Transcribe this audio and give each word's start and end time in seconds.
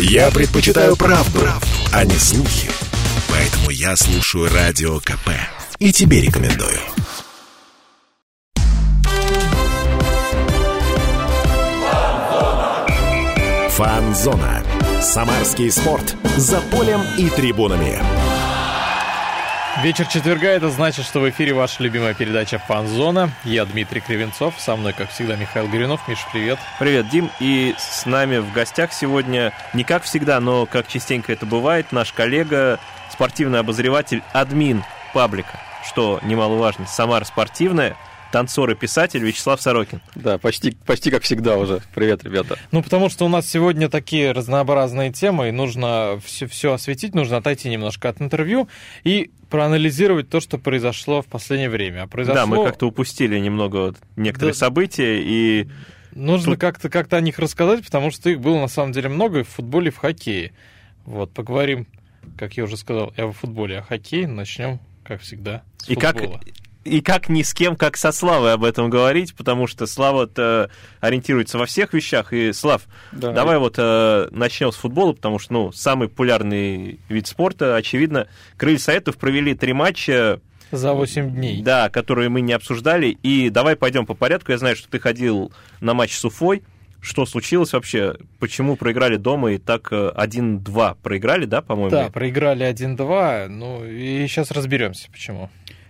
Я 0.00 0.30
предпочитаю 0.30 0.94
правду, 0.94 1.40
правду, 1.40 1.66
а 1.92 2.04
не 2.04 2.14
слухи. 2.14 2.70
Поэтому 3.28 3.70
я 3.70 3.96
слушаю 3.96 4.48
Радио 4.48 5.00
КП. 5.00 5.30
И 5.80 5.92
тебе 5.92 6.20
рекомендую. 6.20 6.78
Фанзона. 13.70 14.62
Самарский 15.02 15.70
спорт. 15.72 16.14
За 16.36 16.60
полем 16.60 17.00
и 17.16 17.28
трибунами. 17.30 18.00
Вечер 19.82 20.06
четверга, 20.06 20.48
это 20.48 20.70
значит, 20.70 21.04
что 21.04 21.20
в 21.20 21.30
эфире 21.30 21.54
ваша 21.54 21.84
любимая 21.84 22.12
передача 22.12 22.58
«Фанзона». 22.58 23.30
Я 23.44 23.64
Дмитрий 23.64 24.00
Кривенцов, 24.00 24.58
со 24.58 24.74
мной, 24.74 24.92
как 24.92 25.10
всегда, 25.10 25.36
Михаил 25.36 25.68
Горюнов. 25.68 26.08
Миша, 26.08 26.26
привет. 26.32 26.58
Привет, 26.80 27.08
Дим. 27.10 27.30
И 27.38 27.76
с 27.78 28.04
нами 28.04 28.38
в 28.38 28.52
гостях 28.52 28.92
сегодня, 28.92 29.52
не 29.74 29.84
как 29.84 30.02
всегда, 30.02 30.40
но 30.40 30.66
как 30.66 30.88
частенько 30.88 31.32
это 31.32 31.46
бывает, 31.46 31.92
наш 31.92 32.12
коллега, 32.12 32.80
спортивный 33.12 33.60
обозреватель, 33.60 34.24
админ 34.32 34.82
паблика, 35.14 35.60
что 35.86 36.18
немаловажно, 36.24 36.86
Самара 36.86 37.24
спортивная– 37.24 37.96
танцор 38.30 38.70
и 38.70 38.74
писатель 38.74 39.24
Вячеслав 39.24 39.60
Сорокин. 39.60 40.00
Да, 40.14 40.38
почти, 40.38 40.72
почти 40.72 41.10
как 41.10 41.22
всегда 41.22 41.56
уже. 41.56 41.80
Привет, 41.94 42.24
ребята. 42.24 42.58
Ну, 42.72 42.82
потому 42.82 43.08
что 43.08 43.24
у 43.24 43.28
нас 43.28 43.48
сегодня 43.48 43.88
такие 43.88 44.32
разнообразные 44.32 45.12
темы, 45.12 45.48
и 45.48 45.52
нужно 45.52 46.20
все, 46.24 46.46
все 46.46 46.74
осветить, 46.74 47.14
нужно 47.14 47.38
отойти 47.38 47.68
немножко 47.68 48.08
от 48.08 48.20
интервью 48.20 48.68
и 49.04 49.30
проанализировать 49.48 50.28
то, 50.28 50.40
что 50.40 50.58
произошло 50.58 51.22
в 51.22 51.26
последнее 51.26 51.70
время. 51.70 52.02
А 52.02 52.06
произошло... 52.06 52.40
Да, 52.40 52.46
мы 52.46 52.64
как-то 52.64 52.86
упустили 52.86 53.38
немного 53.38 53.94
некоторые 54.16 54.52
да. 54.52 54.58
события, 54.58 55.22
и... 55.22 55.68
Нужно 56.12 56.52
Тут... 56.52 56.60
как-то 56.60 56.88
как 56.88 57.12
о 57.12 57.20
них 57.20 57.38
рассказать, 57.38 57.84
потому 57.84 58.10
что 58.10 58.30
их 58.30 58.40
было 58.40 58.58
на 58.58 58.68
самом 58.68 58.92
деле 58.92 59.08
много 59.08 59.40
и 59.40 59.42
в 59.42 59.48
футболе, 59.48 59.88
и 59.88 59.90
в 59.90 59.98
хоккее. 59.98 60.52
Вот, 61.04 61.32
поговорим, 61.32 61.86
как 62.36 62.56
я 62.56 62.64
уже 62.64 62.76
сказал, 62.76 63.12
я 63.16 63.26
в 63.26 63.32
футболе, 63.32 63.78
а 63.78 63.82
хоккей 63.82 64.26
начнем, 64.26 64.80
как 65.04 65.20
всегда, 65.20 65.62
с 65.78 65.88
и 65.88 65.94
футбола. 65.94 66.38
как 66.38 66.54
и 66.88 67.00
как 67.00 67.28
ни 67.28 67.42
с 67.42 67.54
кем, 67.54 67.76
как 67.76 67.96
со 67.96 68.12
Славой 68.12 68.54
об 68.54 68.64
этом 68.64 68.90
говорить, 68.90 69.34
потому 69.34 69.66
что 69.66 69.86
Слава-то 69.86 70.70
ориентируется 71.00 71.58
во 71.58 71.66
всех 71.66 71.92
вещах. 71.92 72.32
И, 72.32 72.52
Слав, 72.52 72.82
да. 73.12 73.32
давай 73.32 73.58
вот 73.58 73.74
э, 73.78 74.28
начнем 74.30 74.72
с 74.72 74.76
футбола, 74.76 75.12
потому 75.12 75.38
что, 75.38 75.52
ну, 75.52 75.72
самый 75.72 76.08
популярный 76.08 77.00
вид 77.08 77.26
спорта, 77.26 77.76
очевидно. 77.76 78.26
Крылья 78.56 78.78
Советов 78.78 79.16
провели 79.16 79.54
три 79.54 79.72
матча. 79.72 80.40
За 80.70 80.92
8 80.92 81.30
дней. 81.34 81.62
Да, 81.62 81.88
которые 81.88 82.28
мы 82.28 82.40
не 82.40 82.52
обсуждали. 82.52 83.16
И 83.22 83.50
давай 83.50 83.76
пойдем 83.76 84.04
по 84.06 84.14
порядку. 84.14 84.52
Я 84.52 84.58
знаю, 84.58 84.76
что 84.76 84.88
ты 84.88 84.98
ходил 84.98 85.52
на 85.80 85.94
матч 85.94 86.16
с 86.16 86.24
Уфой. 86.24 86.62
Что 87.00 87.26
случилось 87.26 87.72
вообще? 87.72 88.16
Почему 88.40 88.76
проиграли 88.76 89.16
дома 89.16 89.52
и 89.52 89.58
так 89.58 89.92
1-2 89.92 90.92
э, 90.92 90.94
проиграли, 91.00 91.44
да, 91.44 91.62
по-моему? 91.62 91.90
Да, 91.90 92.10
проиграли 92.10 92.68
1-2. 92.68 93.48
Ну, 93.48 93.84
и 93.86 94.26
сейчас 94.26 94.50
разберемся, 94.50 95.08
почему. 95.10 95.48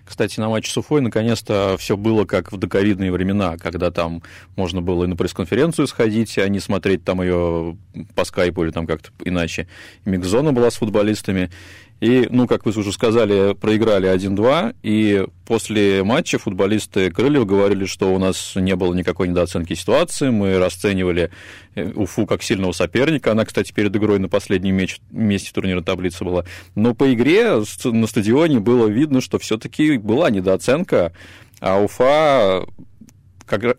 Кстати, 0.08 0.40
на 0.40 0.48
матче 0.48 0.70
с 0.70 0.76
Уфой 0.78 1.02
наконец-то 1.02 1.76
все 1.78 1.94
было 1.94 2.24
как 2.24 2.50
в 2.50 2.56
доковидные 2.56 3.12
времена, 3.12 3.58
когда 3.58 3.90
там 3.90 4.22
можно 4.56 4.80
было 4.80 5.04
и 5.04 5.06
на 5.06 5.16
пресс-конференцию 5.16 5.86
сходить, 5.86 6.38
а 6.38 6.48
не 6.48 6.60
смотреть 6.60 7.04
там 7.04 7.20
ее 7.20 7.76
по 8.14 8.24
скайпу 8.24 8.64
или 8.64 8.70
там 8.70 8.86
как-то 8.86 9.10
иначе. 9.24 9.68
Микзона 10.06 10.54
была 10.54 10.70
с 10.70 10.76
футболистами. 10.76 11.50
И, 12.00 12.28
ну, 12.30 12.46
как 12.46 12.64
вы 12.64 12.70
уже 12.70 12.92
сказали, 12.92 13.54
проиграли 13.54 14.08
1-2, 14.08 14.76
и 14.84 15.26
после 15.46 16.04
матча 16.04 16.38
футболисты 16.38 17.10
Крыльев 17.10 17.44
говорили, 17.44 17.86
что 17.86 18.14
у 18.14 18.18
нас 18.18 18.52
не 18.54 18.76
было 18.76 18.94
никакой 18.94 19.26
недооценки 19.26 19.74
ситуации, 19.74 20.30
мы 20.30 20.58
расценивали 20.58 21.30
э, 21.74 21.90
Уфу 21.94 22.24
как 22.26 22.44
сильного 22.44 22.70
соперника, 22.70 23.32
она, 23.32 23.44
кстати, 23.44 23.72
перед 23.72 23.96
игрой 23.96 24.20
на 24.20 24.28
последнем 24.28 24.76
месте, 24.76 25.00
месте 25.10 25.50
турнирной 25.52 25.82
таблицы 25.82 26.24
была, 26.24 26.44
но 26.76 26.94
по 26.94 27.12
игре 27.12 27.62
на 27.84 28.06
стадионе 28.06 28.60
было 28.60 28.86
видно, 28.86 29.20
что 29.20 29.40
все 29.40 29.58
таки 29.58 29.98
была 29.98 30.30
недооценка, 30.30 31.12
а 31.60 31.80
Уфа 31.80 32.64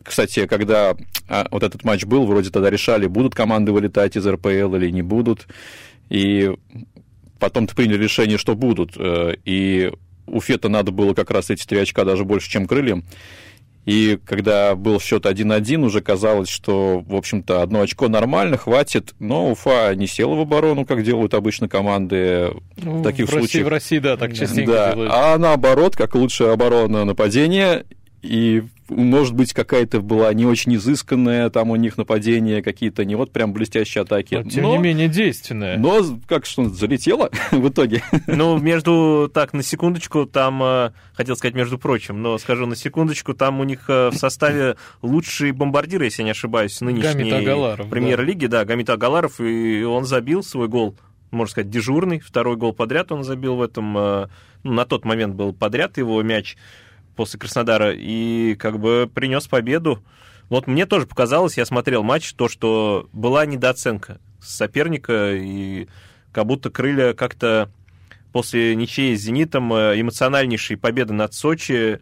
кстати, 0.04 0.48
когда 0.48 0.96
а, 1.28 1.48
вот 1.52 1.64
этот 1.64 1.84
матч 1.84 2.04
был, 2.06 2.26
вроде 2.26 2.50
тогда 2.50 2.72
решали, 2.72 3.06
будут 3.06 3.36
команды 3.36 3.72
вылетать 3.72 4.18
из 4.18 4.26
РПЛ 4.26 4.76
или 4.76 4.90
не 4.90 5.04
будут. 5.04 5.48
И 6.10 6.52
потом-то 7.40 7.76
приняли 7.76 8.04
решение, 8.04 8.38
что 8.38 8.56
будут. 8.56 8.94
Э, 8.98 9.34
и 9.46 9.92
Уфе-то 10.28 10.70
надо 10.70 10.92
было 10.92 11.14
как 11.14 11.32
раз 11.32 11.50
эти 11.50 11.66
три 11.66 11.80
очка 11.80 12.06
даже 12.06 12.24
больше, 12.24 12.50
чем 12.50 12.68
крыльям. 12.68 13.04
И 13.86 14.20
когда 14.24 14.76
был 14.76 15.00
счет 15.00 15.26
1-1, 15.26 15.84
уже 15.84 16.02
казалось, 16.02 16.50
что, 16.50 17.00
в 17.00 17.16
общем-то, 17.16 17.64
одно 17.64 17.82
очко 17.82 18.08
нормально, 18.08 18.58
хватит. 18.58 19.16
Но 19.18 19.50
Уфа 19.50 19.96
не 19.96 20.06
села 20.06 20.36
в 20.36 20.42
оборону, 20.42 20.86
как 20.86 21.04
делают 21.04 21.34
обычно 21.34 21.68
команды 21.68 22.52
ну, 22.78 23.00
в 23.00 23.04
таких 23.04 23.26
в 23.28 23.32
случаях. 23.32 23.44
России, 23.50 23.64
в 23.64 23.68
России, 23.68 24.00
да, 24.00 24.18
так 24.18 24.36
частенько 24.36 24.72
да. 24.72 24.92
делают. 24.92 25.12
А 25.12 25.38
наоборот, 25.40 25.96
как 25.96 26.14
лучшая 26.14 26.54
оборона 26.54 27.04
нападения, 27.04 27.86
и, 28.22 28.64
может 28.90 29.34
быть, 29.34 29.54
какая-то 29.54 30.02
была 30.02 30.34
не 30.34 30.46
очень 30.46 30.76
изысканная, 30.76 31.50
там 31.50 31.70
у 31.70 31.76
них 31.76 31.98
нападение, 31.98 32.62
какие-то 32.62 33.06
не 33.06 33.16
вот 33.16 33.32
прям 33.32 33.54
блестящие 33.54 34.02
атаки. 34.02 34.36
Но, 34.36 34.44
тем 34.50 34.64
но, 34.64 34.76
не 34.76 34.84
менее, 34.84 35.08
действенная. 35.08 35.78
Но, 35.78 36.02
как 36.28 36.46
что, 36.46 36.68
залетело 36.70 37.30
в 37.52 37.70
итоге. 37.70 38.04
Ну, 38.28 38.58
между, 38.60 39.32
так, 39.34 39.54
на 39.54 39.64
секундочку, 39.64 40.26
там, 40.26 40.62
э, 40.62 40.92
хотел 41.14 41.36
сказать, 41.38 41.56
между 41.56 41.78
прочим, 41.78 42.22
но 42.22 42.38
скажу 42.38 42.66
на 42.66 42.76
секундочку, 42.76 43.34
там 43.34 43.60
у 43.60 43.64
них 43.64 43.86
э, 43.88 44.10
в 44.10 44.16
составе 44.16 44.76
лучшие 45.02 45.54
бомбардиры, 45.54 46.06
если 46.06 46.22
я 46.22 46.26
не 46.26 46.32
ошибаюсь, 46.32 46.82
нынешней 46.82 47.32
премьер-лиги, 47.90 48.48
да. 48.48 48.60
да, 48.60 48.66
Гамит 48.66 48.90
Агаларов, 48.90 49.40
и 49.40 49.84
он 49.84 50.06
забил 50.06 50.44
свой 50.44 50.68
гол 50.68 50.96
можно 51.32 51.52
сказать, 51.52 51.70
дежурный. 51.70 52.20
Второй 52.20 52.56
гол 52.56 52.74
подряд 52.74 53.12
он 53.12 53.24
забил 53.24 53.56
в 53.56 53.62
этом. 53.62 53.96
Э, 53.96 54.28
ну, 54.64 54.74
на 54.74 54.86
тот 54.86 55.06
момент 55.06 55.36
был 55.36 55.54
подряд 55.54 55.98
его 56.00 56.22
мяч 56.24 56.58
после 57.20 57.38
Краснодара 57.38 57.92
и 57.94 58.56
как 58.56 58.80
бы 58.80 59.12
принес 59.14 59.46
победу. 59.46 60.02
Вот 60.48 60.68
мне 60.68 60.86
тоже 60.86 61.06
показалось, 61.06 61.58
я 61.58 61.66
смотрел 61.66 62.02
матч, 62.02 62.32
то, 62.32 62.48
что 62.48 63.10
была 63.12 63.46
недооценка 63.46 64.22
соперника, 64.40 65.36
и 65.36 65.90
как 66.32 66.46
будто 66.46 66.70
крылья 66.70 67.12
как-то 67.12 67.70
после 68.32 68.74
ничьей 68.74 69.18
с 69.18 69.22
«Зенитом» 69.22 69.74
э, 69.74 70.00
эмоциональнейшей 70.00 70.78
победы 70.78 71.12
над 71.12 71.34
Сочи 71.34 72.00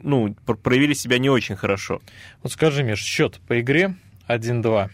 ну, 0.00 0.32
проявили 0.62 0.94
себя 0.94 1.18
не 1.18 1.28
очень 1.28 1.56
хорошо. 1.56 2.00
Вот 2.44 2.52
скажи, 2.52 2.84
Миш, 2.84 3.00
счет 3.00 3.40
по 3.48 3.60
игре 3.60 3.96
1-2. 4.28 4.90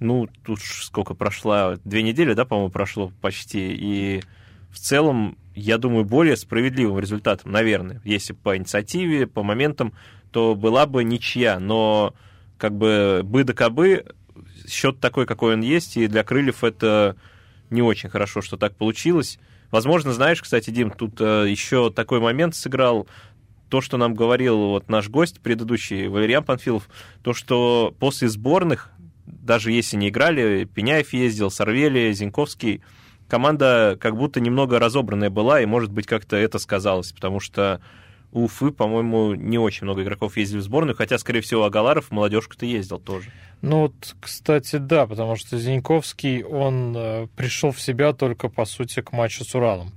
Ну, 0.00 0.28
тут 0.44 0.58
сколько 0.60 1.14
прошло, 1.14 1.76
две 1.84 2.02
недели, 2.02 2.32
да, 2.32 2.44
по-моему, 2.44 2.72
прошло 2.72 3.12
почти, 3.20 3.72
и 3.72 4.22
в 4.72 4.80
целом 4.80 5.38
я 5.54 5.78
думаю, 5.78 6.04
более 6.04 6.36
справедливым 6.36 6.98
результатом, 6.98 7.52
наверное. 7.52 8.00
Если 8.04 8.32
по 8.32 8.56
инициативе, 8.56 9.26
по 9.26 9.42
моментам, 9.42 9.94
то 10.30 10.54
была 10.54 10.86
бы 10.86 11.04
ничья. 11.04 11.58
Но 11.58 12.14
как 12.58 12.76
бы 12.76 13.22
бы 13.24 13.44
да 13.44 13.52
кабы, 13.52 14.04
счет 14.68 15.00
такой, 15.00 15.26
какой 15.26 15.54
он 15.54 15.60
есть, 15.60 15.96
и 15.96 16.06
для 16.06 16.22
крыльев 16.22 16.64
это 16.64 17.16
не 17.70 17.82
очень 17.82 18.08
хорошо, 18.08 18.42
что 18.42 18.56
так 18.56 18.76
получилось. 18.76 19.38
Возможно, 19.70 20.12
знаешь, 20.12 20.42
кстати, 20.42 20.70
Дим, 20.70 20.90
тут 20.90 21.20
э, 21.20 21.46
еще 21.48 21.90
такой 21.90 22.20
момент 22.20 22.54
сыграл, 22.56 23.06
то, 23.68 23.80
что 23.80 23.96
нам 23.96 24.14
говорил 24.14 24.58
вот 24.58 24.88
наш 24.88 25.08
гость 25.08 25.40
предыдущий, 25.40 26.08
Валериан 26.08 26.42
Панфилов, 26.42 26.88
то, 27.22 27.32
что 27.32 27.94
после 28.00 28.28
сборных, 28.28 28.90
даже 29.26 29.70
если 29.70 29.96
не 29.96 30.08
играли, 30.08 30.64
Пеняев 30.64 31.12
ездил, 31.12 31.52
Сорвели, 31.52 32.12
Зинковский, 32.12 32.82
команда 33.30 33.96
как 33.98 34.16
будто 34.16 34.40
немного 34.40 34.78
разобранная 34.78 35.30
была, 35.30 35.60
и, 35.60 35.66
может 35.66 35.90
быть, 35.90 36.06
как-то 36.06 36.36
это 36.36 36.58
сказалось, 36.58 37.12
потому 37.12 37.40
что 37.40 37.80
у 38.32 38.44
Уфы, 38.44 38.70
по-моему, 38.70 39.34
не 39.34 39.58
очень 39.58 39.84
много 39.84 40.02
игроков 40.02 40.36
ездили 40.36 40.60
в 40.60 40.62
сборную, 40.62 40.96
хотя, 40.96 41.18
скорее 41.18 41.40
всего, 41.40 41.64
Агаларов 41.64 42.10
молодежку-то 42.10 42.66
ездил 42.66 42.98
тоже. 42.98 43.30
Ну 43.62 43.82
вот, 43.82 44.14
кстати, 44.20 44.76
да, 44.76 45.06
потому 45.06 45.36
что 45.36 45.58
Зиньковский, 45.58 46.42
он 46.42 46.94
э, 46.96 47.26
пришел 47.36 47.72
в 47.72 47.80
себя 47.80 48.12
только, 48.12 48.48
по 48.48 48.64
сути, 48.64 49.00
к 49.00 49.12
матчу 49.12 49.44
с 49.44 49.54
Уралом. 49.54 49.92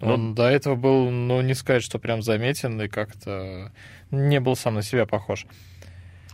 Ну, 0.00 0.12
он 0.12 0.34
до 0.34 0.48
этого 0.48 0.74
был, 0.74 1.10
ну, 1.10 1.40
не 1.40 1.54
сказать, 1.54 1.82
что 1.82 1.98
прям 1.98 2.22
заметен, 2.22 2.80
и 2.82 2.88
как-то 2.88 3.72
не 4.10 4.40
был 4.40 4.56
сам 4.56 4.74
на 4.74 4.82
себя 4.82 5.06
похож. 5.06 5.46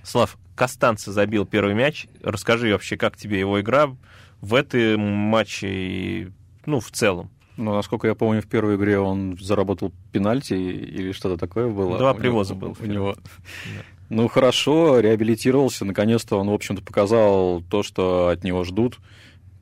Слав, 0.03 0.37
Костанца 0.57 1.13
забил 1.13 1.47
первый 1.47 1.75
мяч. 1.75 2.07
Расскажи 2.23 2.73
вообще, 2.73 2.97
как 2.97 3.17
тебе 3.17 3.39
его 3.39 3.61
игра? 3.61 3.95
В 4.43 4.55
этом 4.55 5.01
матче 5.01 5.69
и, 5.69 6.29
ну, 6.67 6.81
в 6.81 6.91
целом. 6.91 7.31
Ну, 7.57 7.75
насколько 7.75 8.09
я 8.09 8.15
помню, 8.15 8.43
в 8.43 8.47
первой 8.47 8.77
игре 8.77 8.99
он 8.99 9.39
заработал 9.41 9.93
пенальти 10.11 10.55
или 10.55 11.13
что-то 11.13 11.39
такое 11.39 11.69
было. 11.69 11.97
Два 11.97 12.13
привоза 12.13 12.55
было 12.55 12.75
у 12.79 12.87
него. 12.87 13.15
Да. 13.15 13.83
Ну, 14.11 14.29
хорошо, 14.29 15.01
реабилитировался. 15.01 15.85
Наконец-то 15.85 16.37
он, 16.37 16.51
в 16.51 16.53
общем-то, 16.53 16.83
показал 16.83 17.63
то, 17.71 17.83
что 17.83 18.29
от 18.29 18.45
него 18.45 18.65
ждут. 18.65 18.99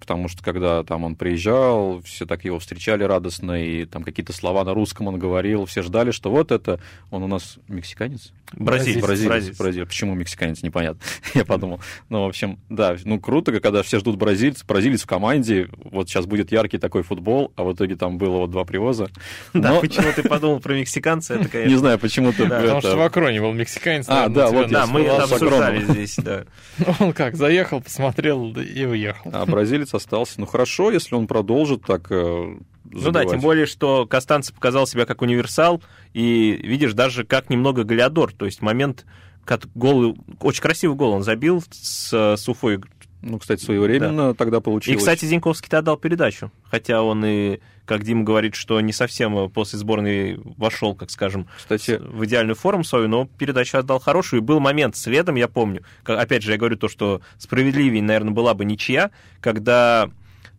Потому 0.00 0.29
что 0.29 0.43
когда 0.43 0.82
там 0.82 1.05
он 1.05 1.14
приезжал, 1.14 2.02
все 2.02 2.26
так 2.26 2.44
его 2.44 2.58
встречали 2.58 3.05
радостно, 3.05 3.62
и 3.62 3.85
там 3.85 4.02
какие-то 4.02 4.32
слова 4.32 4.64
на 4.64 4.75
русском 4.75 5.06
он 5.06 5.19
говорил, 5.19 5.67
все 5.67 5.82
ждали, 5.82 6.11
что 6.11 6.31
вот 6.31 6.50
это, 6.50 6.81
он 7.11 7.23
у 7.23 7.26
нас 7.29 7.58
мексиканец? 7.69 8.32
Бразилец. 8.52 9.02
Бразилец, 9.02 9.29
Бразилец. 9.29 9.58
Бразилец. 9.58 9.88
Почему 9.88 10.14
мексиканец, 10.14 10.62
непонятно. 10.62 11.00
Я 11.35 11.44
подумал. 11.44 11.81
Ну, 12.08 12.25
в 12.25 12.29
общем, 12.29 12.58
да, 12.69 12.97
ну 13.05 13.20
круто, 13.20 13.52
когда 13.61 13.82
все 13.82 14.00
ждут 14.00 14.17
бразильца, 14.17 14.64
бразилец 14.67 15.02
в 15.02 15.06
команде, 15.06 15.69
вот 15.85 16.08
сейчас 16.08 16.26
будет 16.26 16.50
яркий 16.50 16.79
такой 16.79 17.02
футбол, 17.02 17.52
а 17.55 17.62
в 17.62 17.73
итоге 17.73 17.94
там 17.94 18.19
было 18.19 18.38
вот 18.38 18.50
два 18.50 18.64
привоза. 18.64 19.08
Да, 19.55 19.75
Но- 19.75 19.81
почему 19.81 20.08
ты 20.17 20.23
подумал 20.23 20.61
про 20.61 20.75
мексиканца, 20.75 21.35
это, 21.35 21.49
конечно... 21.49 21.70
Не 21.70 21.79
знаю, 21.79 21.99
почему-то... 21.99 22.47
Да, 22.47 22.61
Потому 22.61 22.81
что 22.81 22.97
в 22.97 23.02
Акроне 23.02 23.41
был 23.41 23.52
мексиканец. 23.52 24.06
А, 24.08 24.29
наверное, 24.29 24.35
да, 24.35 24.49
тебя 24.49 24.58
вот 24.58 24.70
Да, 24.70 24.87
мы 24.87 25.08
обсуждали 25.08 25.85
здесь, 25.85 26.17
да. 26.17 26.44
Он 26.99 27.12
как, 27.12 27.37
заехал, 27.37 27.81
посмотрел 27.81 28.56
и 28.56 28.85
уехал. 28.85 29.31
А 29.32 29.47
бразилец 29.47 29.90
остался. 29.97 30.41
Ну, 30.41 30.47
хорошо, 30.47 30.91
если 30.91 31.15
он 31.15 31.27
продолжит 31.27 31.83
так 31.85 32.07
э, 32.11 32.15
Ну 32.15 32.61
да, 32.85 33.01
забивать. 33.01 33.31
тем 33.31 33.41
более, 33.41 33.67
что 33.67 34.07
Костанца 34.07 34.53
показал 34.53 34.87
себя 34.87 35.07
как 35.07 35.23
универсал, 35.23 35.83
и 36.13 36.59
видишь, 36.63 36.93
даже 36.95 37.25
как 37.25 37.51
немного 37.51 37.85
Галиадор, 37.85 38.33
то 38.33 38.47
есть 38.47 38.63
момент, 38.63 39.07
как 39.45 39.67
гол, 39.75 40.17
очень 40.41 40.63
красивый 40.63 40.97
гол 40.97 41.13
он 41.13 41.23
забил 41.23 41.63
с, 41.71 42.37
с 42.37 42.49
Уфой. 42.49 42.81
Ну, 43.23 43.39
кстати, 43.39 43.63
своевременно 43.63 44.35
тогда 44.35 44.59
И, 44.59 44.61
получилось. 44.61 44.99
кстати, 44.99 45.25
Зиньковский-то 45.27 45.79
отдал 45.79 45.97
передачу, 45.99 46.51
хотя 46.65 47.03
он 47.03 47.25
и, 47.25 47.59
как 47.85 48.03
Дима 48.03 48.25
говорит, 48.25 48.55
что 48.55 48.81
не 48.81 48.93
совсем 48.93 49.51
после 49.51 49.79
сборной 49.79 50.41
вошел, 50.57 50.95
как 50.95 51.11
скажем, 51.11 51.47
Кстати, 51.57 51.99
в 52.01 52.25
идеальную 52.25 52.57
форму 52.57 52.83
свою, 52.85 53.09
но 53.09 53.27
передачу 53.27 53.77
отдал 53.79 54.01
хорошую. 54.01 54.41
И 54.41 54.45
был 54.45 54.59
момент 54.61 54.97
следом, 54.97 55.35
я 55.35 55.49
помню, 55.49 55.83
как- 56.03 56.19
опять 56.19 56.43
же, 56.43 56.53
я 56.53 56.57
говорю 56.59 56.77
то, 56.77 56.89
что 56.89 57.21
справедливее, 57.37 58.03
наверное, 58.03 58.33
была 58.33 58.55
бы 58.55 58.65
ничья, 58.65 59.11
когда 59.41 60.11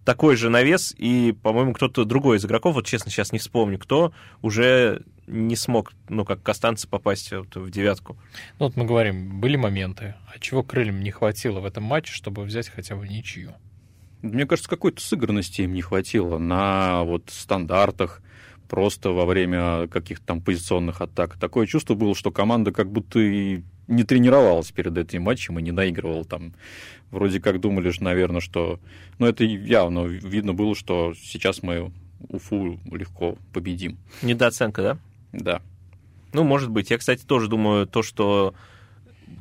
такой 0.05 0.35
же 0.35 0.49
навес, 0.49 0.93
и, 0.97 1.31
по-моему, 1.43 1.73
кто-то 1.73 2.05
другой 2.05 2.37
из 2.37 2.45
игроков, 2.45 2.75
вот 2.75 2.85
честно, 2.85 3.11
сейчас 3.11 3.31
не 3.31 3.39
вспомню, 3.39 3.77
кто 3.79 4.13
уже 4.41 5.03
не 5.31 5.55
смог, 5.55 5.93
ну, 6.09 6.25
как 6.25 6.43
Костанцы, 6.43 6.87
попасть 6.87 7.31
вот 7.31 7.55
в 7.55 7.69
девятку. 7.71 8.17
Ну, 8.59 8.65
вот 8.67 8.75
мы 8.75 8.85
говорим, 8.85 9.39
были 9.39 9.55
моменты. 9.55 10.15
А 10.27 10.39
чего 10.39 10.63
крыльям 10.63 11.01
не 11.01 11.11
хватило 11.11 11.59
в 11.59 11.65
этом 11.65 11.83
матче, 11.83 12.13
чтобы 12.13 12.43
взять 12.43 12.69
хотя 12.69 12.95
бы 12.95 13.07
ничью? 13.07 13.53
мне 14.21 14.45
кажется, 14.45 14.69
какой-то 14.69 15.01
сыгранности 15.01 15.61
им 15.61 15.73
не 15.73 15.81
хватило 15.81 16.37
на 16.37 17.03
вот 17.03 17.23
стандартах, 17.29 18.21
просто 18.69 19.09
во 19.09 19.25
время 19.25 19.87
каких-то 19.87 20.25
там 20.25 20.41
позиционных 20.41 21.01
атак. 21.01 21.37
Такое 21.37 21.67
чувство 21.67 21.95
было, 21.95 22.15
что 22.15 22.31
команда 22.31 22.71
как 22.71 22.91
будто 22.91 23.19
и 23.19 23.61
не 23.87 24.03
тренировалась 24.03 24.71
перед 24.71 24.97
этим 24.97 25.23
матчем 25.23 25.59
и 25.59 25.61
не 25.61 25.71
наигрывала 25.71 26.23
там. 26.23 26.53
Вроде 27.09 27.41
как 27.41 27.59
думали, 27.59 27.89
же, 27.89 28.03
наверное, 28.03 28.39
что... 28.39 28.79
Ну, 29.19 29.25
это 29.25 29.43
явно 29.43 30.05
видно 30.05 30.53
было, 30.53 30.75
что 30.75 31.13
сейчас 31.21 31.61
мы 31.61 31.91
Уфу 32.29 32.79
легко 32.85 33.37
победим. 33.51 33.97
Недооценка, 34.21 34.81
да? 34.81 34.97
Да. 35.33 35.61
Ну, 36.33 36.43
может 36.43 36.69
быть. 36.69 36.91
Я, 36.91 36.97
кстати, 36.97 37.23
тоже 37.25 37.47
думаю 37.47 37.87
то, 37.87 38.03
что 38.03 38.53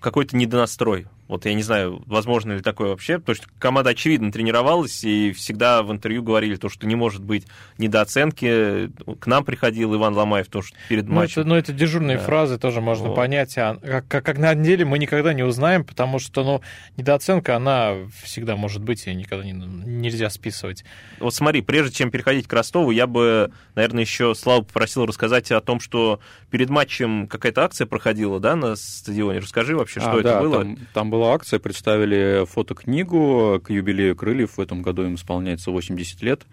какой-то 0.01 0.37
недонастрой. 0.37 1.07
Вот 1.31 1.44
я 1.47 1.55
не 1.55 1.62
знаю, 1.62 2.03
возможно 2.06 2.55
ли 2.55 2.61
такое 2.61 2.88
вообще, 2.88 3.21
потому 3.21 3.37
что 3.37 3.47
команда, 3.61 3.91
очевидно, 3.91 4.32
тренировалась, 4.32 5.05
и 5.05 5.31
всегда 5.31 5.85
в 5.85 5.93
интервью 5.93 6.25
говорили 6.25 6.56
то, 6.56 6.69
что 6.69 6.88
не 6.88 6.97
может 6.97 7.23
быть 7.23 7.47
недооценки. 7.79 8.91
К 9.21 9.27
нам 9.27 9.44
приходил 9.44 9.94
Иван 9.94 10.15
Ломаев 10.15 10.49
тоже 10.49 10.73
перед 10.88 11.06
Ну, 11.09 11.15
матчем. 11.15 11.43
это, 11.43 11.49
ну, 11.49 11.55
это 11.56 11.73
дежурные 11.73 12.17
Да. 12.19 12.25
фразы 12.25 12.59
тоже 12.59 12.81
можно 12.81 13.09
Вот. 13.09 13.15
понять. 13.17 13.56
А 13.59 13.77
как, 14.09 14.25
как, 14.25 14.38
на 14.38 14.55
деле 14.55 14.85
мы 14.85 14.99
никогда 14.99 15.32
не 15.32 15.43
узнаем, 15.43 15.85
потому 15.85 16.19
что, 16.19 16.43
ну, 16.44 16.61
недооценка, 16.97 17.56
она 17.56 17.94
всегда 18.23 18.56
может 18.56 18.83
быть, 18.83 19.06
и 19.06 19.15
никогда 19.15 19.44
не, 19.44 19.53
нельзя 19.53 20.31
списывать. 20.31 20.85
Вот 21.19 21.35
смотри, 21.35 21.62
прежде 21.62 21.94
чем 21.94 22.11
переходить 22.11 22.47
к 22.47 22.53
Ростову, 22.53 22.91
я 22.91 23.06
бы, 23.06 23.53
наверное, 23.75 24.03
еще 24.03 24.35
Славу 24.35 24.65
попросил 24.65 25.06
рассказать 25.06 25.50
о 25.53 25.61
том, 25.61 25.81
что 25.81 26.21
перед 26.50 26.71
матчем 26.71 27.26
какая-то 27.29 27.65
акция 27.65 27.87
проходила, 27.87 28.41
да, 28.41 28.56
на 28.56 28.76
стадионе. 28.76 29.38
Расскажи 29.38 29.76
вообще, 29.76 30.00
что 30.00 30.11
А, 30.12 30.15
это 30.21 30.23
да, 30.25 30.41
было. 30.41 30.59
Там, 30.65 30.76
там 30.93 31.11
была 31.21 31.35
акция, 31.35 31.59
представили 31.59 32.47
фотокнигу 32.47 33.61
к 33.63 33.69
юбилею 33.69 34.17
крыльев. 34.17 34.57
В 34.57 34.61
этом 34.61 34.81
году 34.81 35.05
им 35.05 35.17
исполняется 35.17 35.71
80 35.71 36.23
лет. 36.23 36.47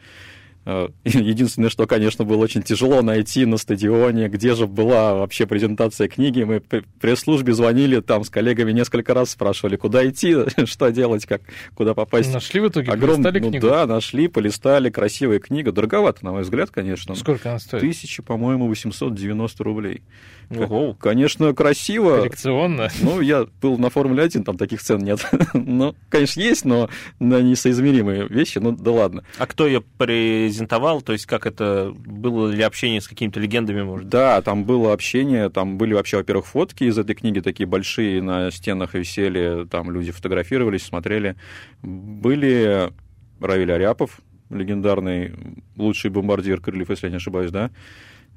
Э, 0.67 0.89
Единственное, 1.05 1.69
что, 1.69 1.87
конечно, 1.87 2.25
было 2.25 2.43
очень 2.43 2.61
тяжело 2.61 3.01
найти 3.01 3.45
на 3.45 3.55
стадионе, 3.55 4.27
где 4.27 4.53
же 4.53 4.67
была 4.67 5.15
вообще 5.15 5.47
презентация 5.47 6.09
книги. 6.09 6.43
Мы 6.43 6.59
в 6.59 6.83
пресс-службе 6.99 7.53
звонили, 7.53 8.01
там 8.01 8.25
с 8.25 8.29
коллегами 8.29 8.73
несколько 8.73 9.13
раз 9.13 9.29
спрашивали, 9.29 9.77
куда 9.77 10.07
идти, 10.07 10.35
что 10.65 10.89
делать, 10.89 11.25
как, 11.25 11.41
куда 11.73 11.93
попасть. 11.93 12.33
Нашли 12.33 12.59
в 12.59 12.67
итоге, 12.67 12.91
Огромный, 12.91 13.31
полистали 13.31 13.39
ну 13.39 13.49
книгу? 13.49 13.67
да, 13.67 13.85
нашли, 13.85 14.27
полистали, 14.27 14.89
красивая 14.89 15.39
книга. 15.39 15.71
Дороговато, 15.71 16.25
на 16.25 16.33
мой 16.33 16.41
взгляд, 16.41 16.69
конечно. 16.69 17.15
Сколько 17.15 17.51
она 17.51 17.59
стоит? 17.59 17.81
Тысячи, 17.81 18.21
по-моему, 18.21 18.67
890 18.67 19.63
рублей. 19.63 20.01
Ого. 20.49 20.93
Конечно, 20.93 21.53
красиво. 21.53 22.17
Коллекционно. 22.19 22.89
Ну, 23.01 23.21
я 23.21 23.47
был 23.61 23.77
на 23.77 23.89
Формуле-1, 23.89 24.43
там 24.43 24.57
таких 24.57 24.81
цен 24.81 24.99
нет. 24.99 25.25
ну, 25.53 25.95
конечно, 26.09 26.39
есть, 26.39 26.65
но 26.65 26.89
на 27.19 27.41
несоизмеримые 27.41 28.27
вещи, 28.27 28.59
ну, 28.59 28.71
да 28.71 28.91
ладно. 28.91 29.23
А 29.37 29.45
кто 29.45 29.67
ее 29.67 29.81
презентовал? 29.81 30.56
То 31.01 31.13
есть 31.13 31.25
как 31.25 31.45
это 31.45 31.93
было 31.95 32.49
ли 32.49 32.63
общение 32.63 32.99
с 33.01 33.07
какими-то 33.07 33.39
легендами, 33.39 33.83
может? 33.83 34.09
Да, 34.09 34.41
там 34.41 34.63
было 34.63 34.93
общение, 34.93 35.49
там 35.49 35.77
были 35.77 35.93
вообще, 35.93 36.17
во-первых, 36.17 36.47
фотки 36.47 36.85
из 36.85 36.97
этой 36.97 37.15
книги 37.15 37.39
такие 37.39 37.67
большие, 37.67 38.21
на 38.21 38.49
стенах 38.51 38.93
висели, 38.95 39.65
там 39.67 39.91
люди 39.91 40.11
фотографировались, 40.11 40.83
смотрели. 40.83 41.35
Были 41.81 42.91
Равиль 43.39 43.71
Аряпов, 43.71 44.19
легендарный 44.49 45.33
лучший 45.75 46.09
бомбардир 46.09 46.61
крыльев, 46.61 46.89
если 46.89 47.07
я 47.07 47.11
не 47.11 47.17
ошибаюсь, 47.17 47.51
да? 47.51 47.69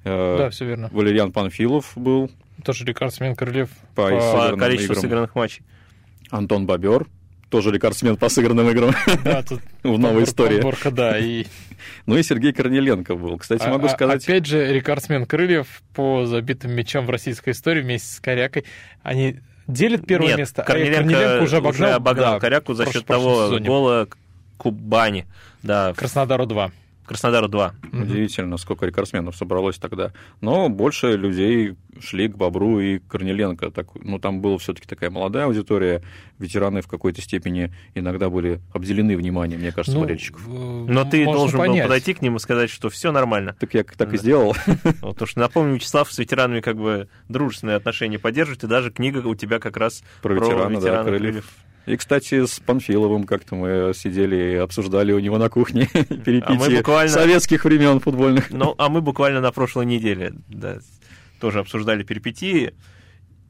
Э, 0.05 0.37
Да, 0.38 0.50
все 0.50 0.64
верно. 0.67 0.88
Валерьян 0.93 1.32
Панфилов 1.32 1.93
был 1.96 2.31
Тоже 2.64 2.84
рекордсмен 2.84 3.34
крыльев. 3.37 3.70
по, 3.94 4.08
По 4.11 4.56
количеству 4.56 4.93
играм. 4.94 5.02
сыгранных 5.02 5.34
матчей. 5.34 5.62
Антон 6.31 6.67
Бобер, 6.67 7.06
тоже 7.50 7.70
рекордсмен 7.73 8.17
по 8.17 8.29
сыгранным 8.29 8.70
играм 8.70 8.93
Да, 9.25 9.43
тут 9.49 9.61
в 9.82 9.99
новой 9.99 10.23
подбор- 10.23 10.25
истории. 10.25 10.55
подборка, 10.56 10.91
да. 10.91 11.19
И, 11.19 11.44
Ну 12.06 12.17
и 12.17 12.23
Сергей 12.23 12.52
Корнеленко 12.52 13.14
был. 13.17 13.37
Кстати, 13.38 13.67
могу 13.69 13.87
а- 13.87 13.91
а- 13.91 13.93
сказать... 13.93 14.25
Опять 14.25 14.47
же, 14.47 14.73
рекордсмен 14.73 15.26
крыльев 15.26 15.82
по 15.94 16.25
забитым 16.26 16.73
мячам 16.73 17.06
в 17.06 17.11
российской 17.11 17.50
истории 17.50 17.82
вместе 17.82 18.08
с 18.14 18.20
Корякой. 18.20 18.64
Они 19.02 19.37
делят 19.67 20.06
первое 20.06 20.29
Нет, 20.29 20.38
место, 20.38 20.62
а 20.67 21.43
уже 21.43 21.56
обогнал, 21.58 21.94
обогнал 21.94 22.35
да, 22.35 22.41
Коряку 22.41 22.75
за 22.75 22.91
счет 22.91 23.05
того 23.05 23.47
сезоне. 23.47 23.67
гола 23.67 24.08
Кубани. 24.56 25.26
Да, 25.62 25.93
Краснодару 25.94 26.46
2. 26.46 26.70
Краснодару 27.10 27.48
2. 27.48 27.74
Удивительно, 27.92 28.56
сколько 28.56 28.86
рекордсменов 28.86 29.34
собралось 29.34 29.78
тогда. 29.78 30.12
Но 30.40 30.68
больше 30.68 31.16
людей 31.16 31.74
шли 31.98 32.28
к 32.28 32.36
Бобру 32.36 32.78
и 32.78 33.00
Корнеленко. 33.00 33.72
Так, 33.72 33.88
ну, 33.96 34.20
там 34.20 34.40
была 34.40 34.58
все-таки 34.58 34.86
такая 34.86 35.10
молодая 35.10 35.46
аудитория. 35.46 36.04
Ветераны 36.38 36.82
в 36.82 36.86
какой-то 36.86 37.20
степени 37.20 37.74
иногда 37.96 38.30
были 38.30 38.60
обделены 38.72 39.16
вниманием, 39.16 39.58
мне 39.58 39.72
кажется, 39.72 39.98
болельщиков. 39.98 40.46
Но 40.46 41.05
ты 41.05 41.24
должен 41.24 41.58
был 41.58 41.67
понять. 41.67 41.82
подойти 41.88 42.14
к 42.14 42.22
ним 42.22 42.36
и 42.36 42.38
сказать, 42.38 42.70
что 42.70 42.90
все 42.90 43.10
нормально. 43.10 43.56
Так 43.58 43.74
я 43.74 43.82
так 43.82 44.10
и 44.10 44.12
Да. 44.12 44.17
сделал. 44.17 44.55
Вот, 45.02 45.14
Потому 45.14 45.26
что, 45.26 45.40
напомню, 45.40 45.74
Вячеслав 45.74 46.12
с 46.12 46.17
ветеранами 46.17 46.60
как 46.60 46.76
бы 46.76 47.08
дружественные 47.29 47.74
отношения 47.76 48.20
поддерживает, 48.20 48.62
и 48.62 48.69
даже 48.69 48.93
книга 48.93 49.19
у 49.26 49.34
тебя 49.34 49.58
как 49.58 49.76
раз 49.76 50.05
Про 50.22 50.34
ветерана, 50.34 50.74
да, 50.74 50.86
ветерана 50.86 51.05
Крыльев. 51.08 51.48
И, 51.87 51.96
кстати, 51.96 52.44
с 52.46 52.60
Панфиловым 52.60 53.25
как-то 53.25 53.55
мы 53.55 53.93
сидели 53.94 54.53
и 54.53 54.55
обсуждали 54.56 55.13
у 55.13 55.19
него 55.19 55.39
на 55.39 55.49
кухне 55.49 55.87
перипетии 55.93 56.77
буквально- 56.77 57.13
советских 57.13 57.65
времен 57.65 58.01
футбольных. 58.01 58.51
Ну, 58.51 58.75
а 58.79 58.89
мы 58.89 59.01
буквально 59.01 59.41
на 59.41 59.51
прошлой 59.51 59.87
неделе 59.87 60.34
да, 60.49 60.79
тоже 61.41 61.60
обсуждали 61.60 62.03
перипетии. 62.03 62.75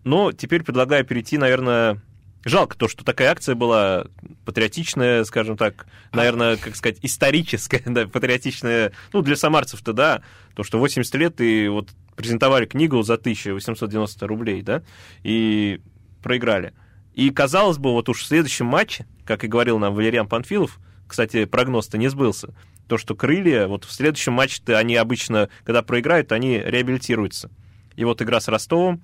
Но 0.05 0.33
теперь 0.33 0.63
предлагаю 0.63 1.05
перейти, 1.05 1.39
наверное... 1.39 2.01
Жалко 2.43 2.75
то, 2.75 2.89
что 2.89 3.05
такая 3.05 3.31
акция 3.31 3.55
была 3.55 4.07
патриотичная, 4.47 5.25
скажем 5.25 5.59
так, 5.59 5.87
наверное, 6.15 6.57
как 6.57 6.75
сказать, 6.75 6.97
историческая, 7.03 7.83
да, 7.85 8.07
патриотичная, 8.07 8.93
ну, 9.13 9.21
для 9.21 9.37
самарцев-то, 9.37 9.93
да, 9.93 10.23
то, 10.55 10.63
что 10.63 10.79
80 10.79 11.15
лет 11.17 11.39
и 11.43 11.69
вот 11.69 11.91
презентовали 12.17 12.65
книгу 12.65 13.03
за 13.03 13.15
1890 13.15 14.27
рублей, 14.27 14.63
да, 14.63 14.83
и 15.23 15.83
проиграли. 16.23 16.73
И, 17.15 17.31
казалось 17.31 17.79
бы, 17.79 17.93
вот 17.93 18.09
уж 18.09 18.23
в 18.23 18.27
следующем 18.27 18.67
матче, 18.67 19.07
как 19.25 19.45
и 19.45 19.49
говорил 19.49 19.79
нам 19.79 19.95
Валериан 19.95 20.29
Панфилов, 20.29 20.79
кстати, 21.07 21.45
прогноз-то 21.45 21.99
не 21.99 22.09
сбылся, 22.09 22.55
то, 22.89 22.99
что 22.99 23.15
крылья, 23.15 23.67
вот 23.67 23.85
в 23.85 23.93
следующем 23.93 24.33
матче-то 24.33 24.79
они 24.79 24.97
обычно, 24.97 25.49
когда 25.65 25.83
проиграют, 25.83 26.33
они 26.33 26.59
реабилитируются. 26.59 27.51
И 27.97 28.05
вот 28.05 28.23
игра 28.23 28.41
с 28.41 28.49
Ростовом, 28.49 29.03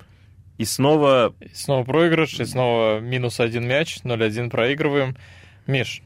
и 0.57 0.65
снова 0.65 1.35
И 1.39 1.53
снова 1.53 1.83
проигрыш, 1.83 2.39
и 2.39 2.45
снова 2.45 2.99
минус 2.99 3.39
один 3.39 3.67
мяч, 3.67 3.99
0-1 4.03 4.49
проигрываем. 4.49 5.15
Миш, 5.67 6.01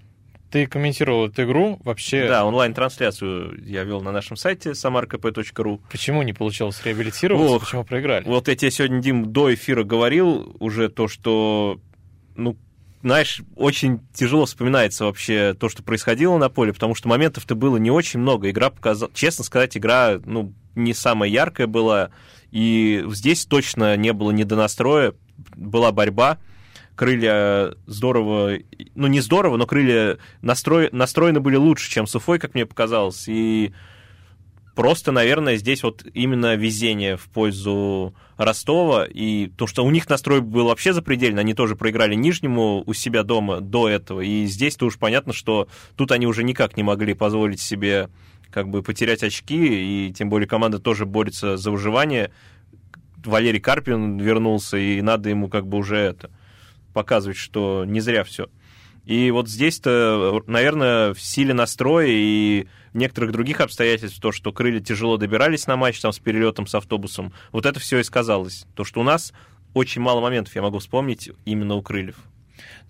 ты 0.51 0.67
комментировал 0.67 1.27
эту 1.27 1.43
игру. 1.43 1.79
Вообще, 1.83 2.27
Да, 2.27 2.45
онлайн-трансляцию 2.45 3.63
я 3.65 3.83
вел 3.83 4.01
на 4.01 4.11
нашем 4.11 4.35
сайте 4.35 4.71
samarkp.ru. 4.71 5.79
почему 5.89 6.21
не 6.23 6.33
получилось 6.33 6.81
реабилитироваться, 6.83 7.55
Ох. 7.55 7.61
почему 7.63 7.83
проиграли? 7.85 8.25
Вот 8.25 8.47
я 8.47 8.55
тебе 8.55 8.71
сегодня, 8.71 9.01
Дим, 9.01 9.31
до 9.31 9.53
эфира 9.53 9.83
говорил 9.83 10.55
уже 10.59 10.89
то, 10.89 11.07
что, 11.07 11.79
ну, 12.35 12.57
знаешь, 13.03 13.41
очень 13.55 13.99
тяжело 14.13 14.45
вспоминается 14.45 15.05
вообще 15.05 15.55
то, 15.59 15.69
что 15.69 15.83
происходило 15.83 16.37
на 16.37 16.49
поле, 16.49 16.73
потому 16.73 16.93
что 16.93 17.09
моментов-то 17.09 17.55
было 17.55 17.77
не 17.77 17.89
очень 17.89 18.19
много. 18.19 18.49
Игра 18.49 18.69
показала... 18.69 19.11
Честно 19.13 19.43
сказать, 19.43 19.75
игра, 19.75 20.19
ну, 20.25 20.53
не 20.75 20.93
самая 20.93 21.29
яркая 21.29 21.67
была. 21.67 22.11
И 22.51 23.03
здесь 23.09 23.45
точно 23.45 23.97
не 23.97 24.13
было 24.13 24.31
недонастроя. 24.31 25.13
Была 25.55 25.91
борьба. 25.91 26.37
Крылья 26.95 27.73
здорово... 27.87 28.59
Ну, 28.93 29.07
не 29.07 29.21
здорово, 29.21 29.57
но 29.57 29.65
крылья 29.65 30.19
настрой... 30.41 30.89
настроены 30.91 31.39
были 31.39 31.55
лучше, 31.55 31.89
чем 31.89 32.05
Суфой, 32.05 32.37
как 32.37 32.53
мне 32.53 32.65
показалось. 32.67 33.25
И 33.27 33.73
Просто, 34.75 35.11
наверное, 35.11 35.57
здесь 35.57 35.83
вот 35.83 36.05
именно 36.13 36.55
везение 36.55 37.17
в 37.17 37.25
пользу 37.25 38.15
Ростова, 38.37 39.05
и 39.05 39.47
то, 39.47 39.67
что 39.67 39.83
у 39.83 39.91
них 39.91 40.09
настрой 40.09 40.39
был 40.41 40.67
вообще 40.67 40.93
запредельный, 40.93 41.41
они 41.41 41.53
тоже 41.53 41.75
проиграли 41.75 42.15
Нижнему 42.15 42.83
у 42.85 42.93
себя 42.93 43.23
дома 43.23 43.59
до 43.59 43.89
этого, 43.89 44.21
и 44.21 44.45
здесь-то 44.45 44.85
уж 44.85 44.97
понятно, 44.97 45.33
что 45.33 45.67
тут 45.97 46.11
они 46.11 46.25
уже 46.25 46.43
никак 46.43 46.77
не 46.77 46.83
могли 46.83 47.13
позволить 47.13 47.59
себе 47.59 48.09
как 48.49 48.69
бы 48.69 48.81
потерять 48.81 49.23
очки, 49.23 50.07
и 50.07 50.13
тем 50.13 50.29
более 50.29 50.47
команда 50.47 50.79
тоже 50.79 51.05
борется 51.05 51.57
за 51.57 51.71
выживание. 51.71 52.31
Валерий 53.25 53.59
Карпин 53.59 54.17
вернулся, 54.17 54.77
и 54.77 55.01
надо 55.01 55.29
ему 55.29 55.49
как 55.49 55.67
бы 55.67 55.77
уже 55.77 55.97
это 55.97 56.31
показывать, 56.93 57.37
что 57.37 57.85
не 57.85 57.99
зря 57.99 58.23
все. 58.23 58.47
И 59.05 59.31
вот 59.31 59.49
здесь-то, 59.49 60.41
наверное, 60.47 61.13
в 61.13 61.21
силе 61.21 61.53
настроя 61.53 62.07
и 62.09 62.67
некоторых 62.93 63.31
других 63.31 63.61
обстоятельств, 63.61 64.19
то, 64.21 64.31
что 64.31 64.51
крылья 64.51 64.79
тяжело 64.79 65.17
добирались 65.17 65.67
на 65.67 65.75
матч 65.75 65.99
там, 65.99 66.11
с 66.13 66.19
перелетом 66.19 66.67
с 66.67 66.75
автобусом, 66.75 67.33
вот 67.51 67.65
это 67.65 67.79
все 67.79 67.99
и 67.99 68.03
сказалось. 68.03 68.65
То, 68.75 68.83
что 68.83 68.99
у 69.01 69.03
нас 69.03 69.33
очень 69.73 70.01
мало 70.01 70.21
моментов, 70.21 70.55
я 70.55 70.61
могу 70.61 70.79
вспомнить, 70.79 71.31
именно 71.45 71.75
у 71.75 71.81
крыльев. 71.81 72.17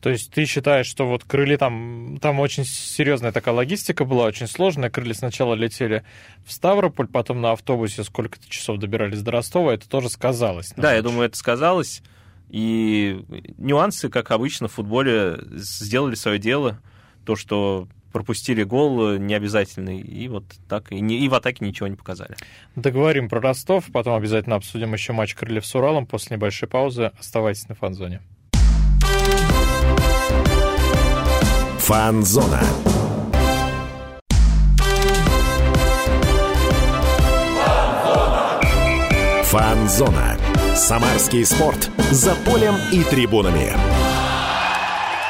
То 0.02 0.10
есть 0.10 0.32
ты 0.32 0.46
считаешь, 0.46 0.88
что 0.88 1.08
вот 1.08 1.24
крылья 1.24 1.58
там, 1.58 2.18
там 2.22 2.40
очень 2.40 2.66
серьезная 2.66 3.32
такая 3.32 3.54
логистика 3.54 4.04
была, 4.04 4.26
очень 4.26 4.48
сложная. 4.48 4.90
Крылья 4.90 5.14
сначала 5.14 5.54
летели 5.54 6.04
в 6.44 6.52
Ставрополь, 6.52 7.08
потом 7.08 7.40
на 7.40 7.52
автобусе 7.52 8.04
сколько-то 8.04 8.50
часов 8.50 8.80
добирались 8.80 9.22
до 9.22 9.32
Ростова, 9.32 9.74
это 9.74 9.88
тоже 9.88 10.10
сказалось. 10.10 10.74
Да, 10.76 10.90
матч. 10.90 10.96
я 10.96 11.02
думаю, 11.04 11.28
это 11.28 11.38
сказалось. 11.38 12.02
И 12.50 13.24
нюансы, 13.58 14.10
как 14.10 14.32
обычно, 14.32 14.68
в 14.68 14.74
футболе 14.74 15.40
сделали 15.52 16.16
свое 16.16 16.40
дело. 16.40 16.82
То, 17.26 17.36
что 17.36 17.88
пропустили 18.12 18.64
гол 18.64 19.18
необязательный, 19.18 20.00
и 20.00 20.28
вот 20.28 20.44
так, 20.68 20.92
и, 20.92 21.00
не, 21.00 21.20
и 21.20 21.30
в 21.30 21.34
атаке 21.34 21.66
ничего 21.66 21.88
не 21.88 21.96
показали. 21.96 22.36
Договорим 22.76 23.30
про 23.30 23.42
Ростов, 23.42 23.86
потом 23.92 24.16
обязательно 24.16 24.56
обсудим 24.56 24.94
еще 24.94 25.14
матч 25.14 25.36
Крыльев 25.36 25.66
с 25.66 25.76
Уралом 25.76 26.06
после 26.06 26.36
небольшой 26.36 26.70
паузы. 26.70 27.12
Оставайтесь 27.20 27.68
на 27.70 27.76
фан-зоне. 27.76 28.22
Фан-зона. 31.80 32.62
Фан-зона. 39.44 40.38
Самарский 40.76 41.44
спорт. 41.44 41.90
За 42.12 42.34
полем 42.46 42.76
и 42.94 43.04
трибунами. 43.04 44.01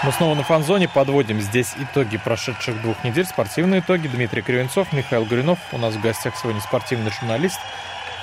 Мы 0.04 0.12
снова 0.12 0.34
на 0.34 0.42
фан-зоне 0.42 0.90
подводим 0.90 1.40
здесь 1.42 1.76
итоги 1.78 2.18
прошедших 2.18 2.82
двух 2.82 3.04
недель, 3.04 3.26
спортивные 3.26 3.82
итоги. 3.82 4.08
Дмитрий 4.08 4.42
Кривенцов, 4.42 4.92
Михаил 4.94 5.26
Гуринов. 5.26 5.60
У 5.72 5.78
нас 5.78 5.94
в 5.94 6.02
гостях 6.02 6.36
сегодня 6.42 6.60
спортивный 6.60 7.12
журналист, 7.12 7.60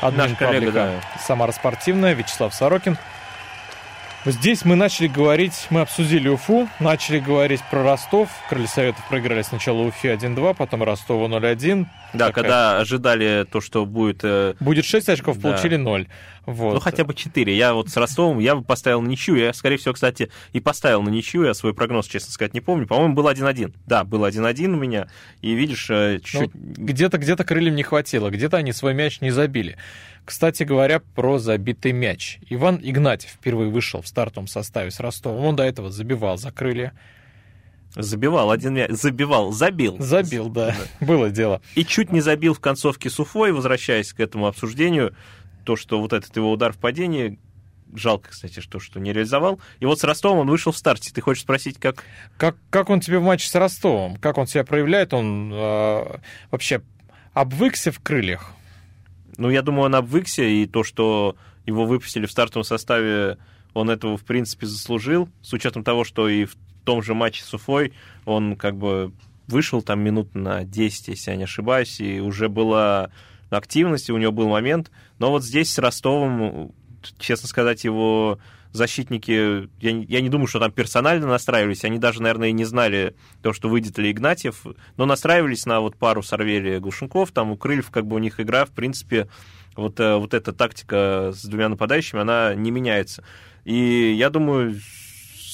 админ 0.00 0.30
Наш 0.30 0.38
коллега, 0.38 0.72
да. 0.72 0.90
«Самара 1.24 1.52
спортивная» 1.52 2.14
Вячеслав 2.14 2.52
Сорокин. 2.52 2.98
Здесь 4.24 4.64
мы 4.64 4.74
начали 4.74 5.06
говорить, 5.06 5.68
мы 5.70 5.80
обсудили 5.80 6.28
Уфу, 6.28 6.68
начали 6.80 7.20
говорить 7.20 7.62
про 7.70 7.84
Ростов. 7.84 8.28
Крылья 8.48 8.66
Советов 8.66 9.04
проиграли 9.08 9.42
сначала 9.42 9.82
Уфе 9.82 10.14
1-2, 10.14 10.54
потом 10.54 10.82
Ростову 10.82 11.28
0-1. 11.28 11.86
Да, 12.12 12.28
Такая... 12.28 12.32
когда 12.32 12.78
ожидали 12.78 13.46
то, 13.50 13.60
что 13.60 13.84
будет... 13.84 14.20
Э, 14.22 14.54
будет 14.60 14.84
6 14.84 15.08
очков, 15.08 15.38
да. 15.38 15.50
получили 15.50 15.76
0. 15.76 16.08
Вот. 16.46 16.74
Ну, 16.74 16.80
хотя 16.80 17.04
бы 17.04 17.12
4. 17.12 17.54
Я 17.54 17.74
вот 17.74 17.90
с 17.90 17.96
Ростовом, 17.96 18.38
я 18.38 18.56
бы 18.56 18.64
поставил 18.64 19.02
на 19.02 19.08
ничью. 19.08 19.36
Я, 19.36 19.52
скорее 19.52 19.76
всего, 19.76 19.92
кстати, 19.92 20.30
и 20.52 20.60
поставил 20.60 21.02
на 21.02 21.10
ничью. 21.10 21.44
Я 21.44 21.52
свой 21.52 21.74
прогноз, 21.74 22.06
честно 22.06 22.32
сказать, 22.32 22.54
не 22.54 22.60
помню. 22.60 22.86
По-моему, 22.86 23.14
был 23.14 23.28
1-1. 23.28 23.74
Да, 23.86 24.04
был 24.04 24.24
1-1 24.24 24.66
у 24.66 24.76
меня. 24.76 25.08
И 25.42 25.52
видишь, 25.52 25.90
э, 25.90 26.20
чуть-чуть... 26.22 26.54
Ну, 26.54 26.84
где-то, 26.84 27.18
где-то 27.18 27.44
крыльям 27.44 27.74
не 27.74 27.82
хватило, 27.82 28.30
где-то 28.30 28.56
они 28.56 28.72
свой 28.72 28.94
мяч 28.94 29.20
не 29.20 29.30
забили. 29.30 29.76
Кстати 30.24 30.62
говоря, 30.62 31.00
про 31.00 31.38
забитый 31.38 31.92
мяч. 31.92 32.38
Иван 32.48 32.80
Игнатьев 32.82 33.30
впервые 33.30 33.70
вышел 33.70 34.00
в 34.00 34.08
стартовом 34.08 34.46
составе 34.46 34.90
с 34.90 35.00
Ростовом. 35.00 35.44
Он 35.44 35.56
до 35.56 35.64
этого 35.64 35.90
забивал 35.90 36.38
за 36.38 36.52
крылья. 36.52 36.92
Забивал 37.94 38.50
один 38.50 38.74
мяч. 38.74 38.90
Забивал, 38.90 39.52
забил. 39.52 39.96
Забил, 39.98 40.48
да. 40.48 40.74
Было 41.00 41.30
дело. 41.30 41.60
И 41.74 41.84
чуть 41.84 42.12
не 42.12 42.20
забил 42.20 42.54
в 42.54 42.60
концовке 42.60 43.10
с 43.10 43.18
Уфой, 43.18 43.52
возвращаясь 43.52 44.12
к 44.12 44.20
этому 44.20 44.46
обсуждению 44.46 45.14
то, 45.64 45.76
что 45.76 46.00
вот 46.00 46.12
этот 46.12 46.34
его 46.36 46.50
удар 46.52 46.72
в 46.72 46.78
падении, 46.78 47.38
жалко, 47.94 48.30
кстати, 48.30 48.60
что, 48.60 48.80
что 48.80 49.00
не 49.00 49.12
реализовал. 49.12 49.60
И 49.80 49.86
вот 49.86 50.00
с 50.00 50.04
Ростовом 50.04 50.38
он 50.38 50.50
вышел 50.50 50.72
в 50.72 50.78
старте. 50.78 51.12
Ты 51.12 51.20
хочешь 51.20 51.42
спросить, 51.42 51.78
как... 51.78 52.04
Как, 52.36 52.56
как 52.70 52.90
он 52.90 53.00
тебе 53.00 53.18
в 53.18 53.22
матче 53.22 53.48
с 53.48 53.54
Ростовом? 53.54 54.16
Как 54.16 54.38
он 54.38 54.46
себя 54.46 54.64
проявляет? 54.64 55.14
Он 55.14 55.50
э, 55.52 56.18
вообще 56.50 56.82
обвыкся 57.32 57.92
в 57.92 58.00
крыльях? 58.00 58.52
Ну, 59.36 59.50
я 59.50 59.62
думаю, 59.62 59.86
он 59.86 59.94
обвыкся, 59.94 60.42
и 60.42 60.66
то, 60.66 60.84
что 60.84 61.36
его 61.64 61.86
выпустили 61.86 62.26
в 62.26 62.32
стартовом 62.32 62.64
составе, 62.64 63.38
он 63.72 63.90
этого, 63.90 64.16
в 64.16 64.24
принципе, 64.24 64.66
заслужил, 64.66 65.28
с 65.42 65.52
учетом 65.52 65.84
того, 65.84 66.04
что 66.04 66.28
и 66.28 66.44
в 66.44 66.56
том 66.88 67.02
же 67.02 67.12
матче 67.12 67.44
с 67.44 67.52
Уфой 67.52 67.92
он 68.24 68.56
как 68.56 68.74
бы 68.74 69.12
вышел 69.46 69.82
там 69.82 70.00
минут 70.00 70.34
на 70.34 70.64
10, 70.64 71.08
если 71.08 71.32
я 71.32 71.36
не 71.36 71.44
ошибаюсь, 71.44 72.00
и 72.00 72.18
уже 72.18 72.48
была 72.48 73.10
активности, 73.50 74.10
у 74.10 74.16
него 74.16 74.32
был 74.32 74.48
момент. 74.48 74.90
Но 75.18 75.30
вот 75.30 75.44
здесь 75.44 75.70
с 75.70 75.76
Ростовом, 75.76 76.72
честно 77.18 77.46
сказать, 77.46 77.84
его 77.84 78.38
защитники, 78.72 79.68
я, 79.82 79.90
я 79.90 80.20
не 80.22 80.30
думаю, 80.30 80.46
что 80.46 80.60
там 80.60 80.72
персонально 80.72 81.26
настраивались, 81.26 81.84
они 81.84 81.98
даже, 81.98 82.22
наверное, 82.22 82.48
и 82.48 82.52
не 82.52 82.64
знали 82.64 83.14
то, 83.42 83.52
что 83.52 83.68
выйдет 83.68 83.98
ли 83.98 84.10
Игнатьев, 84.10 84.64
но 84.96 85.04
настраивались 85.04 85.66
на 85.66 85.80
вот 85.80 85.94
пару 85.96 86.22
Сорвели 86.22 86.78
Глушенков, 86.78 87.32
там 87.32 87.50
у 87.50 87.58
Крыльев 87.58 87.90
как 87.90 88.06
бы 88.06 88.16
у 88.16 88.18
них 88.18 88.40
игра, 88.40 88.64
в 88.64 88.70
принципе, 88.70 89.28
вот, 89.76 90.00
э, 90.00 90.16
вот 90.16 90.32
эта 90.32 90.54
тактика 90.54 91.32
с 91.34 91.44
двумя 91.44 91.68
нападающими, 91.68 92.22
она 92.22 92.54
не 92.54 92.70
меняется. 92.70 93.24
И 93.66 94.14
я 94.18 94.30
думаю, 94.30 94.80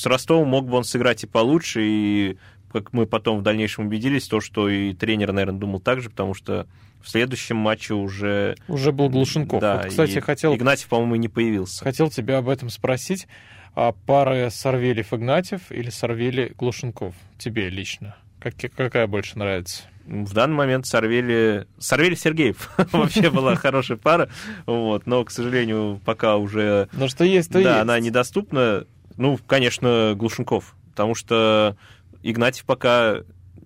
с 0.05 0.07
Ростовом 0.07 0.49
мог 0.49 0.69
бы 0.69 0.77
он 0.77 0.85
сыграть 0.85 1.25
и 1.25 1.27
получше, 1.27 1.81
и 1.83 2.37
как 2.71 2.93
мы 2.93 3.07
потом 3.07 3.39
в 3.39 3.43
дальнейшем 3.43 3.87
убедились, 3.87 4.29
то, 4.29 4.41
что 4.41 4.69
и 4.69 4.93
тренер, 4.93 5.33
наверное, 5.33 5.59
думал 5.59 5.81
так 5.81 6.03
же, 6.03 6.11
потому 6.11 6.35
что 6.35 6.67
в 7.03 7.09
следующем 7.09 7.57
матче 7.57 7.95
уже... 7.95 8.55
Уже 8.69 8.93
был 8.93 9.09
Глушенков. 9.09 9.63
Да, 9.63 9.79
вот, 9.79 9.87
кстати, 9.87 10.19
хотел... 10.19 10.55
Игнатьев, 10.55 10.89
по-моему, 10.89 11.17
не 11.17 11.29
появился. 11.29 11.83
Хотел 11.83 12.11
тебя 12.11 12.39
об 12.39 12.51
этом 12.51 12.69
спросить. 12.69 13.27
А 13.75 13.93
пара 13.93 14.51
Сорвелев-Игнатьев 14.51 15.63
или 15.71 15.89
Сорвели-Глушенков? 15.89 17.15
Тебе 17.39 17.71
лично? 17.71 18.15
Как, 18.41 18.55
какая 18.77 19.07
больше 19.07 19.39
нравится? 19.39 19.85
В 20.07 20.35
данный 20.35 20.55
момент 20.55 20.87
Сорвели... 20.87 21.67
Сорвели 21.79 22.15
Сергеев 22.15 22.71
вообще 22.93 23.31
была 23.31 23.55
хорошая 23.57 23.97
пара, 23.97 24.29
вот, 24.67 25.07
но, 25.07 25.25
к 25.25 25.31
сожалению, 25.31 25.99
пока 26.05 26.37
уже... 26.37 26.89
Но 26.93 27.09
что 27.09 27.25
есть, 27.25 27.51
то 27.51 27.63
да, 27.63 27.71
есть. 27.71 27.81
она 27.81 27.99
недоступна. 28.01 28.85
Ну, 29.17 29.39
конечно, 29.47 30.15
Глушенков, 30.17 30.75
потому 30.91 31.15
что 31.15 31.77
Игнатьев 32.23 32.65
пока 32.65 33.23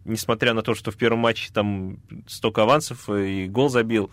несмотря 0.09 0.55
на 0.55 0.62
то, 0.62 0.75
что 0.75 0.90
в 0.90 0.97
первом 0.97 1.21
матче 1.21 1.50
там 1.52 1.99
столько 2.26 2.62
авансов 2.62 3.09
и 3.11 3.47
гол 3.47 3.69
забил, 3.69 4.11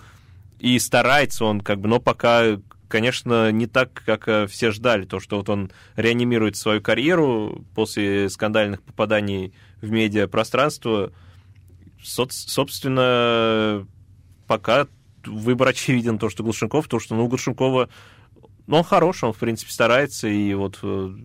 и 0.60 0.78
старается 0.80 1.46
он 1.46 1.62
как 1.62 1.80
бы, 1.80 1.88
но 1.88 2.00
пока, 2.00 2.60
конечно, 2.88 3.52
не 3.52 3.66
так, 3.66 4.04
как 4.06 4.28
э, 4.28 4.48
все 4.48 4.72
ждали, 4.72 5.06
то, 5.06 5.20
что 5.20 5.38
вот 5.38 5.50
он 5.50 5.72
реанимирует 5.96 6.56
свою 6.56 6.82
карьеру 6.82 7.66
после 7.74 8.30
скандальных 8.30 8.82
попаданий 8.84 9.54
в 9.82 9.90
медиапространство. 9.90 11.12
Со- 12.04 12.28
собственно, 12.30 13.88
пока 14.48 14.88
выбор 15.26 15.68
очевиден, 15.70 16.20
то, 16.20 16.30
что 16.30 16.44
Глушенков, 16.44 16.88
то, 16.88 17.00
что, 17.00 17.16
ну, 17.16 17.28
Глушенкова, 17.28 17.90
ну, 18.68 18.78
он 18.78 18.84
хорош, 18.84 19.24
он, 19.24 19.34
в 19.34 19.38
принципе, 19.38 19.72
старается, 19.72 20.28
и 20.28 20.54
вот 20.54 20.80
э, 20.84 21.16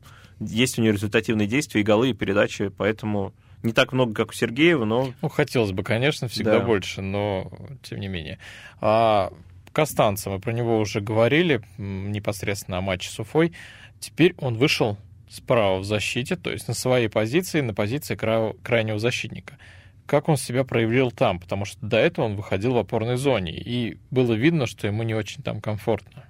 есть 0.41 0.79
у 0.79 0.83
него 0.83 0.95
результативные 0.95 1.47
действия, 1.47 1.81
и 1.81 1.85
голы, 1.85 2.11
и 2.11 2.15
передачи, 2.15 2.69
поэтому 2.69 3.33
не 3.63 3.73
так 3.73 3.93
много, 3.93 4.15
как 4.15 4.31
у 4.31 4.33
Сергеева, 4.33 4.85
но... 4.85 5.13
Ну, 5.21 5.29
хотелось 5.29 5.73
бы, 5.73 5.83
конечно, 5.83 6.29
всегда 6.29 6.59
да. 6.59 6.65
больше, 6.65 7.03
но 7.03 7.51
тем 7.83 8.01
не 8.01 8.09
менее. 8.09 8.39
А 8.81 9.33
Костанца, 9.73 10.31
мы 10.31 10.41
про 10.41 10.53
него 10.53 10.79
уже 10.79 11.01
говорили 11.01 11.63
непосредственно 11.79 12.79
о 12.79 12.81
матче 12.81 13.11
с 13.11 13.19
Уфой. 13.19 13.53
Теперь 14.01 14.35
он 14.39 14.57
вышел 14.57 14.97
справа 15.29 15.79
в 15.79 15.85
защите, 15.85 16.37
то 16.37 16.51
есть 16.51 16.69
на 16.69 16.75
своей 16.75 17.09
позиции, 17.09 17.61
на 17.61 17.75
позиции 17.75 18.17
кра... 18.17 18.53
крайнего 18.63 18.99
защитника. 18.99 19.59
Как 20.07 20.29
он 20.29 20.37
себя 20.37 20.65
проявил 20.65 21.13
там? 21.13 21.39
Потому 21.39 21.65
что 21.65 21.87
до 21.87 21.99
этого 21.99 22.25
он 22.25 22.35
выходил 22.35 22.73
в 22.73 22.79
опорной 22.79 23.17
зоне, 23.17 23.53
и 23.53 23.99
было 24.11 24.33
видно, 24.33 24.67
что 24.67 24.89
ему 24.89 25.05
не 25.05 25.15
очень 25.15 25.43
там 25.45 25.61
комфортно. 25.61 26.25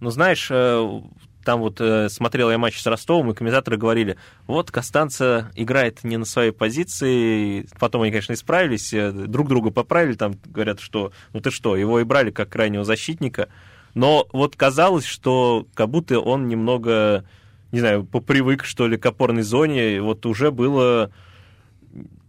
Ну, 0.00 0.10
знаешь, 0.10 0.48
э, 0.50 1.00
там 1.44 1.60
вот 1.60 1.80
э, 1.80 2.08
смотрел 2.08 2.50
я 2.50 2.58
матч 2.58 2.80
с 2.80 2.86
Ростовом, 2.86 3.30
и 3.30 3.34
комментаторы 3.34 3.76
говорили, 3.76 4.16
вот 4.46 4.70
Костанца 4.70 5.50
играет 5.54 6.04
не 6.04 6.16
на 6.16 6.24
своей 6.24 6.52
позиции, 6.52 7.66
потом 7.78 8.02
они, 8.02 8.10
конечно, 8.10 8.32
исправились, 8.32 8.92
э, 8.92 9.10
друг 9.12 9.48
друга 9.48 9.70
поправили, 9.70 10.14
там 10.14 10.34
говорят, 10.46 10.80
что, 10.80 11.12
ну 11.32 11.40
ты 11.40 11.50
что, 11.50 11.76
его 11.76 12.00
и 12.00 12.04
брали 12.04 12.30
как 12.30 12.48
крайнего 12.48 12.84
защитника, 12.84 13.48
но 13.94 14.26
вот 14.32 14.56
казалось, 14.56 15.04
что 15.04 15.66
как 15.74 15.88
будто 15.90 16.20
он 16.20 16.48
немного, 16.48 17.24
не 17.72 17.80
знаю, 17.80 18.04
попривык, 18.04 18.64
что 18.64 18.86
ли, 18.86 18.96
к 18.96 19.06
опорной 19.06 19.42
зоне, 19.42 20.00
вот 20.00 20.24
уже 20.26 20.50
было 20.50 21.10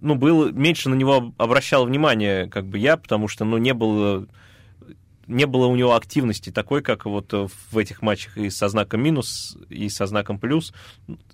ну, 0.02 0.16
был, 0.16 0.52
меньше 0.52 0.90
на 0.90 0.96
него 0.96 1.34
обращал 1.38 1.86
внимание, 1.86 2.48
как 2.48 2.66
бы 2.66 2.80
я, 2.80 2.98
потому 2.98 3.28
что, 3.28 3.46
ну, 3.46 3.58
не 3.58 3.74
было 3.74 4.28
не 5.32 5.46
было 5.46 5.68
у 5.68 5.76
него 5.76 5.96
активности 5.96 6.52
такой, 6.52 6.82
как 6.82 7.06
вот 7.06 7.34
в 7.34 7.78
этих 7.78 8.02
матчах 8.02 8.38
и 8.38 8.50
со 8.50 8.68
знаком 8.70 9.02
минус, 9.02 9.58
и 9.70 9.90
со 9.90 10.06
знаком 10.06 10.40
плюс. 10.40 10.74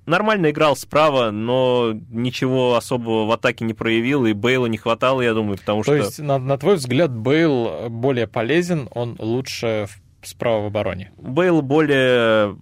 Нормально 0.06 0.52
играл 0.52 0.76
справа, 0.76 1.32
но 1.32 1.94
ничего 2.10 2.76
особого 2.76 3.26
в 3.26 3.32
атаке 3.32 3.66
не 3.66 3.74
проявил, 3.74 4.26
и 4.26 4.34
Бейла 4.34 4.68
не 4.68 4.78
хватало, 4.78 5.22
я 5.22 5.34
думаю, 5.34 5.58
потому 5.58 5.82
То 5.82 5.84
что... 5.84 5.92
То 5.92 6.06
есть, 6.06 6.20
на, 6.20 6.38
на 6.38 6.58
твой 6.58 6.76
взгляд, 6.76 7.12
Бейл 7.12 7.90
более 7.90 8.28
полезен, 8.28 8.88
он 8.92 9.16
лучше 9.20 9.88
справа 10.24 10.64
в 10.64 10.66
обороне? 10.68 11.12
Бейл 11.18 11.62
более 11.62 12.58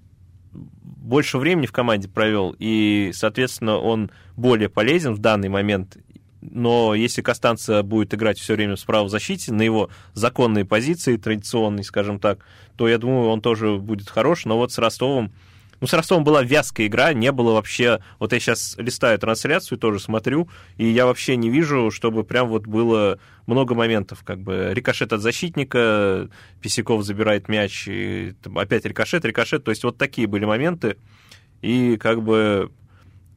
больше 1.05 1.37
времени 1.37 1.67
в 1.67 1.71
команде 1.71 2.07
провел, 2.07 2.55
и, 2.57 3.11
соответственно, 3.13 3.77
он 3.77 4.09
более 4.35 4.69
полезен 4.69 5.13
в 5.13 5.19
данный 5.19 5.49
момент. 5.49 5.97
Но 6.55 6.95
если 6.95 7.21
Костанца 7.21 7.83
будет 7.83 8.13
играть 8.13 8.39
все 8.39 8.55
время 8.55 8.77
справа 8.77 9.05
в 9.05 9.09
защите, 9.09 9.51
на 9.51 9.61
его 9.61 9.89
законные 10.13 10.63
позиции, 10.63 11.17
традиционные, 11.17 11.83
скажем 11.83 12.17
так, 12.17 12.45
то 12.77 12.87
я 12.87 12.97
думаю, 12.97 13.27
он 13.27 13.41
тоже 13.41 13.75
будет 13.75 14.09
хорош. 14.09 14.45
Но 14.45 14.57
вот 14.57 14.71
с 14.71 14.77
Ростовом 14.77 15.33
ну, 15.81 15.87
с 15.87 15.93
Ростовом 15.93 16.23
была 16.23 16.41
вязкая 16.41 16.87
игра, 16.87 17.11
не 17.11 17.33
было 17.33 17.51
вообще... 17.51 17.99
Вот 18.19 18.31
я 18.31 18.39
сейчас 18.39 18.75
листаю 18.77 19.19
трансляцию, 19.19 19.77
тоже 19.77 19.99
смотрю, 19.99 20.47
и 20.77 20.87
я 20.87 21.05
вообще 21.05 21.35
не 21.35 21.49
вижу, 21.49 21.91
чтобы 21.91 22.23
прям 22.23 22.47
вот 22.47 22.65
было 22.65 23.19
много 23.45 23.75
моментов, 23.75 24.23
как 24.23 24.39
бы. 24.39 24.71
Рикошет 24.73 25.11
от 25.11 25.19
защитника, 25.19 26.29
Писяков 26.61 27.03
забирает 27.03 27.49
мяч, 27.49 27.89
и 27.89 28.33
опять 28.55 28.85
рикошет, 28.85 29.25
рикошет, 29.25 29.65
то 29.65 29.71
есть 29.71 29.83
вот 29.83 29.97
такие 29.97 30.27
были 30.27 30.45
моменты, 30.45 30.95
и 31.61 31.97
как 31.97 32.23
бы 32.23 32.71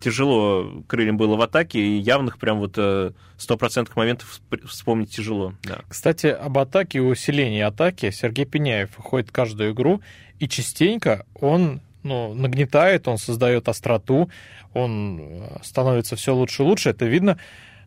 тяжело 0.00 0.82
крыльям 0.86 1.16
было 1.16 1.36
в 1.36 1.40
атаке, 1.40 1.80
и 1.80 1.98
явных 1.98 2.38
прям 2.38 2.58
вот 2.58 2.74
э, 2.76 3.12
стопроцентных 3.36 3.96
моментов 3.96 4.40
вспомнить 4.66 5.14
тяжело. 5.14 5.54
Да. 5.62 5.80
Кстати, 5.88 6.26
об 6.26 6.58
атаке 6.58 6.98
и 6.98 7.00
усилении 7.00 7.60
атаки 7.60 8.10
Сергей 8.10 8.44
Пеняев 8.44 8.96
выходит 8.96 9.30
каждую 9.30 9.72
игру, 9.72 10.00
и 10.38 10.48
частенько 10.48 11.26
он 11.34 11.80
ну, 12.02 12.34
нагнетает, 12.34 13.08
он 13.08 13.18
создает 13.18 13.68
остроту, 13.68 14.30
он 14.74 15.20
э, 15.20 15.58
становится 15.62 16.16
все 16.16 16.34
лучше 16.34 16.62
и 16.62 16.66
лучше, 16.66 16.90
это 16.90 17.06
видно. 17.06 17.38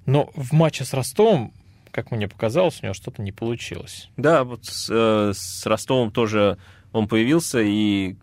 Но 0.06 0.30
в 0.36 0.54
матче 0.54 0.84
с 0.84 0.94
Ростовом, 0.94 1.54
как 1.92 2.12
мне 2.12 2.28
показалось, 2.28 2.80
у 2.82 2.86
него 2.86 2.94
что-то 2.94 3.22
не 3.22 3.32
получилось. 3.32 4.10
Да, 4.18 4.44
вот 4.44 4.66
с, 4.66 4.90
э, 4.90 5.34
с 5.34 5.66
Ростовом 5.66 6.12
тоже 6.12 6.58
он 6.92 7.08
появился 7.08 7.62
и 7.62 8.18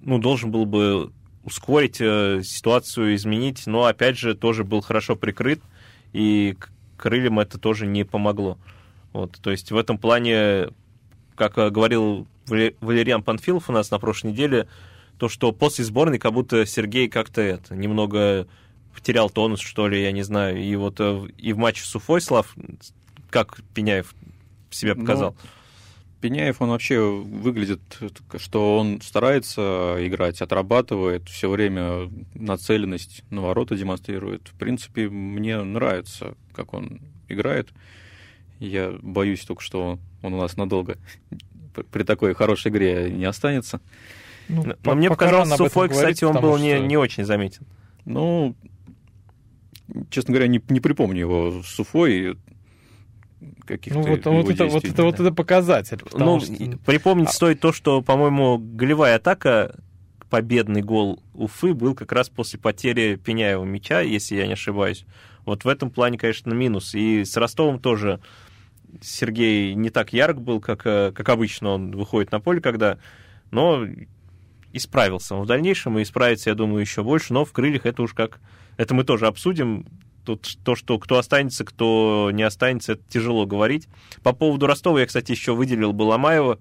ну, 0.00 0.18
должен 0.18 0.50
был 0.50 0.66
бы 0.66 1.12
ускорить 1.44 2.00
э, 2.00 2.42
ситуацию, 2.42 3.14
изменить, 3.14 3.66
но 3.66 3.84
опять 3.84 4.18
же 4.18 4.34
тоже 4.34 4.64
был 4.64 4.80
хорошо 4.80 5.16
прикрыт, 5.16 5.60
и 6.12 6.56
крыльям 6.96 7.38
это 7.38 7.58
тоже 7.58 7.86
не 7.86 8.04
помогло. 8.04 8.58
Вот, 9.12 9.38
то 9.40 9.50
есть 9.50 9.70
в 9.70 9.76
этом 9.76 9.98
плане, 9.98 10.68
как 11.36 11.54
говорил 11.54 12.26
Валериан 12.46 13.22
Панфилов 13.22 13.68
у 13.68 13.72
нас 13.72 13.90
на 13.90 13.98
прошлой 13.98 14.32
неделе, 14.32 14.68
то, 15.18 15.28
что 15.28 15.52
после 15.52 15.84
сборной 15.84 16.18
как 16.18 16.32
будто 16.32 16.66
Сергей 16.66 17.08
как-то 17.08 17.40
это 17.40 17.74
немного 17.74 18.48
потерял 18.94 19.30
тонус, 19.30 19.60
что 19.60 19.88
ли, 19.88 20.02
я 20.02 20.12
не 20.12 20.22
знаю. 20.22 20.62
И 20.62 20.74
вот 20.76 20.96
э, 20.98 21.28
и 21.38 21.52
в 21.52 21.58
матче 21.58 21.84
с 21.84 21.94
Уфой, 21.94 22.20
Слав, 22.20 22.54
как 23.30 23.60
Пеняев 23.74 24.14
себя 24.70 24.94
ну, 24.94 25.02
показал? 25.02 25.36
Ну, 25.42 25.48
Пеняев, 26.24 26.62
он 26.62 26.70
вообще 26.70 26.98
выглядит, 26.98 27.82
что 28.38 28.78
он 28.78 29.02
старается 29.02 29.98
играть, 29.98 30.40
отрабатывает, 30.40 31.28
все 31.28 31.50
время 31.50 32.10
нацеленность 32.32 33.24
на 33.28 33.42
ворота 33.42 33.76
демонстрирует. 33.76 34.48
В 34.48 34.54
принципе, 34.54 35.10
мне 35.10 35.62
нравится, 35.62 36.34
как 36.54 36.72
он 36.72 37.02
играет. 37.28 37.68
Я 38.58 38.94
боюсь 39.02 39.44
только, 39.44 39.62
что 39.62 39.98
он 40.22 40.32
у 40.32 40.40
нас 40.40 40.56
надолго 40.56 40.96
при 41.92 42.04
такой 42.04 42.32
хорошей 42.32 42.70
игре 42.70 43.10
не 43.10 43.26
останется. 43.26 43.82
Ну, 44.48 44.64
Но 44.64 44.76
по, 44.76 44.94
мне 44.94 45.10
показалось, 45.10 45.50
Суфой, 45.50 45.90
кстати, 45.90 46.24
он 46.24 46.40
был 46.40 46.56
что... 46.56 46.64
не, 46.64 46.80
не 46.80 46.96
очень 46.96 47.26
заметен. 47.26 47.66
Ну, 48.06 48.56
честно 50.08 50.32
говоря, 50.32 50.48
не, 50.48 50.62
не 50.70 50.80
припомню 50.80 51.20
его 51.20 51.62
с 51.62 51.66
Суфой 51.66 52.38
каких-то 53.66 53.98
ну, 53.98 54.06
вот, 54.06 54.24
вот, 54.24 54.50
это, 54.50 54.66
вот, 54.66 54.84
это, 54.84 55.02
вот 55.02 55.20
это 55.20 55.32
показатель. 55.32 56.00
Ну, 56.12 56.40
что... 56.40 56.54
припомнить 56.84 57.28
а... 57.28 57.32
стоит 57.32 57.60
то, 57.60 57.72
что, 57.72 58.02
по-моему, 58.02 58.58
голевая 58.58 59.16
атака, 59.16 59.74
победный 60.30 60.82
гол 60.82 61.22
Уфы 61.32 61.74
был 61.74 61.94
как 61.94 62.12
раз 62.12 62.28
после 62.28 62.58
потери 62.58 63.16
Пеняева 63.16 63.64
мяча, 63.64 64.00
если 64.00 64.36
я 64.36 64.46
не 64.46 64.54
ошибаюсь. 64.54 65.04
Вот 65.44 65.64
в 65.64 65.68
этом 65.68 65.90
плане, 65.90 66.18
конечно, 66.18 66.52
минус. 66.52 66.94
И 66.94 67.24
с 67.24 67.36
Ростовом 67.36 67.78
тоже 67.78 68.20
Сергей 69.00 69.74
не 69.74 69.90
так 69.90 70.12
ярк 70.12 70.38
был, 70.38 70.60
как, 70.60 70.86
э, 70.86 71.12
как 71.14 71.28
обычно 71.28 71.70
он 71.70 71.92
выходит 71.92 72.32
на 72.32 72.40
поле, 72.40 72.60
когда... 72.60 72.98
Но 73.50 73.86
исправился 74.72 75.36
он 75.36 75.42
в 75.42 75.46
дальнейшем, 75.46 75.98
и 75.98 76.02
исправится, 76.02 76.50
я 76.50 76.56
думаю, 76.56 76.80
еще 76.80 77.04
больше, 77.04 77.32
но 77.32 77.44
в 77.44 77.52
крыльях 77.52 77.86
это 77.86 78.02
уж 78.02 78.12
как... 78.12 78.40
Это 78.76 78.92
мы 78.92 79.04
тоже 79.04 79.28
обсудим. 79.28 79.86
Тут 80.24 80.58
то, 80.64 80.74
что 80.74 80.98
кто 80.98 81.18
останется, 81.18 81.64
кто 81.64 82.30
не 82.32 82.42
останется, 82.42 82.92
это 82.92 83.02
тяжело 83.08 83.46
говорить. 83.46 83.88
По 84.22 84.32
поводу 84.32 84.66
Ростова 84.66 85.00
я, 85.00 85.06
кстати, 85.06 85.32
еще 85.32 85.54
выделил 85.54 85.92
Баламаева. 85.92 86.58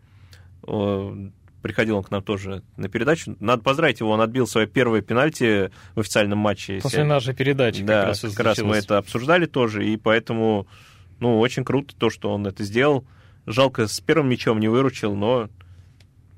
Приходил 1.62 1.96
он 1.96 2.04
к 2.04 2.12
нам 2.12 2.22
тоже 2.22 2.62
на 2.76 2.90
передачу. 2.90 3.38
Надо 3.40 3.64
поздравить 3.64 4.02
его, 4.02 4.12
он 4.12 4.20
отбил 4.20 4.46
свое 4.48 4.68
первое 4.68 5.02
пенальти 5.02 5.72
в 5.96 6.02
официальном 6.02 6.40
матче. 6.40 6.80
После 6.84 7.06
нашей 7.06 7.34
передачи 7.34 7.84
да, 7.84 8.02
как 8.02 8.08
раз, 8.10 8.22
как 8.22 8.46
раз 8.46 8.58
мы 8.60 8.76
это 8.76 8.98
обсуждали 8.98 9.46
тоже, 9.46 9.88
и 9.88 9.96
поэтому, 9.96 10.68
ну, 11.22 11.40
очень 11.40 11.64
круто 11.64 11.96
то, 11.96 12.10
что 12.10 12.34
он 12.34 12.46
это 12.46 12.66
сделал. 12.66 13.06
Жалко, 13.46 13.88
с 13.88 14.02
первым 14.02 14.30
мячом 14.30 14.60
не 14.60 14.68
выручил, 14.68 15.16
но 15.16 15.50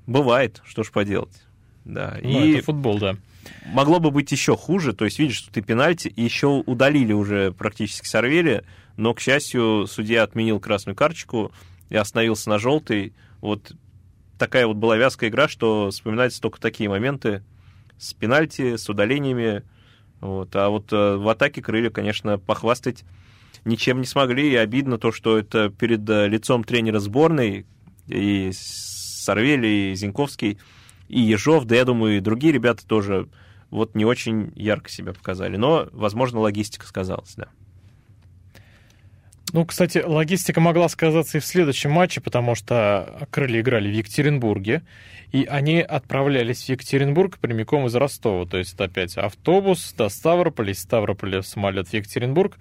бывает, 0.05 0.61
что 0.63 0.83
ж 0.83 0.91
поделать. 0.91 1.41
Да. 1.85 2.19
Ну, 2.21 2.45
и 2.45 2.53
это 2.53 2.65
футбол, 2.65 2.99
да. 2.99 3.15
Могло 3.65 3.99
бы 3.99 4.11
быть 4.11 4.31
еще 4.31 4.55
хуже, 4.55 4.93
то 4.93 5.05
есть 5.05 5.19
видишь, 5.19 5.37
что 5.37 5.51
ты 5.51 5.61
пенальти, 5.61 6.11
еще 6.15 6.47
удалили 6.65 7.13
уже 7.13 7.51
практически 7.51 8.07
сорвели, 8.07 8.63
но, 8.97 9.13
к 9.13 9.19
счастью, 9.19 9.85
судья 9.87 10.23
отменил 10.23 10.59
красную 10.59 10.95
карточку 10.95 11.51
и 11.89 11.95
остановился 11.95 12.49
на 12.49 12.59
желтой. 12.59 13.13
Вот 13.41 13.73
такая 14.37 14.67
вот 14.67 14.77
была 14.77 14.97
вязкая 14.97 15.29
игра, 15.29 15.47
что 15.47 15.89
вспоминаются 15.91 16.41
только 16.41 16.59
такие 16.59 16.89
моменты 16.89 17.43
с 17.97 18.13
пенальти, 18.13 18.77
с 18.77 18.89
удалениями. 18.89 19.63
Вот. 20.21 20.55
А 20.55 20.69
вот 20.69 20.91
э, 20.93 21.15
в 21.15 21.27
атаке 21.27 21.61
крылья, 21.61 21.89
конечно, 21.89 22.37
похвастать 22.37 23.03
ничем 23.63 23.99
не 23.99 24.05
смогли, 24.05 24.51
и 24.51 24.55
обидно 24.55 24.97
то, 24.97 25.11
что 25.11 25.37
это 25.37 25.69
перед 25.69 26.09
э, 26.09 26.27
лицом 26.27 26.63
тренера 26.63 26.99
сборной, 26.99 27.65
и 28.07 28.51
Сорвели, 28.53 29.91
и 29.91 29.95
Зиньковский– 29.95 30.59
и 31.07 31.19
Ежов, 31.19 31.65
да 31.65 31.75
я 31.75 31.85
думаю, 31.85 32.17
и 32.17 32.21
другие 32.21 32.53
ребята 32.53 32.85
тоже 32.85 33.27
вот 33.69 33.95
не 33.95 34.05
очень 34.05 34.51
ярко 34.55 34.89
себя 34.89 35.13
показали. 35.13 35.57
Но, 35.57 35.87
возможно, 35.91 36.39
логистика 36.39 36.85
сказалась, 36.85 37.35
да. 37.35 37.47
Ну, 39.53 39.65
кстати, 39.65 39.99
логистика 39.99 40.59
могла 40.59 40.89
сказаться 40.89 41.37
и 41.37 41.41
в 41.41 41.45
следующем 41.45 41.91
матче, 41.91 42.19
потому 42.19 42.55
что 42.55 43.27
крылья 43.29 43.61
играли 43.61 43.87
в 43.87 43.93
Екатеринбурге, 43.93 44.81
и 45.31 45.45
они 45.45 45.79
отправлялись 45.79 46.65
в 46.65 46.69
Екатеринбург 46.69 47.37
прямиком 47.37 47.85
из 47.85 47.95
Ростова. 47.95 48.45
То 48.45 48.57
есть 48.57 48.73
это 48.73 48.85
опять 48.85 49.17
автобус 49.17 49.93
до 49.93 50.09
Ставрополя, 50.09 50.73
из 50.73 50.79
Ставрополя 50.79 51.41
самолет 51.41 51.87
в 51.87 51.93
Екатеринбург, 51.93 52.57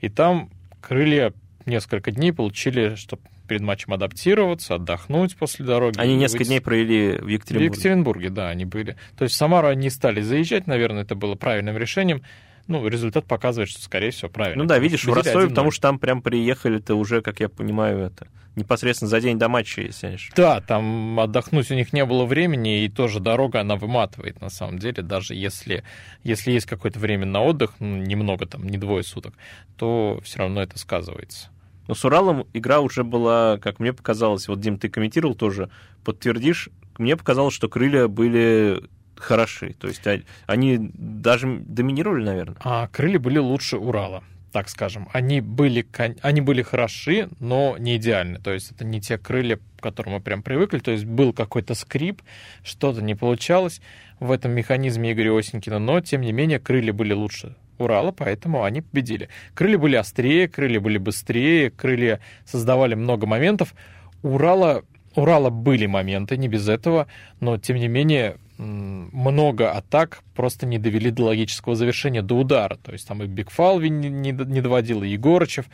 и 0.00 0.08
там 0.08 0.50
крылья 0.80 1.34
несколько 1.66 2.12
дней 2.12 2.32
получили, 2.32 2.94
чтобы 2.94 3.22
перед 3.48 3.62
матчем 3.62 3.92
адаптироваться, 3.92 4.76
отдохнуть 4.76 5.36
после 5.36 5.64
дороги. 5.64 5.98
Они 5.98 6.14
несколько 6.14 6.38
выйти... 6.38 6.48
дней 6.48 6.60
провели 6.60 7.18
в 7.18 7.26
Екатеринбурге. 7.26 7.70
В 7.70 7.72
Екатеринбурге, 7.72 8.30
да, 8.30 8.48
они 8.50 8.64
были. 8.64 8.96
То 9.16 9.24
есть 9.24 9.34
в 9.34 9.38
Самару 9.38 9.68
они 9.68 9.90
стали 9.90 10.20
заезжать, 10.20 10.66
наверное, 10.66 11.02
это 11.02 11.14
было 11.14 11.34
правильным 11.34 11.76
решением. 11.76 12.22
Ну, 12.68 12.86
результат 12.86 13.24
показывает, 13.24 13.70
что, 13.70 13.80
скорее 13.80 14.10
всего, 14.10 14.28
правильно. 14.28 14.62
Ну 14.62 14.68
да, 14.68 14.78
видишь, 14.78 15.04
в 15.04 15.12
Ростове, 15.12 15.48
потому 15.48 15.70
что 15.70 15.82
там 15.82 15.98
прям 15.98 16.20
приехали-то 16.20 16.94
уже, 16.94 17.22
как 17.22 17.40
я 17.40 17.48
понимаю, 17.48 17.98
это 18.00 18.28
непосредственно 18.58 19.08
за 19.08 19.20
день 19.20 19.38
до 19.38 19.48
матча, 19.48 19.80
если 19.80 20.10
не 20.10 20.18
Да, 20.36 20.60
там 20.60 21.18
отдохнуть 21.18 21.70
у 21.70 21.74
них 21.74 21.92
не 21.92 22.04
было 22.04 22.26
времени, 22.26 22.84
и 22.84 22.88
тоже 22.88 23.20
дорога, 23.20 23.60
она 23.60 23.76
выматывает, 23.76 24.40
на 24.40 24.50
самом 24.50 24.78
деле, 24.78 25.02
даже 25.02 25.34
если, 25.34 25.84
если 26.24 26.52
есть 26.52 26.66
какое-то 26.66 26.98
время 26.98 27.24
на 27.24 27.42
отдых, 27.42 27.74
ну, 27.78 27.96
немного 27.96 28.46
там, 28.46 28.68
не 28.68 28.76
двое 28.76 29.02
суток, 29.02 29.34
то 29.76 30.20
все 30.22 30.40
равно 30.40 30.60
это 30.62 30.78
сказывается. 30.78 31.48
Но 31.88 31.94
с 31.94 32.04
Уралом 32.04 32.46
игра 32.52 32.80
уже 32.80 33.02
была, 33.02 33.58
как 33.58 33.80
мне 33.80 33.92
показалось, 33.92 34.46
вот, 34.46 34.60
Дим, 34.60 34.78
ты 34.78 34.88
комментировал 34.88 35.34
тоже, 35.34 35.70
подтвердишь, 36.04 36.68
мне 36.98 37.16
показалось, 37.16 37.54
что 37.54 37.68
крылья 37.68 38.06
были 38.06 38.82
хороши. 39.16 39.74
То 39.74 39.88
есть 39.88 40.06
а, 40.06 40.20
они 40.46 40.78
даже 40.94 41.58
доминировали, 41.60 42.24
наверное. 42.24 42.56
А 42.60 42.88
крылья 42.88 43.18
были 43.18 43.38
лучше 43.38 43.78
Урала 43.78 44.22
так 44.50 44.70
скажем. 44.70 45.08
Они 45.12 45.40
были, 45.40 45.86
они 46.22 46.40
были 46.40 46.62
хороши, 46.62 47.28
но 47.38 47.76
не 47.78 47.96
идеальны. 47.96 48.40
То 48.40 48.52
есть 48.52 48.72
это 48.72 48.84
не 48.84 49.00
те 49.00 49.18
крылья, 49.18 49.58
к 49.58 49.82
которым 49.82 50.14
мы 50.14 50.20
прям 50.20 50.42
привыкли. 50.42 50.78
То 50.78 50.90
есть 50.90 51.04
был 51.04 51.32
какой-то 51.32 51.74
скрип, 51.74 52.22
что-то 52.64 53.02
не 53.02 53.14
получалось 53.14 53.80
в 54.20 54.32
этом 54.32 54.52
механизме 54.52 55.12
Игоря 55.12 55.38
Осенькина, 55.38 55.78
но, 55.78 56.00
тем 56.00 56.22
не 56.22 56.32
менее, 56.32 56.58
крылья 56.58 56.92
были 56.92 57.12
лучше 57.12 57.56
Урала, 57.78 58.12
поэтому 58.12 58.64
они 58.64 58.82
победили. 58.82 59.28
Крылья 59.54 59.78
были 59.78 59.96
острее, 59.96 60.48
крылья 60.48 60.80
были 60.80 60.98
быстрее, 60.98 61.70
крылья 61.70 62.20
создавали 62.44 62.94
много 62.94 63.26
моментов. 63.26 63.74
Урала, 64.22 64.84
Урала 65.14 65.50
были 65.50 65.86
моменты, 65.86 66.36
не 66.36 66.48
без 66.48 66.68
этого, 66.68 67.06
но, 67.40 67.58
тем 67.58 67.76
не 67.76 67.88
менее, 67.88 68.36
много 68.58 69.70
атак 69.70 70.22
просто 70.34 70.66
не 70.66 70.78
довели 70.78 71.10
до 71.10 71.24
логического 71.24 71.76
завершения, 71.76 72.22
до 72.22 72.34
удара. 72.36 72.76
То 72.76 72.92
есть 72.92 73.06
там 73.06 73.22
и 73.22 73.26
Бигфалви 73.26 73.88
не, 73.88 74.08
не, 74.08 74.32
не 74.32 74.60
доводил, 74.60 75.02
и 75.02 75.08
Егорычев. 75.08 75.66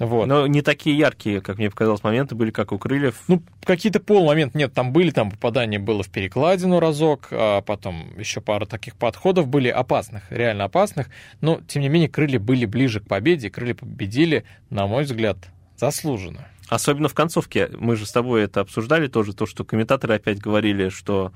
Вот. 0.00 0.26
Но 0.26 0.46
не 0.46 0.62
такие 0.62 0.96
яркие, 0.96 1.42
как 1.42 1.58
мне 1.58 1.68
показалось, 1.68 2.02
моменты 2.02 2.34
были, 2.34 2.50
как 2.50 2.72
у 2.72 2.78
крыльев. 2.78 3.20
Ну, 3.28 3.42
какие-то 3.64 4.00
полмомент 4.00 4.54
нет, 4.54 4.72
там 4.72 4.92
были, 4.92 5.10
там 5.10 5.30
попадание 5.30 5.78
было 5.78 6.02
в 6.02 6.08
перекладину 6.08 6.80
разок, 6.80 7.28
а 7.30 7.60
потом 7.60 8.18
еще 8.18 8.40
пара 8.40 8.64
таких 8.64 8.96
подходов 8.96 9.46
были 9.46 9.68
опасных, 9.68 10.22
реально 10.30 10.64
опасных, 10.64 11.10
но, 11.42 11.60
тем 11.68 11.82
не 11.82 11.90
менее, 11.90 12.08
крылья 12.08 12.40
были 12.40 12.64
ближе 12.64 13.00
к 13.00 13.06
победе, 13.06 13.50
крылья 13.50 13.74
победили, 13.74 14.44
на 14.70 14.86
мой 14.86 15.04
взгляд, 15.04 15.36
заслуженно. 15.76 16.48
Особенно 16.70 17.08
в 17.08 17.14
концовке. 17.14 17.68
Мы 17.78 17.96
же 17.96 18.06
с 18.06 18.12
тобой 18.12 18.44
это 18.44 18.60
обсуждали 18.60 19.06
тоже, 19.06 19.34
то, 19.34 19.44
что 19.44 19.64
комментаторы 19.64 20.14
опять 20.14 20.38
говорили, 20.38 20.88
что 20.88 21.32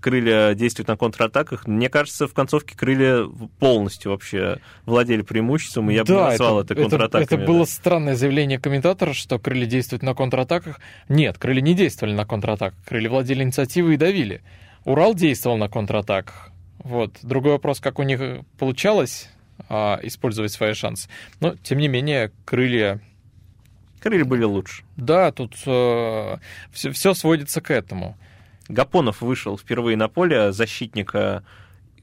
крылья 0.00 0.54
действуют 0.54 0.88
на 0.88 0.96
контратаках. 0.96 1.66
Мне 1.66 1.88
кажется, 1.88 2.26
в 2.26 2.34
концовке 2.34 2.76
крылья 2.76 3.24
полностью 3.58 4.12
вообще 4.12 4.58
владели 4.86 5.22
преимуществом, 5.22 5.90
и 5.90 5.94
я 5.94 6.04
да, 6.04 6.14
бы 6.14 6.20
назвал 6.30 6.60
это, 6.60 6.74
это 6.74 6.82
контратаками. 6.82 7.24
Это, 7.24 7.34
это 7.36 7.44
было 7.44 7.64
странное 7.64 8.14
заявление 8.14 8.58
комментатора, 8.58 9.12
что 9.12 9.38
крылья 9.38 9.66
действуют 9.66 10.02
на 10.02 10.14
контратаках. 10.14 10.80
Нет, 11.08 11.38
крылья 11.38 11.62
не 11.62 11.74
действовали 11.74 12.14
на 12.14 12.24
контратаках. 12.24 12.78
Крылья 12.84 13.10
владели 13.10 13.42
инициативой 13.42 13.94
и 13.94 13.96
давили. 13.96 14.42
Урал 14.84 15.14
действовал 15.14 15.56
на 15.56 15.68
контратаках. 15.68 16.50
Вот. 16.78 17.18
Другой 17.22 17.52
вопрос, 17.52 17.80
как 17.80 17.98
у 17.98 18.02
них 18.02 18.20
получалось 18.58 19.28
а, 19.68 19.98
использовать 20.02 20.52
свои 20.52 20.74
шансы. 20.74 21.08
Но, 21.40 21.56
тем 21.56 21.78
не 21.78 21.88
менее, 21.88 22.32
крылья... 22.44 23.00
Крылья 24.00 24.24
были 24.24 24.44
лучше. 24.44 24.84
Да, 24.96 25.32
тут 25.32 25.56
э, 25.66 26.36
все, 26.70 26.92
все 26.92 27.14
сводится 27.14 27.60
к 27.60 27.72
этому. 27.72 28.16
Гапонов 28.68 29.20
вышел 29.20 29.56
впервые 29.56 29.96
на 29.96 30.08
поле, 30.08 30.52
защитника, 30.52 31.42